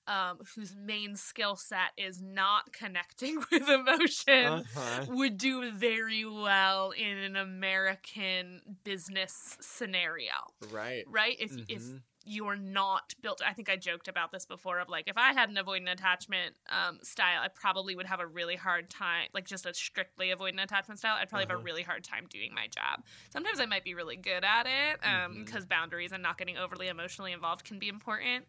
um, 0.09 0.39
whose 0.57 0.75
main 0.77 1.17
skill 1.17 1.57
set 1.57 1.93
is 1.99 2.21
not 2.23 2.73
connecting 2.73 3.39
with 3.53 3.69
emotion 3.69 4.65
Uh-huh. 4.75 5.07
would 5.07 5.39
do 5.39 5.71
very 5.73 6.25
well 6.25 6.91
in 6.93 7.19
an 7.19 7.37
American 7.37 8.63
business 8.85 9.57
scenario, 9.61 10.33
Right. 10.61 11.05
right? 11.07 11.37
If 11.41 11.57
if 11.69 11.85
Mhm. 12.29 12.35
you're 12.35 12.57
not 12.57 13.15
built 13.23 13.41
i 13.47 13.53
think 13.53 13.69
i 13.69 13.77
joked 13.77 14.09
about 14.09 14.33
this 14.33 14.45
before 14.45 14.79
of 14.79 14.89
like 14.89 15.09
if 15.09 15.17
i 15.17 15.33
had 15.33 15.49
an 15.49 15.57
avoidant 15.57 15.91
attachment 15.91 16.55
um, 16.71 16.99
style 17.03 17.41
i 17.43 17.49
probably 17.49 17.95
would 17.97 18.07
have 18.07 18.21
a 18.21 18.27
really 18.27 18.57
hard 18.57 18.91
time 18.91 19.29
like 19.35 19.47
just 19.47 19.67
a 19.67 19.73
strictly 19.75 20.29
avoidant 20.29 20.63
attachment 20.63 20.99
style 20.99 21.17
i'd 21.21 21.29
probably 21.29 21.43
have 21.45 21.51
Uh-huh. 21.51 21.61
a 21.61 21.63
really 21.65 21.83
hard 21.83 22.05
time 22.05 22.27
doing 22.29 22.53
my 22.55 22.67
job 22.67 23.03
sometimes 23.31 23.59
i 23.61 23.67
might 23.67 23.85
be 23.85 23.95
really 23.95 24.17
good 24.17 24.45
at 24.45 24.67
it 24.67 25.01
because 25.45 25.65
boundaries 25.67 26.13
and 26.13 26.23
not 26.23 26.37
getting 26.39 26.57
overly 26.57 26.89
emotionally 26.89 27.33
involved 27.33 27.65
can 27.65 27.79
be 27.79 27.89
important 27.89 28.45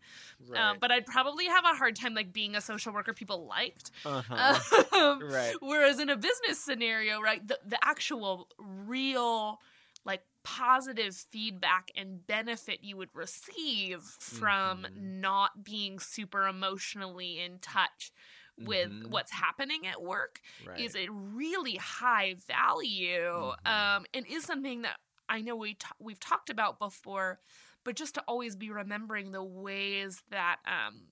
right. 0.50 0.60
um, 0.62 0.78
but 0.80 0.92
i'd 0.92 1.06
probably 1.06 1.46
have 1.46 1.64
a 1.66 1.76
hard 1.76 1.96
time 1.96 2.14
like 2.14 2.34
being 2.34 2.56
a 2.56 2.62
social 2.62 2.94
worker 2.94 3.14
people 3.14 3.46
liked 3.48 3.92
uh-huh. 4.06 4.60
um, 4.98 5.22
right. 5.22 5.56
Whereas 5.62 6.00
in 6.00 6.10
a 6.10 6.16
business 6.18 6.60
scenario, 6.60 7.22
right, 7.22 7.46
the, 7.48 7.60
the 7.66 7.78
actual 7.84 8.48
real 8.58 9.60
like 10.06 10.22
positive 10.58 11.16
feedback 11.16 11.92
and 11.96 12.26
benefit 12.26 12.80
you 12.84 12.98
would 12.98 13.10
receive 13.14 14.02
from 14.02 14.86
Mhm. 14.86 14.94
not 14.96 15.64
being 15.64 16.00
super 16.00 16.48
emotionally 16.48 17.40
in 17.40 17.60
touch 17.60 18.12
with 18.58 18.92
Mhm. 18.92 19.06
what's 19.06 19.32
happening 19.32 19.86
at 19.88 20.02
work 20.02 20.42
Right. 20.60 20.80
is 20.80 20.96
a 20.96 21.08
really 21.10 21.76
high 21.76 22.36
value 22.48 23.52
Mhm. 23.56 23.56
um, 23.66 24.06
and 24.14 24.26
is 24.28 24.44
something 24.46 24.82
that 24.82 24.98
I 25.30 25.42
know 25.42 25.56
we 25.56 25.76
ta- 25.76 25.96
we've 26.00 26.20
talked 26.20 26.50
about 26.50 26.80
before, 26.80 27.40
but 27.84 27.96
just 27.96 28.16
to 28.16 28.22
always 28.28 28.56
be 28.56 28.72
remembering 28.72 29.32
the 29.32 29.44
ways 29.44 30.22
that 30.32 30.58
um, 30.66 31.08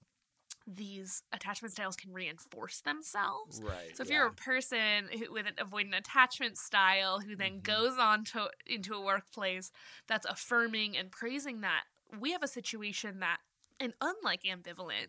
these 0.67 1.23
attachment 1.32 1.73
styles 1.73 1.95
can 1.95 2.13
reinforce 2.13 2.82
themselves. 2.82 3.62
Right. 3.62 3.95
So 3.95 4.03
if 4.03 4.10
yeah. 4.10 4.12
you're 4.12 4.27
a 4.27 4.34
person 4.34 5.08
who, 5.12 5.32
with 5.32 5.47
an 5.47 5.56
avoidant 5.56 5.97
attachment 5.97 6.58
style 6.58 7.21
who 7.21 7.36
then 7.38 7.62
Mhm. 7.62 7.62
goes 7.62 7.97
on 7.97 8.25
to 8.25 8.51
into 8.65 8.93
a 8.93 9.01
workplace 9.01 9.71
that's 10.08 10.25
affirming 10.25 10.97
and 10.97 11.12
praising 11.12 11.62
that, 11.62 11.86
we 12.19 12.32
have 12.34 12.43
a 12.43 12.47
situation 12.49 13.19
that, 13.19 13.39
and 13.80 13.93
unlike 14.01 14.43
ambivalent, 14.43 15.08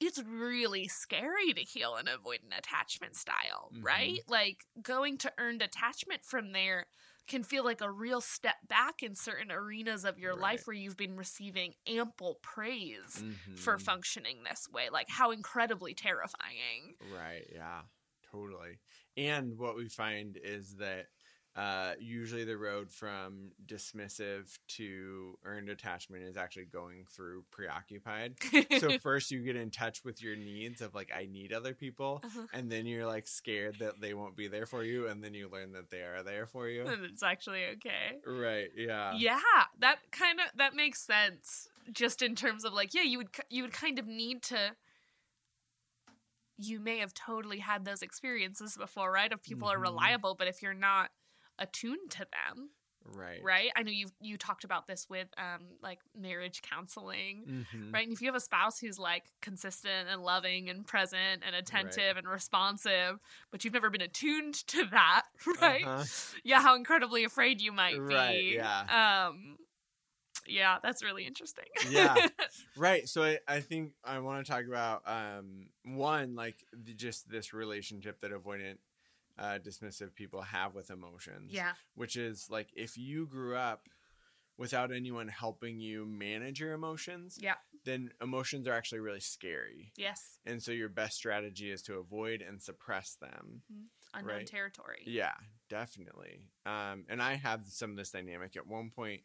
it's 0.00 0.22
really 0.22 0.86
scary 0.88 1.52
to 1.54 1.62
heal 1.62 1.96
an 1.96 2.06
avoidant 2.06 2.56
attachment 2.56 3.16
style, 3.16 3.72
Mhm. 3.72 3.78
right? 3.80 4.20
Like 4.28 4.66
going 4.82 5.18
to 5.18 5.32
earned 5.38 5.62
attachment 5.62 6.24
from 6.24 6.52
there 6.52 6.86
can 7.28 7.44
feel 7.44 7.64
like 7.64 7.80
a 7.82 7.90
real 7.90 8.20
step 8.20 8.56
back 8.68 9.02
in 9.02 9.14
certain 9.14 9.52
arenas 9.52 10.04
of 10.04 10.18
your 10.18 10.34
Right. 10.34 10.36
life 10.36 10.66
where 10.66 10.76
you've 10.76 10.96
been 10.96 11.16
receiving 11.16 11.74
ample 11.86 12.36
praise 12.42 13.24
for 13.54 13.78
Mhm. 13.78 13.78
functioning 13.78 14.42
this 14.44 14.68
way. 14.72 14.90
Like 14.90 15.08
how 15.10 15.30
incredibly 15.32 15.94
terrifying. 15.94 16.96
Right, 17.00 17.46
yeah, 17.52 17.82
totally. 18.30 18.80
And 19.16 19.56
what 19.58 19.76
we 19.76 19.88
find 19.88 20.38
is 20.42 20.76
that 20.76 21.06
uh, 21.58 21.94
usually 21.98 22.44
the 22.44 22.56
road 22.56 22.90
from 22.92 23.50
dismissive 23.66 24.56
to 24.68 25.36
earned 25.44 25.68
attachment 25.68 26.22
is 26.22 26.36
actually 26.36 26.66
going 26.66 27.04
through 27.10 27.44
preoccupied. 27.50 28.34
so 28.78 28.96
first 29.02 29.30
you 29.32 29.42
get 29.42 29.56
in 29.56 29.70
touch 29.70 30.04
with 30.04 30.22
your 30.22 30.36
needs 30.36 30.80
of 30.80 30.94
like 30.94 31.10
I 31.12 31.26
need 31.26 31.52
other 31.52 31.74
people, 31.74 32.22
Uh-huh. 32.24 32.46
and 32.52 32.70
then 32.70 32.86
you're 32.86 33.06
like 33.06 33.26
scared 33.26 33.76
that 33.80 34.00
they 34.00 34.14
won't 34.14 34.36
be 34.36 34.46
there 34.46 34.66
for 34.66 34.84
you, 34.84 35.08
and 35.08 35.22
then 35.24 35.34
you 35.34 35.48
learn 35.48 35.72
that 35.72 35.90
they 35.90 36.02
are 36.02 36.22
there 36.22 36.46
for 36.46 36.68
you. 36.68 36.86
and 36.86 37.04
it's 37.04 37.22
actually 37.24 37.64
okay. 37.74 38.18
right, 38.24 38.68
yeah. 38.76 39.14
Yeah, 39.16 39.40
that 39.80 39.96
kind 40.12 40.38
of 40.38 40.46
that 40.58 40.74
makes 40.74 41.00
sense. 41.04 41.68
Just 41.92 42.22
in 42.22 42.34
terms 42.36 42.64
of 42.64 42.72
like, 42.72 42.94
yeah, 42.94 43.02
you 43.02 43.18
would 43.18 43.30
you 43.50 43.62
would 43.64 43.72
kind 43.72 43.98
of 43.98 44.06
need 44.06 44.42
to. 44.44 44.76
You 46.60 46.80
may 46.80 46.98
have 46.98 47.14
totally 47.14 47.58
had 47.60 47.84
those 47.84 48.02
experiences 48.02 48.76
before, 48.76 49.12
right? 49.12 49.30
If 49.32 49.42
people 49.42 49.68
are 49.70 49.78
Mhm. 49.78 49.82
reliable, 49.82 50.34
but 50.34 50.48
if 50.48 50.60
you're 50.62 50.74
not 50.74 51.10
attuned 51.58 52.10
to 52.12 52.26
them, 52.32 52.70
Right. 53.04 53.48
right? 53.48 53.70
I 53.76 53.82
know 53.82 53.90
you 53.92 54.08
you 54.20 54.36
talked 54.38 54.64
about 54.64 54.86
this 54.86 55.08
with 55.08 55.28
um 55.38 55.78
like 55.82 56.00
marriage 56.16 56.62
counseling, 56.62 57.46
Mhm. 57.46 57.94
right? 57.94 58.04
And 58.04 58.12
if 58.12 58.20
you 58.20 58.28
have 58.28 58.34
a 58.36 58.40
spouse 58.40 58.80
who's 58.80 58.98
like 58.98 59.32
consistent 59.42 60.08
and 60.08 60.22
loving 60.22 60.68
and 60.70 60.86
present 60.86 61.42
and 61.46 61.54
attentive 61.56 62.16
and 62.16 62.28
responsive, 62.28 63.18
but 63.50 63.64
you've 63.64 63.74
never 63.74 63.90
been 63.90 64.02
attuned 64.02 64.54
to 64.68 64.86
that, 64.86 65.24
right? 65.62 65.86
Uh-huh. 65.86 66.06
Yeah, 66.44 66.60
how 66.62 66.76
incredibly 66.76 67.24
afraid 67.24 67.60
you 67.60 67.72
might 67.72 68.06
be. 68.06 68.16
Right, 68.16 68.44
yeah. 68.46 68.88
Um 68.88 69.58
yeah, 70.46 70.78
that's 70.82 71.02
really 71.04 71.26
interesting. 71.26 71.66
Yeah. 71.80 72.22
Right. 72.74 73.08
So 73.08 73.22
I, 73.24 73.38
I 73.48 73.60
think 73.60 73.92
I 74.04 74.18
want 74.20 74.44
to 74.44 74.50
talk 74.52 74.64
about 74.66 75.02
um, 75.08 75.70
one, 75.84 76.34
like 76.34 76.64
the, 76.72 76.94
just 76.94 77.28
this 77.28 77.52
relationship 77.52 78.20
that 78.20 78.32
avoidant, 78.32 78.78
uh, 79.38 79.58
dismissive 79.62 80.14
people 80.14 80.42
have 80.42 80.74
with 80.74 80.90
emotions. 80.90 81.52
yeah. 81.52 81.72
Which 81.94 82.16
is 82.16 82.48
like 82.50 82.68
if 82.74 82.96
you 82.98 83.26
grew 83.26 83.56
up 83.56 83.88
without 84.56 84.90
anyone 84.92 85.28
helping 85.28 85.78
you 85.78 86.04
manage 86.04 86.58
your 86.58 86.72
emotions, 86.72 87.38
Yeah. 87.40 87.54
then 87.84 88.10
emotions 88.20 88.66
are 88.66 88.72
actually 88.72 88.98
really 88.98 89.20
scary. 89.20 89.92
Yes. 89.96 90.40
And 90.44 90.60
so 90.60 90.72
your 90.72 90.88
best 90.88 91.16
strategy 91.16 91.70
is 91.70 91.80
to 91.82 91.94
avoid 91.98 92.42
and 92.42 92.60
suppress 92.60 93.14
them. 93.14 93.62
Unknown 94.14 94.36
Right. 94.38 94.46
territory. 94.46 95.04
Yeah, 95.06 95.34
definitely. 95.68 96.48
Um, 96.66 97.04
and 97.08 97.22
I 97.22 97.34
have 97.34 97.66
some 97.68 97.90
of 97.92 97.96
this 97.96 98.10
dynamic. 98.10 98.56
At 98.56 98.66
one 98.66 98.90
point, 98.90 99.22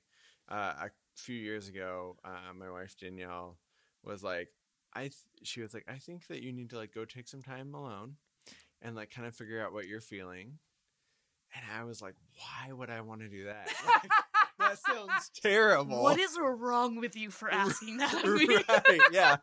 uh, 0.49 0.87
a 0.87 0.91
few 1.15 1.35
years 1.37 1.67
ago, 1.67 2.17
uh, 2.23 2.53
my 2.53 2.69
wife 2.69 2.95
Danielle 2.99 3.57
was 4.03 4.23
like, 4.23 4.49
I. 4.93 5.03
Th- 5.03 5.13
she 5.41 5.61
was 5.61 5.73
like, 5.73 5.85
I 5.87 5.97
think 5.97 6.27
that 6.27 6.43
you 6.43 6.51
need 6.53 6.69
to 6.69 6.77
like 6.77 6.93
go 6.93 7.05
take 7.05 7.27
some 7.27 7.41
time 7.41 7.73
alone, 7.73 8.17
and 8.83 8.95
like 8.95 9.09
kind 9.09 9.27
of 9.27 9.35
figure 9.35 9.63
out 9.63 9.73
what 9.73 9.87
you're 9.87 10.01
feeling. 10.01 10.59
And 11.55 11.63
I 11.75 11.83
was 11.83 12.01
like, 12.01 12.15
why 12.37 12.73
would 12.73 12.89
I 12.89 13.01
want 13.01 13.21
to 13.21 13.29
do 13.29 13.45
that? 13.45 13.69
Like, 14.59 14.69
that 14.69 14.77
sounds 14.77 15.31
terrible. 15.41 16.03
What 16.03 16.19
is 16.19 16.37
wrong 16.39 16.97
with 16.97 17.15
you 17.15 17.31
for 17.31 17.51
asking 17.51 17.97
that 17.97 18.13
right? 18.87 19.01
Yeah. 19.11 19.37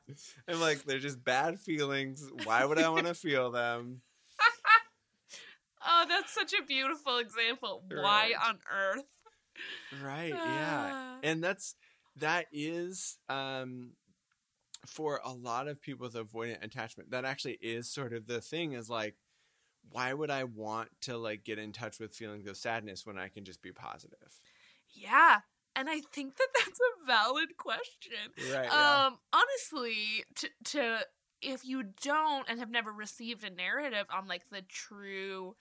I'm 0.49 0.61
like, 0.61 0.85
they're 0.85 1.01
just 1.01 1.23
bad 1.23 1.59
feelings. 1.59 2.31
Why 2.45 2.65
would 2.65 2.79
I 2.79 2.89
want 2.91 3.07
to 3.07 3.15
feel 3.15 3.51
them? 3.51 4.03
oh, 5.87 6.07
that's 6.09 6.33
such 6.33 6.53
a 6.53 6.65
beautiful 6.65 7.19
example. 7.19 7.83
Why 7.91 8.33
on 8.47 8.61
earth? 8.73 9.05
Right. 10.03 10.33
Yeah. 10.33 10.91
Ah. 10.93 11.17
and 11.23 11.43
that's 11.43 11.75
that 12.17 12.47
is 12.53 13.19
um 13.29 13.91
for 14.87 15.21
a 15.25 15.33
lot 15.33 15.69
of 15.69 15.83
people 15.83 16.07
with 16.07 16.15
avoidant 16.15 16.65
attachment 16.65 17.11
that 17.11 17.25
actually 17.25 17.59
is 17.61 17.91
sort 17.93 18.13
of 18.13 18.27
the 18.27 18.41
thing 18.41 18.73
is 18.73 18.89
like 18.89 19.17
why 19.91 20.13
would 20.13 20.31
i 20.31 20.45
want 20.45 20.89
to 21.01 21.17
like 21.17 21.45
get 21.45 21.59
in 21.59 21.73
touch 21.73 21.99
with 21.99 22.13
feelings 22.15 22.47
of 22.47 22.57
sadness 22.57 23.05
when 23.07 23.19
i 23.19 23.29
can 23.29 23.45
just 23.45 23.63
be 23.63 23.73
positive 23.73 24.41
Yeah. 24.95 25.41
And 25.77 25.89
I 25.89 26.01
think 26.13 26.37
that 26.37 26.49
that's 26.59 26.81
a 26.81 27.07
valid 27.07 27.57
question. 27.57 28.53
right 28.53 28.69
yeah. 28.71 29.07
Um, 29.07 29.19
honestly, 29.33 30.25
to 30.37 30.49
to 30.73 30.99
if 31.41 31.65
you 31.65 31.85
don't 32.03 32.49
and 32.49 32.59
have 32.59 32.71
never 32.71 32.93
received 32.93 33.45
a 33.45 33.51
narrative 33.51 34.07
on 34.13 34.27
like 34.27 34.43
the 34.51 34.63
true 34.63 35.55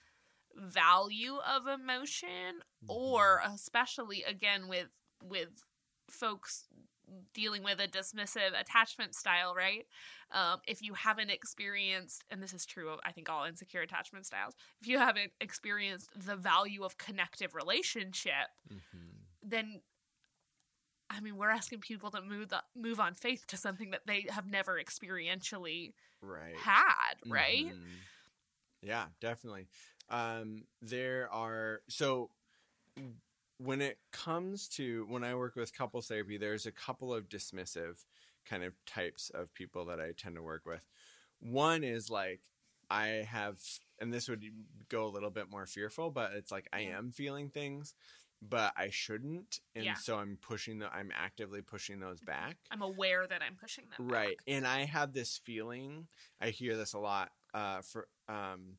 value 0.56 1.36
of 1.36 1.68
emotion, 1.68 2.60
or 2.88 3.40
especially 3.54 4.24
again 4.24 4.66
with 4.68 4.88
with 5.22 5.64
folks 6.10 6.64
dealing 7.34 7.62
with 7.62 7.80
a 7.80 7.88
dismissive 7.88 8.58
attachment 8.58 9.14
style, 9.14 9.54
right? 9.54 9.86
Um, 10.32 10.60
if 10.66 10.82
you 10.82 10.94
haven't 10.94 11.30
experienced, 11.30 12.24
and 12.30 12.42
this 12.42 12.52
is 12.52 12.64
true 12.66 12.90
of 12.90 13.00
I 13.04 13.12
think 13.12 13.28
all 13.28 13.44
insecure 13.44 13.82
attachment 13.82 14.26
styles, 14.26 14.54
if 14.80 14.88
you 14.88 14.98
haven't 14.98 15.32
experienced 15.40 16.10
the 16.16 16.36
value 16.36 16.84
of 16.84 16.98
connective 16.98 17.54
relationship, 17.54 18.48
Mhm. 18.70 19.26
then 19.42 19.82
I 21.12 21.20
mean, 21.20 21.36
we're 21.36 21.50
asking 21.50 21.80
people 21.80 22.10
to 22.12 22.22
move 22.22 22.50
the, 22.50 22.62
move 22.76 23.00
on 23.00 23.14
faith 23.14 23.44
to 23.48 23.56
something 23.56 23.90
that 23.90 24.06
they 24.06 24.26
have 24.30 24.46
never 24.46 24.80
experientially 24.80 25.92
right 26.20 26.54
had, 26.54 27.14
right? 27.28 27.72
Mhm. 27.72 27.98
Yeah, 28.82 29.06
definitely. 29.20 29.68
Um, 30.08 30.66
there 30.80 31.30
are 31.32 31.82
so 31.88 32.30
when 33.62 33.82
it 33.82 33.98
comes 34.10 34.68
to 34.68 35.04
when 35.08 35.22
I 35.22 35.34
work 35.34 35.54
with 35.54 35.76
couples 35.76 36.08
therapy, 36.08 36.38
there's 36.38 36.64
a 36.66 36.72
couple 36.72 37.12
of 37.12 37.28
dismissive 37.28 38.04
kind 38.48 38.64
of 38.64 38.72
types 38.86 39.30
of 39.34 39.52
people 39.52 39.84
that 39.86 40.00
I 40.00 40.12
tend 40.16 40.36
to 40.36 40.42
work 40.42 40.62
with. 40.64 40.80
One 41.40 41.84
is 41.84 42.08
like 42.10 42.40
I 42.90 43.24
have, 43.28 43.58
and 43.98 44.12
this 44.12 44.28
would 44.28 44.44
go 44.88 45.04
a 45.06 45.10
little 45.10 45.30
bit 45.30 45.50
more 45.50 45.66
fearful, 45.66 46.10
but 46.10 46.32
it's 46.32 46.50
like 46.50 46.68
I 46.72 46.80
am 46.80 47.12
feeling 47.12 47.50
things, 47.50 47.94
but 48.40 48.72
I 48.76 48.88
shouldn't, 48.90 49.60
and 49.76 49.84
Yeah. 49.84 49.94
so 49.94 50.16
I'm 50.18 50.38
pushing 50.40 50.78
the, 50.78 50.92
I'm 50.92 51.12
actively 51.14 51.60
pushing 51.60 52.00
those 52.00 52.20
back. 52.20 52.56
I'm 52.70 52.82
aware 52.82 53.26
that 53.26 53.42
I'm 53.42 53.56
pushing 53.56 53.84
them. 53.90 54.08
back. 54.08 54.16
Right. 54.16 54.36
And 54.46 54.66
I 54.66 54.84
have 54.86 55.12
this 55.12 55.38
feeling, 55.44 56.08
I 56.40 56.48
hear 56.48 56.76
this 56.76 56.94
a 56.94 56.98
lot 56.98 57.30
uh 57.52 57.82
for 57.82 58.06
um 58.28 58.78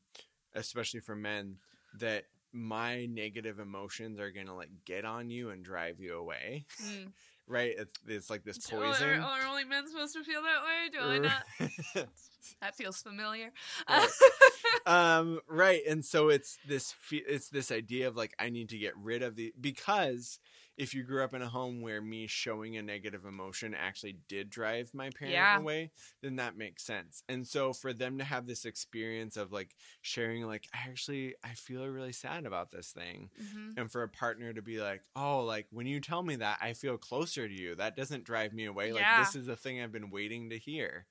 especially 0.54 1.00
for 1.00 1.14
men 1.14 1.58
that 2.00 2.24
my 2.52 3.06
negative 3.06 3.58
emotions 3.58 4.20
are 4.20 4.30
to 4.30 4.54
like 4.54 4.70
get 4.84 5.04
on 5.04 5.30
you 5.30 5.50
and 5.50 5.64
drive 5.64 6.00
you 6.00 6.16
away. 6.16 6.66
Mm. 6.82 7.08
Right? 7.48 7.74
It's 7.76 7.92
it's 8.06 8.30
like 8.30 8.44
this 8.44 8.56
poison. 8.70 9.20
Are, 9.20 9.20
are 9.20 9.46
only 9.48 9.64
men 9.64 9.86
supposed 9.88 10.14
to 10.14 10.22
feel 10.22 10.42
that 10.42 10.62
way? 10.62 10.90
Do 10.92 11.00
I 11.00 11.18
not? 11.18 12.08
That 12.60 12.76
feels 12.76 13.02
familiar. 13.02 13.50
Right. 13.88 14.08
um 14.86 15.40
right 15.48 15.82
and 15.88 16.04
so 16.04 16.28
it's 16.28 16.58
this 16.66 16.92
fe- 16.92 17.24
it's 17.26 17.48
this 17.48 17.70
idea 17.70 18.08
of 18.08 18.16
like 18.16 18.32
i 18.38 18.50
need 18.50 18.68
to 18.70 18.78
get 18.78 18.96
rid 18.96 19.22
of 19.22 19.36
the 19.36 19.52
because 19.60 20.38
if 20.76 20.94
you 20.94 21.02
grew 21.02 21.22
up 21.22 21.34
in 21.34 21.42
a 21.42 21.48
home 21.48 21.80
where 21.82 22.00
me 22.00 22.26
showing 22.26 22.76
a 22.76 22.82
negative 22.82 23.24
emotion 23.26 23.74
actually 23.74 24.18
did 24.28 24.48
drive 24.50 24.92
my 24.94 25.10
parent 25.10 25.32
Yeah. 25.34 25.58
away 25.58 25.90
then 26.22 26.36
that 26.36 26.56
makes 26.56 26.84
sense. 26.84 27.22
And 27.28 27.46
so 27.46 27.72
for 27.72 27.92
them 27.92 28.18
to 28.18 28.24
have 28.24 28.46
this 28.46 28.64
experience 28.64 29.36
of 29.36 29.52
like 29.52 29.74
sharing 30.00 30.44
like 30.46 30.66
i 30.74 30.78
actually 30.88 31.34
i 31.44 31.54
feel 31.54 31.86
really 31.86 32.12
sad 32.12 32.46
about 32.46 32.70
this 32.70 32.92
thing 32.92 33.30
Mhm. 33.40 33.74
and 33.76 33.90
for 33.92 34.02
a 34.02 34.08
partner 34.08 34.52
to 34.52 34.62
be 34.62 34.80
like 34.80 35.02
oh 35.16 35.44
like 35.44 35.66
when 35.70 35.86
you 35.86 36.00
tell 36.00 36.22
me 36.22 36.36
that 36.36 36.58
i 36.60 36.72
feel 36.72 36.96
closer 36.98 37.48
to 37.48 37.54
you. 37.54 37.74
That 37.74 37.96
doesn't 37.96 38.24
drive 38.24 38.52
me 38.52 38.64
away. 38.66 38.92
Like 38.92 39.06
this 39.14 39.34
is 39.34 39.46
the 39.46 39.56
thing 39.56 39.80
i've 39.80 39.92
been 39.92 40.10
waiting 40.10 40.50
to 40.50 40.58
hear. 40.58 41.06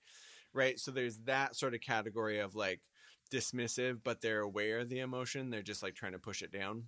Right? 0.53 0.79
So 0.79 0.91
there's 0.91 1.17
that 1.19 1.55
sort 1.55 1.73
of 1.75 1.81
category 1.81 2.39
of 2.39 2.55
like 2.55 2.81
dismissive 3.31 4.01
but 4.03 4.21
they're 4.21 4.41
aware 4.41 4.79
of 4.79 4.89
the 4.89 4.99
emotion. 4.99 5.49
They're 5.49 5.61
just 5.61 5.83
like 5.83 5.95
trying 5.95 6.11
to 6.13 6.19
push 6.19 6.41
it 6.41 6.51
down 6.51 6.85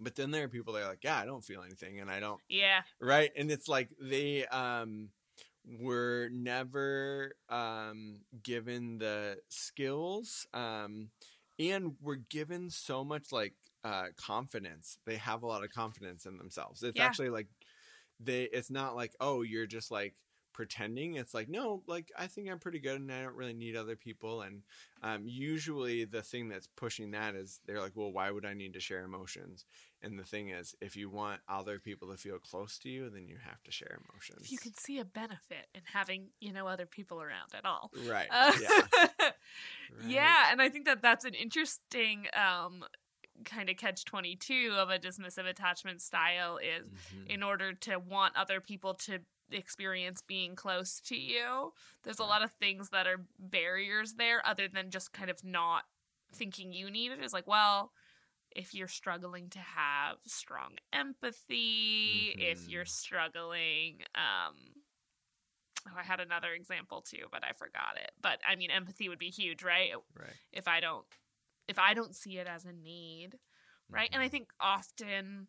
but 0.00 0.16
then 0.16 0.30
there 0.30 0.44
are 0.44 0.48
people 0.48 0.72
that 0.72 0.82
are 0.82 0.88
like 0.88 1.04
yeah 1.04 1.18
i 1.18 1.24
don't 1.26 1.44
feel 1.44 1.62
anything 1.62 2.00
and 2.00 2.10
i 2.10 2.20
don't 2.20 2.40
Yeah. 2.48 2.82
right 3.00 3.30
and 3.36 3.50
it's 3.50 3.68
like 3.68 3.90
they 4.00 4.46
um 4.46 5.10
were 5.80 6.28
never 6.32 7.34
um 7.48 8.18
given 8.42 8.98
the 8.98 9.38
skills 9.48 10.46
um 10.54 11.10
and 11.58 11.94
were 12.00 12.16
given 12.16 12.70
so 12.70 13.04
much 13.04 13.30
like 13.32 13.54
uh 13.84 14.06
confidence 14.16 14.98
they 15.06 15.16
have 15.16 15.42
a 15.42 15.46
lot 15.46 15.64
of 15.64 15.70
confidence 15.70 16.26
in 16.26 16.36
themselves 16.38 16.82
it's 16.82 16.96
Yeah. 16.96 17.06
actually 17.06 17.30
like 17.30 17.48
they 18.18 18.44
it's 18.44 18.70
not 18.70 18.96
like 18.96 19.12
oh 19.20 19.42
you're 19.42 19.66
just 19.66 19.90
like 19.90 20.14
pretending 20.60 21.14
it's 21.14 21.32
like 21.32 21.48
no 21.48 21.82
like 21.86 22.12
i 22.18 22.26
think 22.26 22.46
i'm 22.50 22.58
pretty 22.58 22.78
good 22.78 23.00
and 23.00 23.10
i 23.10 23.22
don't 23.22 23.34
really 23.34 23.54
need 23.54 23.74
other 23.74 23.96
people 23.96 24.42
and 24.42 24.60
um, 25.02 25.22
usually 25.24 26.04
the 26.04 26.20
thing 26.20 26.50
that's 26.50 26.68
pushing 26.76 27.12
that 27.12 27.34
is 27.34 27.60
they're 27.64 27.80
like 27.80 27.92
well 27.94 28.12
why 28.12 28.30
would 28.30 28.44
i 28.44 28.52
need 28.52 28.74
to 28.74 28.78
share 28.78 29.02
emotions 29.02 29.64
and 30.02 30.18
the 30.18 30.22
thing 30.22 30.50
is 30.50 30.74
if 30.82 30.96
you 30.96 31.08
want 31.08 31.40
other 31.48 31.78
people 31.78 32.10
to 32.10 32.16
feel 32.18 32.38
close 32.38 32.78
to 32.78 32.90
you 32.90 33.08
then 33.08 33.26
you 33.26 33.38
have 33.42 33.62
to 33.62 33.72
share 33.72 33.98
emotions 34.12 34.42
If 34.44 34.52
you 34.52 34.58
can 34.58 34.74
see 34.74 34.98
a 34.98 35.04
benefit 35.06 35.66
in 35.74 35.80
having, 35.90 36.26
you 36.40 36.52
know, 36.52 36.66
other 36.66 36.84
people 36.84 37.22
around 37.22 37.54
at 37.54 37.64
all. 37.64 37.90
right 38.06 38.26
Uh, 38.30 38.52
yeah 38.60 39.30
Right. 39.90 40.14
Yeah, 40.14 40.52
and 40.52 40.60
I 40.62 40.68
think 40.68 40.84
that 40.84 41.00
that's 41.02 41.24
an 41.24 41.34
interesting 41.34 42.26
um, 42.34 42.84
kind 43.44 43.70
of 43.70 43.76
catch 43.76 44.04
22 44.04 44.74
of 44.76 44.90
a 44.90 44.98
dismissive 44.98 45.46
attachment 45.46 46.02
style 46.02 46.58
is 46.58 46.86
Mhm. 47.14 47.30
in 47.30 47.42
order 47.42 47.72
to 47.72 47.98
want 47.98 48.36
other 48.36 48.60
people 48.60 48.94
to 48.94 49.20
experience 49.52 50.22
being 50.22 50.54
close 50.54 51.00
to 51.00 51.16
you 51.16 51.72
there's 52.04 52.18
a 52.18 52.24
lot 52.24 52.42
of 52.42 52.50
things 52.52 52.90
that 52.90 53.06
are 53.06 53.24
barriers 53.38 54.14
there 54.14 54.46
other 54.46 54.68
than 54.68 54.90
just 54.90 55.12
kind 55.12 55.30
of 55.30 55.42
not 55.44 55.84
thinking 56.32 56.72
you 56.72 56.90
need 56.90 57.10
it 57.12 57.22
is 57.22 57.32
like 57.32 57.46
well 57.46 57.92
if 58.54 58.74
you're 58.74 58.88
struggling 58.88 59.48
to 59.48 59.58
have 59.60 60.16
strong 60.26 60.70
empathy 60.92 62.34
if 62.38 62.68
you're 62.68 62.84
Mhm. 62.84 62.88
struggling 62.88 63.98
um 64.14 64.54
oh, 65.88 65.96
i 65.98 66.02
had 66.02 66.20
another 66.20 66.52
example 66.52 67.00
too 67.00 67.26
but 67.30 67.44
i 67.44 67.52
forgot 67.52 67.96
it 67.96 68.10
but 68.20 68.40
i 68.48 68.56
mean 68.56 68.70
empathy 68.70 69.08
would 69.08 69.18
be 69.18 69.30
huge 69.30 69.62
right 69.62 69.92
right 70.18 70.36
if 70.52 70.66
I 70.68 70.80
don't 70.80 71.06
if 71.68 71.78
I 71.78 71.94
don't 71.94 72.16
see 72.16 72.38
it 72.38 72.48
as 72.48 72.64
a 72.64 72.72
need, 72.72 73.38
right? 73.90 74.08
And 74.12 74.20
I 74.22 74.26
Mhm. 74.26 74.30
think 74.30 74.50
often 74.60 75.46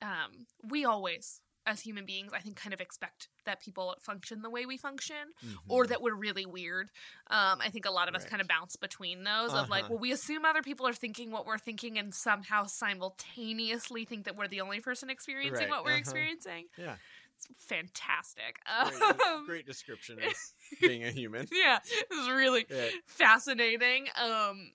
um 0.00 0.46
we 0.62 0.84
always 0.84 1.40
as 1.66 1.80
human 1.80 2.04
beings 2.04 2.32
I 2.34 2.40
think 2.40 2.56
kind 2.56 2.74
of 2.74 2.80
expect 2.80 3.28
that 3.44 3.60
people 3.60 3.94
function 4.00 4.42
the 4.42 4.50
way 4.50 4.66
we 4.66 4.76
function 4.76 5.32
or 5.68 5.84
Mhm. 5.84 5.88
that 5.88 6.02
we're 6.02 6.14
really 6.14 6.46
weird. 6.46 6.88
Um 7.30 7.60
I 7.60 7.70
think 7.70 7.86
a 7.86 7.90
lot 7.90 8.08
of 8.08 8.14
us 8.14 8.24
kind 8.24 8.40
of 8.42 8.48
bounce 8.48 8.76
between 8.76 9.24
those 9.24 9.54
of 9.54 9.68
like 9.68 9.84
Uh-huh. 9.84 9.88
well 9.90 9.98
we 9.98 10.12
assume 10.12 10.44
other 10.44 10.62
people 10.62 10.86
are 10.86 10.92
thinking 10.92 11.30
what 11.30 11.46
we're 11.46 11.58
thinking 11.58 11.98
and 11.98 12.14
somehow 12.14 12.64
simultaneously 12.66 14.04
think 14.04 14.24
that 14.24 14.36
we're 14.36 14.48
the 14.48 14.60
only 14.60 14.80
person 14.80 15.10
experiencing 15.10 15.68
Right, 15.68 15.70
what 15.70 15.84
we're 15.84 15.92
uh-huh. 15.92 15.98
experiencing. 16.00 16.66
yeah 16.76 16.96
It's 17.36 17.48
fantastic. 17.66 18.58
great, 18.82 19.20
Um, 19.24 19.46
great 19.46 19.66
description 19.66 20.18
of 20.18 20.32
being 20.80 21.04
a 21.04 21.10
human 21.10 21.46
yeah, 21.52 21.78
it 21.84 22.06
was 22.10 22.28
really 22.30 22.66
Yeah. 22.70 22.90
fascinating. 23.06 24.08
Um, 24.16 24.72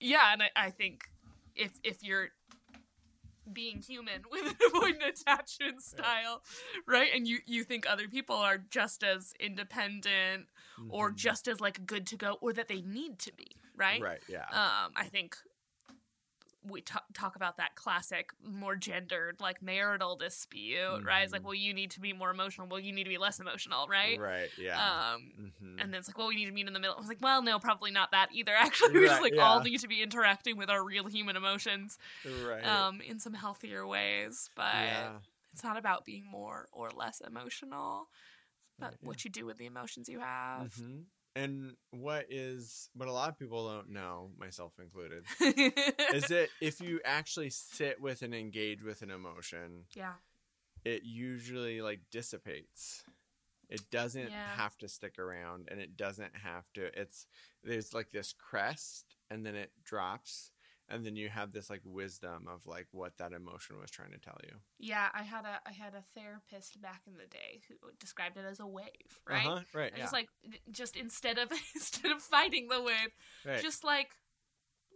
yeah, 0.00 0.32
and 0.32 0.42
I, 0.42 0.50
I 0.56 0.70
think 0.70 1.02
if 1.54 1.72
if 1.82 2.02
you're 2.02 2.28
being 3.52 3.80
human 3.80 4.22
with 4.30 4.46
an 4.46 4.56
avoidant 4.72 5.20
attachment 5.20 5.82
style, 5.82 6.42
right, 6.86 7.10
and 7.14 7.26
you 7.28 7.38
you 7.46 7.64
think 7.64 7.86
other 7.88 8.08
people 8.08 8.36
are 8.36 8.58
just 8.58 9.02
as 9.04 9.32
independent 9.40 10.46
or 10.88 11.10
Mhm. 11.10 11.12
just 11.12 11.48
as 11.48 11.60
like 11.60 11.86
good 11.86 12.06
to 12.08 12.16
go, 12.16 12.38
or 12.40 12.52
that 12.52 12.68
they 12.68 12.82
need 12.82 13.18
to 13.20 13.32
be, 13.34 13.46
right? 13.76 14.02
right 14.02 14.22
yeah 14.28 14.46
Um, 14.52 14.92
I 14.96 15.04
think 15.10 15.36
we 16.70 16.80
ta- 16.82 17.04
talk 17.14 17.36
about 17.36 17.56
that 17.58 17.74
classic, 17.74 18.30
more 18.42 18.76
gendered, 18.76 19.40
like 19.40 19.60
marital 19.62 20.16
dispute, 20.16 21.04
right? 21.04 21.22
It's 21.22 21.32
like, 21.32 21.42
Mhm. 21.42 21.46
well, 21.46 21.54
you 21.54 21.74
need 21.74 21.90
to 21.92 22.00
be 22.00 22.12
more 22.12 22.30
emotional. 22.30 22.66
Well, 22.66 22.80
you 22.80 22.92
need 22.92 23.04
to 23.04 23.10
be 23.10 23.18
less 23.18 23.40
emotional, 23.40 23.86
right? 23.88 24.18
Right. 24.18 24.50
Yeah. 24.58 24.78
Um, 25.12 25.32
Mhm. 25.62 25.80
and 25.82 25.92
then 25.92 25.94
it's 25.98 26.08
like, 26.08 26.16
well, 26.18 26.28
we 26.28 26.36
need 26.36 26.46
to 26.46 26.52
meet 26.52 26.66
in 26.66 26.72
the 26.72 26.80
middle. 26.80 26.96
I 26.96 26.98
was 27.00 27.08
like, 27.08 27.20
well, 27.20 27.42
no, 27.42 27.58
probably 27.58 27.90
not 27.90 28.10
that 28.12 28.28
either. 28.32 28.54
Actually, 28.58 28.92
we 28.94 29.06
just 29.06 29.20
Right, 29.20 29.32
like 29.32 29.40
all 29.42 29.60
need 29.60 29.80
to 29.80 29.88
be 29.88 30.02
interacting 30.02 30.56
with 30.56 30.70
our 30.70 30.82
real 30.84 31.06
human 31.06 31.36
emotions, 31.36 31.98
right. 32.44 32.64
um, 32.64 33.00
in 33.00 33.18
some 33.18 33.34
healthier 33.34 33.86
ways. 33.86 34.48
But 34.54 34.74
yeah. 34.74 35.18
it's 35.52 35.64
not 35.64 35.76
about 35.76 36.04
being 36.04 36.24
more 36.24 36.68
or 36.72 36.90
less 36.90 37.20
emotional. 37.20 38.08
but 38.78 38.92
yeah. 39.02 39.08
what 39.08 39.24
you 39.24 39.30
do 39.30 39.44
with 39.44 39.58
the 39.58 39.66
emotions 39.66 40.08
you 40.08 40.20
have. 40.20 40.72
hmm 40.74 41.00
And 41.36 41.76
what 41.92 42.26
is 42.28 42.88
what 42.94 43.08
a 43.08 43.12
lot 43.12 43.28
of 43.28 43.38
people 43.38 43.68
don't 43.68 43.90
know, 43.90 44.30
myself 44.38 44.72
included, 44.80 45.24
is 46.12 46.24
that 46.28 46.48
if 46.60 46.80
you 46.80 47.00
actually 47.04 47.50
sit 47.50 48.00
with 48.00 48.22
and 48.22 48.34
engage 48.34 48.82
with 48.82 49.02
an 49.02 49.10
emotion, 49.10 49.84
yeah. 49.94 50.14
it 50.84 51.02
usually 51.04 51.80
like 51.82 52.00
dissipates. 52.10 53.04
It 53.68 53.88
doesn't 53.92 54.30
Yeah. 54.30 54.48
have 54.56 54.76
to 54.78 54.88
stick 54.88 55.18
around 55.20 55.68
and 55.70 55.80
it 55.80 55.96
doesn't 55.96 56.34
have 56.42 56.64
to 56.74 56.90
it's 57.00 57.26
there's 57.62 57.94
like 57.94 58.10
this 58.10 58.32
crest 58.36 59.14
and 59.30 59.46
then 59.46 59.54
it 59.54 59.70
drops 59.84 60.50
and 60.90 61.04
then 61.04 61.16
you 61.16 61.28
have 61.28 61.52
this 61.52 61.70
like 61.70 61.82
wisdom 61.84 62.46
of 62.48 62.66
like 62.66 62.88
what 62.92 63.16
that 63.18 63.32
emotion 63.32 63.78
was 63.78 63.90
trying 63.90 64.12
to 64.12 64.18
tell 64.18 64.38
you. 64.44 64.56
Yeah, 64.78 65.08
I 65.12 65.22
had 65.22 65.44
a 65.44 65.60
I 65.66 65.72
had 65.72 65.94
a 65.94 66.02
therapist 66.14 66.80
back 66.80 67.02
in 67.06 67.14
the 67.18 67.26
day 67.26 67.60
who 67.68 67.74
described 67.98 68.38
it 68.38 68.46
as 68.46 68.60
a 68.60 68.66
wave, 68.66 69.20
right? 69.28 69.46
Uh-huh, 69.46 69.60
right. 69.74 69.92
And 69.92 69.98
Yeah. 69.98 70.04
It's 70.04 70.12
like 70.12 70.28
just 70.70 70.96
instead 70.96 71.38
of 71.38 71.52
instead 71.74 72.10
of 72.12 72.22
fighting 72.22 72.68
the 72.68 72.80
wave, 72.82 73.10
right. 73.44 73.62
just 73.62 73.84
like 73.84 74.08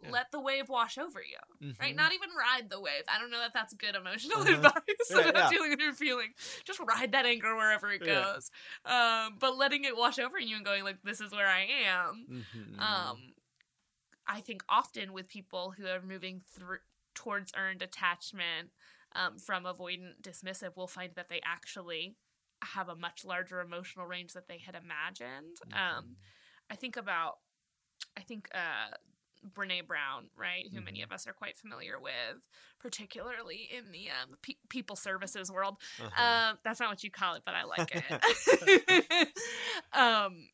Yeah. 0.03 0.11
let 0.11 0.31
the 0.33 0.41
wave 0.41 0.69
wash 0.71 0.99
over 0.99 1.21
you, 1.21 1.37
right? 1.81 1.95
Mhm. 1.95 1.97
Not 1.97 2.13
even 2.15 2.31
ride 2.39 2.71
the 2.71 2.81
wave. 2.81 3.05
I 3.09 3.19
don't 3.19 3.31
know 3.31 3.41
that 3.41 3.53
that's 3.55 3.75
good 3.75 3.95
emotional 3.95 4.41
Uh-huh. 4.41 4.61
advice 4.65 4.75
Right, 5.11 5.27
about 5.29 5.35
yeah. 5.35 5.49
dealing 5.49 5.71
with 5.71 5.81
your 5.81 5.95
feeling. 5.95 6.33
Just 6.65 6.81
ride 6.81 7.13
that 7.13 7.27
anger 7.27 7.55
wherever 7.57 7.91
it 7.91 8.05
goes, 8.05 8.51
um, 8.87 9.37
but 9.39 9.57
letting 9.57 9.85
it 9.85 9.97
wash 9.97 10.19
over 10.19 10.39
you 10.39 10.57
and 10.57 10.65
going 10.65 10.85
like, 10.85 11.03
"This 11.05 11.21
is 11.21 11.33
where 11.33 11.49
I 11.49 11.67
am." 11.87 12.29
Mhm. 12.29 12.79
Um, 12.79 13.34
I 14.27 14.41
think 14.41 14.62
often 14.68 15.12
with 15.12 15.29
people 15.29 15.75
who 15.77 15.87
are 15.87 16.01
moving 16.01 16.41
through 16.53 16.79
towards 17.14 17.53
earned 17.57 17.83
attachment 17.83 18.70
um, 19.14 19.39
from 19.39 19.64
avoidant 19.64 20.20
dismissive, 20.22 20.70
we'll 20.77 20.87
find 20.87 21.12
that 21.14 21.29
they 21.29 21.41
actually 21.45 22.16
have 22.62 22.89
a 22.89 22.97
much 22.97 23.25
larger 23.25 23.61
emotional 23.61 24.07
range 24.07 24.33
that 24.33 24.49
they 24.49 24.59
had 24.59 24.75
imagined. 24.75 25.59
Um, 25.72 26.16
I 26.70 26.77
think 26.77 26.97
about, 26.97 27.39
I 28.16 28.22
think 28.22 28.49
uh, 28.55 28.97
Brene 29.55 29.87
Brown, 29.87 30.31
right, 30.37 30.66
who 30.72 30.81
many 30.81 31.01
Mhm. 31.01 31.05
of 31.05 31.12
us 31.12 31.27
are 31.27 31.33
quite 31.35 31.59
familiar 31.59 32.01
with, 32.01 32.41
particularly 32.81 33.68
in 33.70 33.93
the 33.93 34.09
um, 34.11 34.37
pe- 34.41 34.57
people 34.68 34.97
services 34.97 35.51
world. 35.51 35.77
Uh-huh. 36.01 36.51
Um, 36.51 36.59
that's 36.64 36.81
not 36.81 36.89
what 36.89 37.05
you 37.05 37.11
call 37.11 37.35
it, 37.35 37.43
but 37.45 37.55
I 37.55 37.64
like 37.64 37.93
it. 37.95 39.29
um, 39.93 40.49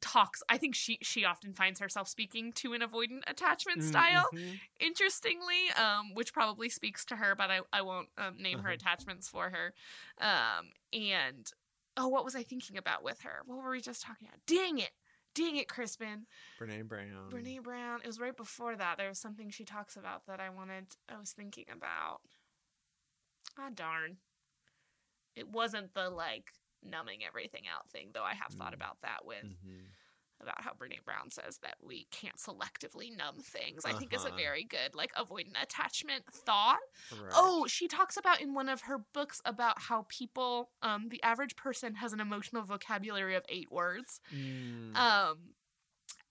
talks. 0.00 0.42
I 0.48 0.58
think 0.58 0.74
she 0.74 0.98
she 1.02 1.24
often 1.24 1.52
finds 1.52 1.80
herself 1.80 2.08
speaking 2.08 2.52
to 2.54 2.72
an 2.72 2.80
avoidant 2.82 3.22
attachment 3.26 3.82
style. 3.82 4.28
Mhm. 4.32 4.60
Interestingly, 4.80 5.70
um, 5.76 6.14
which 6.14 6.32
probably 6.32 6.68
speaks 6.68 7.04
to 7.06 7.16
her, 7.16 7.34
but 7.34 7.50
I 7.50 7.60
I 7.72 7.82
won't 7.82 8.08
um, 8.18 8.36
name 8.38 8.58
her 8.60 8.68
Uh-huh. 8.68 8.74
attachments 8.74 9.28
for 9.28 9.50
her. 9.50 9.74
Um, 10.18 10.72
and 10.92 11.50
oh, 11.96 12.08
what 12.08 12.24
was 12.24 12.34
I 12.36 12.42
thinking 12.42 12.76
about 12.76 13.02
with 13.02 13.20
her? 13.22 13.42
What 13.46 13.58
were 13.58 13.70
we 13.70 13.80
just 13.80 14.02
talking 14.02 14.28
about? 14.28 14.44
Dang 14.46 14.78
it! 14.78 14.92
Dang 15.34 15.56
it, 15.56 15.68
Crispin. 15.68 16.26
Brene 16.58 16.88
Brown. 16.88 17.30
Brene 17.30 17.62
Brown. 17.62 18.00
It 18.02 18.06
was 18.06 18.18
right 18.18 18.36
before 18.36 18.74
that. 18.76 18.96
There 18.96 19.08
was 19.08 19.18
something 19.18 19.50
she 19.50 19.64
talks 19.64 19.94
about 19.96 20.24
that 20.26 20.40
I 20.40 20.48
wanted. 20.48 20.86
I 21.08 21.18
was 21.18 21.32
thinking 21.32 21.66
about. 21.70 22.22
Ah, 23.58 23.68
darn. 23.74 24.18
It 25.34 25.48
wasn't 25.48 25.92
the 25.92 26.08
like 26.08 26.52
numbing 26.82 27.24
everything 27.24 27.64
out 27.72 27.90
thing, 27.90 28.10
though. 28.12 28.24
I 28.24 28.34
have 28.34 28.52
thought 28.52 28.72
Mm. 28.72 28.76
about 28.76 29.00
that 29.02 29.24
with 29.24 29.44
Mhm. 29.44 29.86
about 30.38 30.60
how 30.60 30.72
Brene 30.74 31.02
Brown 31.02 31.30
says 31.30 31.58
that 31.62 31.76
we 31.82 32.04
can't 32.10 32.36
selectively 32.36 33.10
numb 33.16 33.40
things. 33.40 33.86
I 33.86 33.94
think 33.94 34.12
is 34.12 34.24
a 34.24 34.28
Uh-huh. 34.28 34.36
very 34.36 34.64
good 34.64 34.94
like 34.94 35.10
avoidant 35.14 35.60
attachment 35.62 36.26
thought. 36.30 36.80
Right. 37.10 37.32
Oh, 37.34 37.66
she 37.66 37.88
talks 37.88 38.18
about 38.18 38.40
in 38.42 38.52
one 38.52 38.68
of 38.68 38.82
her 38.82 38.98
books 38.98 39.40
about 39.46 39.80
how 39.80 40.02
people, 40.10 40.72
um, 40.82 41.08
the 41.08 41.22
average 41.22 41.56
person 41.56 41.94
has 41.96 42.12
an 42.12 42.20
emotional 42.20 42.64
vocabulary 42.64 43.34
of 43.34 43.46
eight 43.48 43.70
words. 43.72 44.20
Mm. 44.30 44.94
Um, 44.94 45.54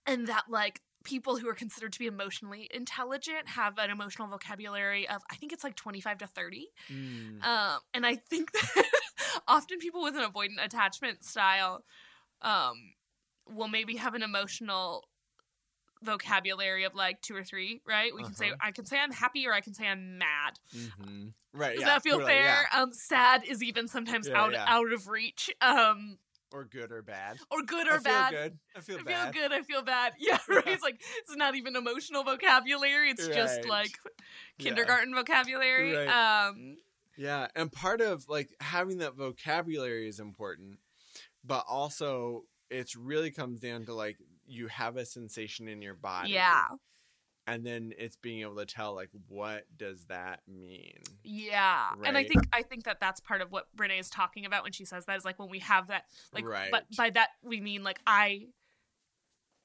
and 0.05 0.27
that 0.27 0.49
like 0.49 0.83
people 1.03 1.37
who 1.37 1.47
are 1.49 1.53
considered 1.55 1.93
to 1.93 1.99
be 1.99 2.07
emotionally 2.07 2.67
intelligent 2.71 3.47
have 3.47 3.77
an 3.79 3.89
emotional 3.91 4.27
vocabulary 4.27 5.07
of 5.09 5.23
I 5.31 5.35
think 5.35 5.51
it's 5.51 5.63
like 5.63 5.75
25 5.75 6.19
to 6.19 6.27
30. 6.27 6.67
Mm. 6.89 7.43
Um, 7.43 7.81
and 7.93 8.05
I 8.05 8.15
think 8.15 8.51
that 8.53 9.01
often 9.47 9.79
people 9.79 10.03
with 10.03 10.15
an 10.15 10.23
avoidant 10.23 10.63
attachment 10.63 11.23
style 11.23 11.83
um, 12.41 12.93
will 13.49 13.67
maybe 13.67 13.97
have 13.97 14.15
an 14.15 14.23
emotional 14.23 15.05
vocabulary 16.03 16.83
of 16.83 16.93
like 16.95 17.21
two 17.21 17.35
or 17.35 17.43
three, 17.43 17.81
right? 17.87 18.13
We 18.13 18.23
can 18.23 18.35
say 18.35 18.47
Uh-huh. 18.47 18.55
I 18.61 18.71
can 18.71 18.85
say 18.85 18.99
I'm 18.99 19.11
happy 19.11 19.47
or 19.47 19.53
I 19.53 19.61
can 19.61 19.73
say 19.73 19.87
I'm 19.87 20.17
mad. 20.17 20.59
Mhm. 20.73 21.33
Right. 21.53 21.75
Does 21.75 21.81
yeah, 21.81 21.85
that 21.85 22.03
feel 22.03 22.21
fair? 22.21 22.43
yeah. 22.43 22.65
Um, 22.73 22.93
sad 22.93 23.43
is 23.45 23.63
even 23.63 23.87
sometimes 23.87 24.27
Yeah, 24.27 24.35
out 24.35 24.53
out 24.67 24.93
of 24.93 25.07
reach. 25.07 25.49
Um, 25.61 26.19
Or 26.51 26.63
good 26.63 26.91
or 26.91 27.01
bad. 27.01 27.39
or 27.51 27.61
good 27.63 27.87
I 27.87 27.91
or 27.91 27.99
feel 27.99 28.03
bad. 28.03 28.31
good. 28.31 28.59
I 28.75 28.81
feel 28.81 28.99
I 28.99 29.03
feel 29.03 29.25
bad. 29.25 29.33
good. 29.33 29.51
I 29.51 29.61
feel 29.61 29.81
bad. 29.83 30.13
Yeah, 30.19 30.39
right. 30.47 30.67
It's 30.67 30.83
like 30.83 31.01
it's 31.19 31.35
not 31.35 31.55
even 31.55 31.75
emotional 31.75 32.23
vocabulary. 32.23 33.09
It's 33.09 33.27
just 33.27 33.65
Right. 33.65 33.69
like 33.69 33.97
Yeah. 34.57 34.73
kindergarten 34.75 35.13
vocabulary. 35.13 35.93
Right. 35.93 36.07
Um, 36.07 36.77
Yeah, 37.17 37.47
and 37.55 37.71
part 37.71 38.01
of 38.01 38.27
like 38.29 38.49
having 38.59 38.97
that 38.99 39.15
vocabulary 39.15 40.07
is 40.07 40.19
important, 40.19 40.79
but 41.43 41.63
also 41.67 42.43
it's 42.69 42.95
really 42.95 43.31
comes 43.31 43.59
down 43.59 43.85
to 43.85 43.93
like 43.93 44.17
you 44.47 44.67
have 44.67 44.97
a 44.97 45.05
sensation 45.05 45.67
in 45.67 45.81
your 45.81 45.93
body. 45.95 46.31
yeah, 46.31 46.63
And 47.47 47.65
then 47.65 47.93
it's 47.97 48.15
being 48.17 48.41
able 48.41 48.55
to 48.57 48.65
tell 48.65 48.93
like 48.95 49.09
what 49.27 49.63
does 49.77 50.05
that 50.05 50.41
mean? 50.47 50.99
yeah. 51.23 51.89
And 52.03 52.17
I 52.17 52.23
think 52.23 52.47
I 52.51 52.61
think 52.63 52.83
that 52.85 52.99
that's 52.99 53.19
part 53.21 53.41
of 53.41 53.51
what 53.51 53.65
Brene 53.77 53.99
is 53.99 54.09
talking 54.09 54.45
about 54.45 54.63
when 54.63 54.71
she 54.71 54.85
says 54.85 55.05
that 55.05 55.17
is 55.17 55.25
like 55.25 55.39
when 55.39 55.49
we 55.49 55.59
have 55.59 55.87
that 55.87 56.03
like, 56.33 56.45
Right. 56.45 56.69
but 56.71 56.85
by 56.97 57.09
that 57.11 57.29
we 57.43 57.61
mean 57.61 57.83
like 57.83 57.99
I 58.05 58.47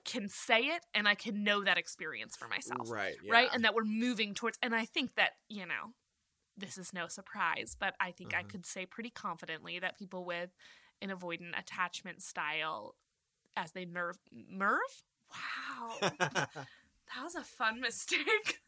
can 0.05 0.28
say 0.30 0.61
it 0.62 0.84
and 0.94 1.07
I 1.07 1.14
can 1.14 1.44
know 1.44 1.62
that 1.64 1.76
experience 1.78 2.36
for 2.36 2.48
myself. 2.48 2.90
Right. 2.90 3.16
Yeah. 3.22 3.32
right? 3.32 3.48
And 3.53 3.64
that 3.64 3.74
we're 3.74 3.84
moving 3.84 4.34
towards. 4.34 4.59
And 4.62 4.74
I 4.74 4.84
think 4.86 5.14
that 5.16 5.32
you 5.48 5.66
know, 5.66 5.92
this 6.61 6.78
is 6.78 6.92
no 6.92 7.08
surprise, 7.08 7.76
but 7.78 7.94
I 8.00 8.12
think 8.12 8.34
I 8.34 8.42
Mhm. 8.42 8.44
could 8.44 8.66
say 8.66 8.86
pretty 8.86 9.11
confidently 9.11 9.78
that 9.80 9.98
people 9.98 10.24
with 10.24 10.50
an 11.02 11.11
avoidant 11.11 11.58
attachment 11.58 12.22
style, 12.22 12.96
as 13.56 13.72
they 13.72 13.84
nerve 13.86 14.18
merve, 14.32 15.02
wow, 15.32 16.00
that 17.14 17.22
was 17.22 17.34
a 17.34 17.44
fun 17.44 17.80
mistake. 17.80 18.61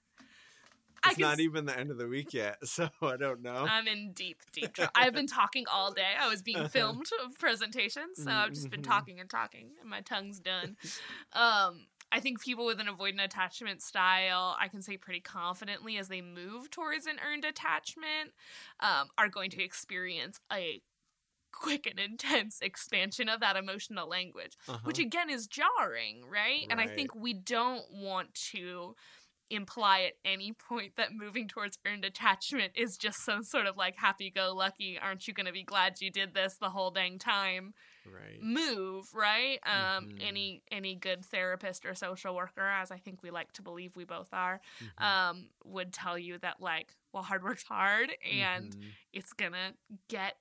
it's 1.04 1.18
not 1.18 1.40
even 1.40 1.64
the 1.66 1.76
end 1.78 1.90
of 1.90 1.98
the 1.98 2.06
week 2.08 2.32
yet, 2.34 2.58
so 2.66 2.88
I 3.02 3.16
don't 3.16 3.42
know. 3.42 3.68
I'm 3.68 3.86
in 3.86 4.12
deep, 4.12 4.38
deep 4.52 4.72
trouble. 4.72 4.92
I've 4.96 5.14
been 5.14 5.28
talking 5.28 5.66
all 5.70 5.92
day. 5.92 6.14
I 6.18 6.28
was 6.28 6.42
being 6.42 6.64
filmed 6.64 7.06
of 7.24 7.34
presentations, 7.38 8.20
so 8.20 8.32
I've 8.32 8.52
just 8.52 8.70
been 8.70 8.82
Mhm. 8.82 8.82
talking 8.82 9.20
and 9.20 9.30
talking, 9.30 9.74
and 9.80 9.88
my 9.88 10.00
tongue's 10.00 10.40
done. 10.40 10.76
Um, 11.32 11.86
I 12.12 12.20
think 12.20 12.42
people 12.42 12.66
with 12.66 12.80
an 12.80 12.86
avoidant 12.88 13.24
attachment 13.24 13.82
style, 13.82 14.56
I 14.60 14.68
can 14.68 14.82
say 14.82 14.98
pretty 14.98 15.20
confidently, 15.20 15.98
as 15.98 16.08
they 16.08 16.20
move 16.22 16.70
towards 16.70 17.06
an 17.06 17.18
earned 17.24 17.44
attachment, 17.44 18.32
um, 18.80 19.08
are 19.18 19.28
going 19.30 19.50
to 19.52 19.62
experience 19.64 20.38
a 20.52 20.82
quick 21.52 21.86
and 21.86 21.98
intense 22.00 22.60
expansion 22.62 23.28
of 23.28 23.40
that 23.40 23.56
emotional 23.56 24.08
language 24.08 24.56
which 24.84 24.98
Uh-huh. 24.98 25.00
again 25.00 25.30
is 25.30 25.46
jarring, 25.46 26.24
right? 26.26 26.66
And 26.70 26.80
I 26.80 26.88
think 26.88 27.14
we 27.14 27.34
don't 27.34 27.84
want 27.92 28.34
to 28.52 28.96
imply 29.52 30.02
at 30.02 30.14
any 30.24 30.52
point 30.52 30.96
that 30.96 31.12
moving 31.14 31.48
towards 31.48 31.78
earned 31.86 32.04
attachment 32.04 32.72
is 32.76 32.96
just 32.96 33.24
some 33.24 33.44
sort 33.44 33.66
of 33.66 33.76
like 33.76 33.96
happy 33.96 34.30
go 34.30 34.54
lucky, 34.54 34.98
aren't 35.00 35.28
you 35.28 35.34
going 35.34 35.46
to 35.46 35.52
be 35.52 35.64
glad 35.64 36.00
you 36.00 36.10
did 36.10 36.34
this 36.34 36.56
the 36.60 36.70
whole 36.70 36.90
dang 36.90 37.18
time 37.18 37.74
right. 38.04 38.44
move, 38.44 39.06
right? 39.14 39.60
Um 39.66 40.08
Mhm. 40.08 40.18
any 40.20 40.62
any 40.70 40.96
good 40.96 41.24
therapist 41.24 41.86
or 41.86 41.94
social 41.94 42.34
worker 42.34 42.66
as 42.68 42.90
I 42.90 42.98
think 42.98 43.22
we 43.22 43.30
like 43.30 43.52
to 43.54 43.62
believe 43.62 43.96
we 43.96 44.04
both 44.04 44.30
are, 44.32 44.60
Mhm. 44.80 44.92
um 44.98 45.50
would 45.64 45.92
tell 45.92 46.18
you 46.18 46.38
that 46.38 46.60
like 46.60 46.94
well 47.12 47.22
hard 47.22 47.44
work's 47.44 47.62
hard 47.64 48.10
and 48.28 48.74
Mhm. 48.74 48.96
it's 49.12 49.32
going 49.32 49.52
to 49.52 49.74
get 50.08 50.36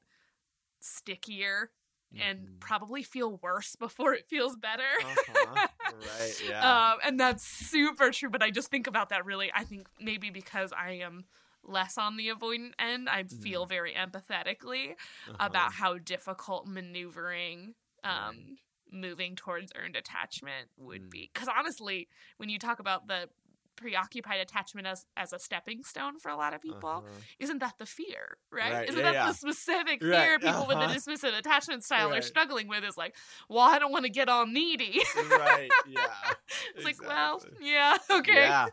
stickier 0.81 1.71
and 2.19 2.47
Mhm. 2.47 2.59
probably 2.59 3.03
feel 3.03 3.37
worse 3.37 3.75
before 3.79 4.13
it 4.13 4.27
feels 4.27 4.55
better. 4.55 4.83
Uh-huh. 5.01 5.67
Right. 5.89 6.35
Yeah. 6.47 6.91
um, 6.93 6.99
and 7.03 7.19
that's 7.19 7.43
super 7.43 8.11
true. 8.11 8.29
But 8.29 8.41
I 8.43 8.49
just 8.51 8.69
think 8.69 8.87
about 8.87 9.09
that 9.09 9.25
really. 9.25 9.51
I 9.53 9.63
think 9.63 9.87
maybe 9.99 10.29
because 10.29 10.71
I 10.77 10.91
am 10.93 11.25
less 11.63 11.97
on 11.97 12.17
the 12.17 12.29
avoidant 12.29 12.71
end, 12.79 13.07
I 13.09 13.23
feel 13.23 13.65
very 13.65 13.93
empathetically 13.93 14.91
Uh-huh. 15.29 15.39
about 15.39 15.73
how 15.73 15.97
difficult 15.97 16.67
maneuvering. 16.67 17.75
Um, 18.03 18.09
Right. 18.09 18.57
moving 18.91 19.35
towards 19.35 19.71
earned 19.75 19.95
attachment 19.95 20.67
would 20.77 21.01
Mm. 21.03 21.09
be 21.11 21.29
because 21.33 21.47
honestly 21.47 22.09
when 22.37 22.49
you 22.49 22.59
talk 22.59 22.79
about 22.79 23.07
the 23.07 23.29
preoccupied 23.75 24.39
attachment 24.39 24.87
as 24.87 25.05
as 25.17 25.33
a 25.33 25.39
stepping 25.39 25.83
stone 25.83 26.19
for 26.19 26.29
a 26.29 26.35
lot 26.35 26.53
of 26.53 26.61
people. 26.61 26.89
Uh-huh. 26.89 27.21
Isn't 27.39 27.59
that 27.59 27.73
the 27.77 27.85
fear, 27.85 28.37
right? 28.51 28.71
Right, 28.71 28.89
Isn't 28.89 28.99
yeah, 28.99 29.11
that 29.11 29.13
yeah. 29.13 29.27
the 29.27 29.33
specific 29.33 30.03
Right, 30.03 30.23
fear 30.23 30.39
people 30.39 30.67
with 30.67 30.77
uh-huh. 30.77 30.93
the 30.93 30.99
dismissive 30.99 31.37
attachment 31.37 31.83
style 31.83 32.13
are 32.13 32.21
struggling 32.21 32.67
with? 32.67 32.83
Is 32.83 32.97
like, 32.97 33.15
well, 33.49 33.67
I 33.67 33.79
don't 33.79 33.91
want 33.91 34.05
to 34.05 34.11
get 34.11 34.29
all 34.29 34.45
needy. 34.45 34.99
right. 35.15 35.69
Yeah. 35.87 36.07
it's 36.75 36.85
like, 36.85 37.01
well, 37.01 37.41
yeah, 37.61 37.97
okay. 38.09 38.33
Yeah. 38.33 38.67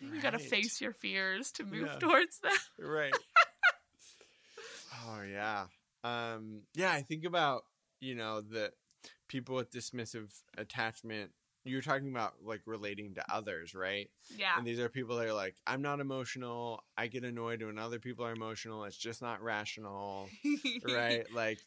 You 0.00 0.20
gotta 0.20 0.38
face 0.38 0.80
your 0.80 0.92
fears 0.92 1.50
to 1.52 1.64
move 1.64 1.98
towards 1.98 2.38
that. 2.40 2.58
right. 2.78 3.14
oh 5.06 5.22
yeah. 5.22 5.66
Um 6.04 6.62
yeah, 6.74 6.92
I 6.92 7.02
think 7.02 7.24
about, 7.24 7.62
you 8.00 8.14
know, 8.14 8.40
the 8.40 8.72
people 9.28 9.56
with 9.56 9.70
dismissive 9.70 10.30
attachment. 10.56 11.30
You're 11.66 11.82
talking 11.82 12.08
about 12.08 12.34
like 12.44 12.62
relating 12.66 13.14
to 13.14 13.24
others, 13.32 13.74
right? 13.74 14.08
Yeah. 14.36 14.52
And 14.56 14.66
these 14.66 14.78
are 14.78 14.88
people 14.88 15.16
that 15.16 15.26
are 15.26 15.34
like, 15.34 15.56
I'm 15.66 15.82
not 15.82 16.00
emotional. 16.00 16.82
I 16.96 17.08
get 17.08 17.24
annoyed 17.24 17.62
when 17.62 17.78
other 17.78 17.98
people 17.98 18.24
are 18.24 18.32
emotional. 18.32 18.84
It's 18.84 18.96
just 18.96 19.20
not 19.20 19.42
rational, 19.42 20.28
right? 20.88 21.24
like 21.34 21.58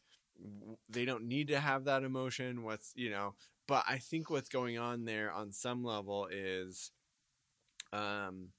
they 0.90 1.06
don't 1.06 1.28
need 1.28 1.50
to 1.50 1.60
have 1.60 1.86
that 1.86 2.04
emotion. 2.04 2.64
What's, 2.64 2.94
you 2.96 3.10
know, 3.10 3.36
but 3.68 3.84
I 3.88 3.98
think 3.98 4.30
what's 4.30 4.50
going 4.50 4.80
on 4.80 5.06
there 5.06 5.32
on 5.32 5.52
some 5.52 5.84
level 5.84 6.28
is 6.32 6.92
um 7.94 8.50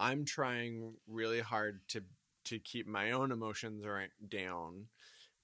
I'm 0.00 0.24
trying 0.24 0.94
really 1.08 1.40
hard 1.40 1.80
to 1.88 2.02
to 2.44 2.58
keep 2.58 2.86
my 2.86 3.10
own 3.12 3.32
emotions 3.32 3.84
right 3.84 4.10
down. 4.28 4.86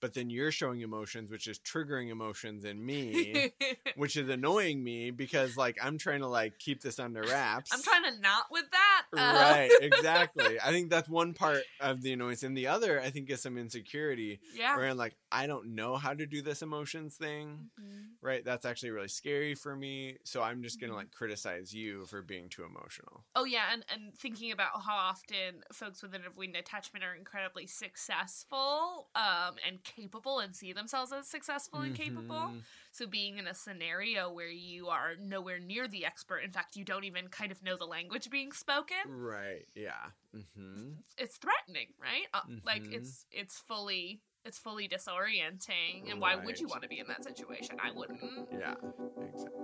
But 0.04 0.12
then 0.12 0.28
you're 0.28 0.52
showing 0.52 0.82
emotions 0.82 1.30
which 1.30 1.46
is 1.46 1.58
triggering 1.58 2.10
emotions 2.10 2.64
in 2.66 2.84
me, 2.84 3.52
which 3.96 4.18
is 4.18 4.28
annoying 4.28 4.84
me 4.84 5.10
because 5.10 5.56
like 5.56 5.78
I'm 5.82 5.96
trying 5.96 6.20
to 6.20 6.26
like 6.28 6.58
keep 6.58 6.82
this 6.82 6.98
under 6.98 7.22
wraps. 7.30 7.72
I'm 7.72 7.82
trying 7.82 8.04
to 8.14 8.20
not 8.20 8.44
with 8.50 8.66
that. 8.70 9.04
uh, 9.16 9.32
Right, 9.34 9.70
exactly. 9.80 10.60
I 10.62 10.72
think 10.72 10.90
that's 10.90 11.08
one 11.08 11.32
part 11.32 11.62
of 11.80 12.02
the 12.02 12.12
annoyance, 12.12 12.42
and 12.42 12.54
the 12.54 12.66
other, 12.66 13.00
I 13.00 13.08
think, 13.08 13.30
is 13.30 13.40
some 13.40 13.56
insecurity. 13.56 14.40
Yeah. 14.54 14.76
Where 14.76 14.90
I'm 14.90 14.98
like, 14.98 15.16
I 15.32 15.46
don't 15.46 15.74
know 15.74 15.96
how 15.96 16.12
to 16.12 16.26
do 16.26 16.42
this 16.42 16.60
emotions 16.60 17.16
thing. 17.16 17.70
Mhm. 17.80 18.02
Right, 18.20 18.44
that's 18.44 18.64
actually 18.64 18.90
really 18.90 19.08
scary 19.08 19.54
for 19.54 19.74
me. 19.76 20.16
So 20.24 20.42
I'm 20.42 20.62
just 20.62 20.80
gonna 20.80 20.92
Mhm. 20.92 20.96
like 20.96 21.10
criticize 21.12 21.74
you 21.74 22.04
for 22.06 22.20
being 22.22 22.48
too 22.50 22.64
emotional. 22.64 23.24
Oh 23.34 23.44
yeah, 23.44 23.72
and, 23.72 23.84
and 23.92 24.14
thinking 24.16 24.50
about 24.50 24.82
how 24.82 24.96
often 24.96 25.62
folks 25.72 26.02
with 26.02 26.14
an 26.14 26.22
avoidant 26.22 26.58
attachment 26.58 27.04
are 27.04 27.14
incredibly 27.14 27.66
successful 27.66 29.10
um, 29.14 29.56
and 29.66 29.82
capable 29.94 30.38
and 30.40 30.54
see 30.54 30.72
themselves 30.72 31.12
as 31.12 31.28
successful 31.28 31.80
and 31.82 31.94
capable. 31.94 32.52
Mhm. 32.54 32.62
So 32.92 33.06
being 33.06 33.38
in 33.38 33.46
a 33.46 33.54
scenario 33.54 34.30
where 34.32 34.48
you 34.50 34.88
are 34.88 35.16
nowhere 35.16 35.58
near 35.58 35.88
the 35.88 36.04
expert, 36.04 36.38
in 36.40 36.50
fact, 36.52 36.76
you 36.76 36.84
don't 36.84 37.04
even 37.04 37.28
kind 37.28 37.52
of 37.52 37.62
know 37.62 37.76
the 37.76 37.86
language 37.86 38.30
being 38.30 38.52
spoken, 38.52 38.96
Right. 39.08 39.66
Yeah. 39.74 40.10
hmm 40.32 40.92
it's 41.18 41.36
threatening, 41.38 41.88
right? 41.98 42.26
Uh, 42.34 42.42
Like 42.64 42.84
Mhm. 42.84 42.94
it's 42.94 43.26
it's 43.30 43.58
fully 43.60 44.20
it's 44.44 44.58
fully 44.58 44.88
disorienting, 44.88 46.10
and 46.10 46.20
why 46.20 46.34
would 46.36 46.58
you 46.60 46.68
want 46.68 46.82
to 46.82 46.88
be 46.88 46.98
in 46.98 47.06
that 47.08 47.24
situation? 47.24 47.76
I 47.80 47.90
wouldn't. 47.92 48.20
Yeah. 48.52 48.74
Exactly. 49.32 49.63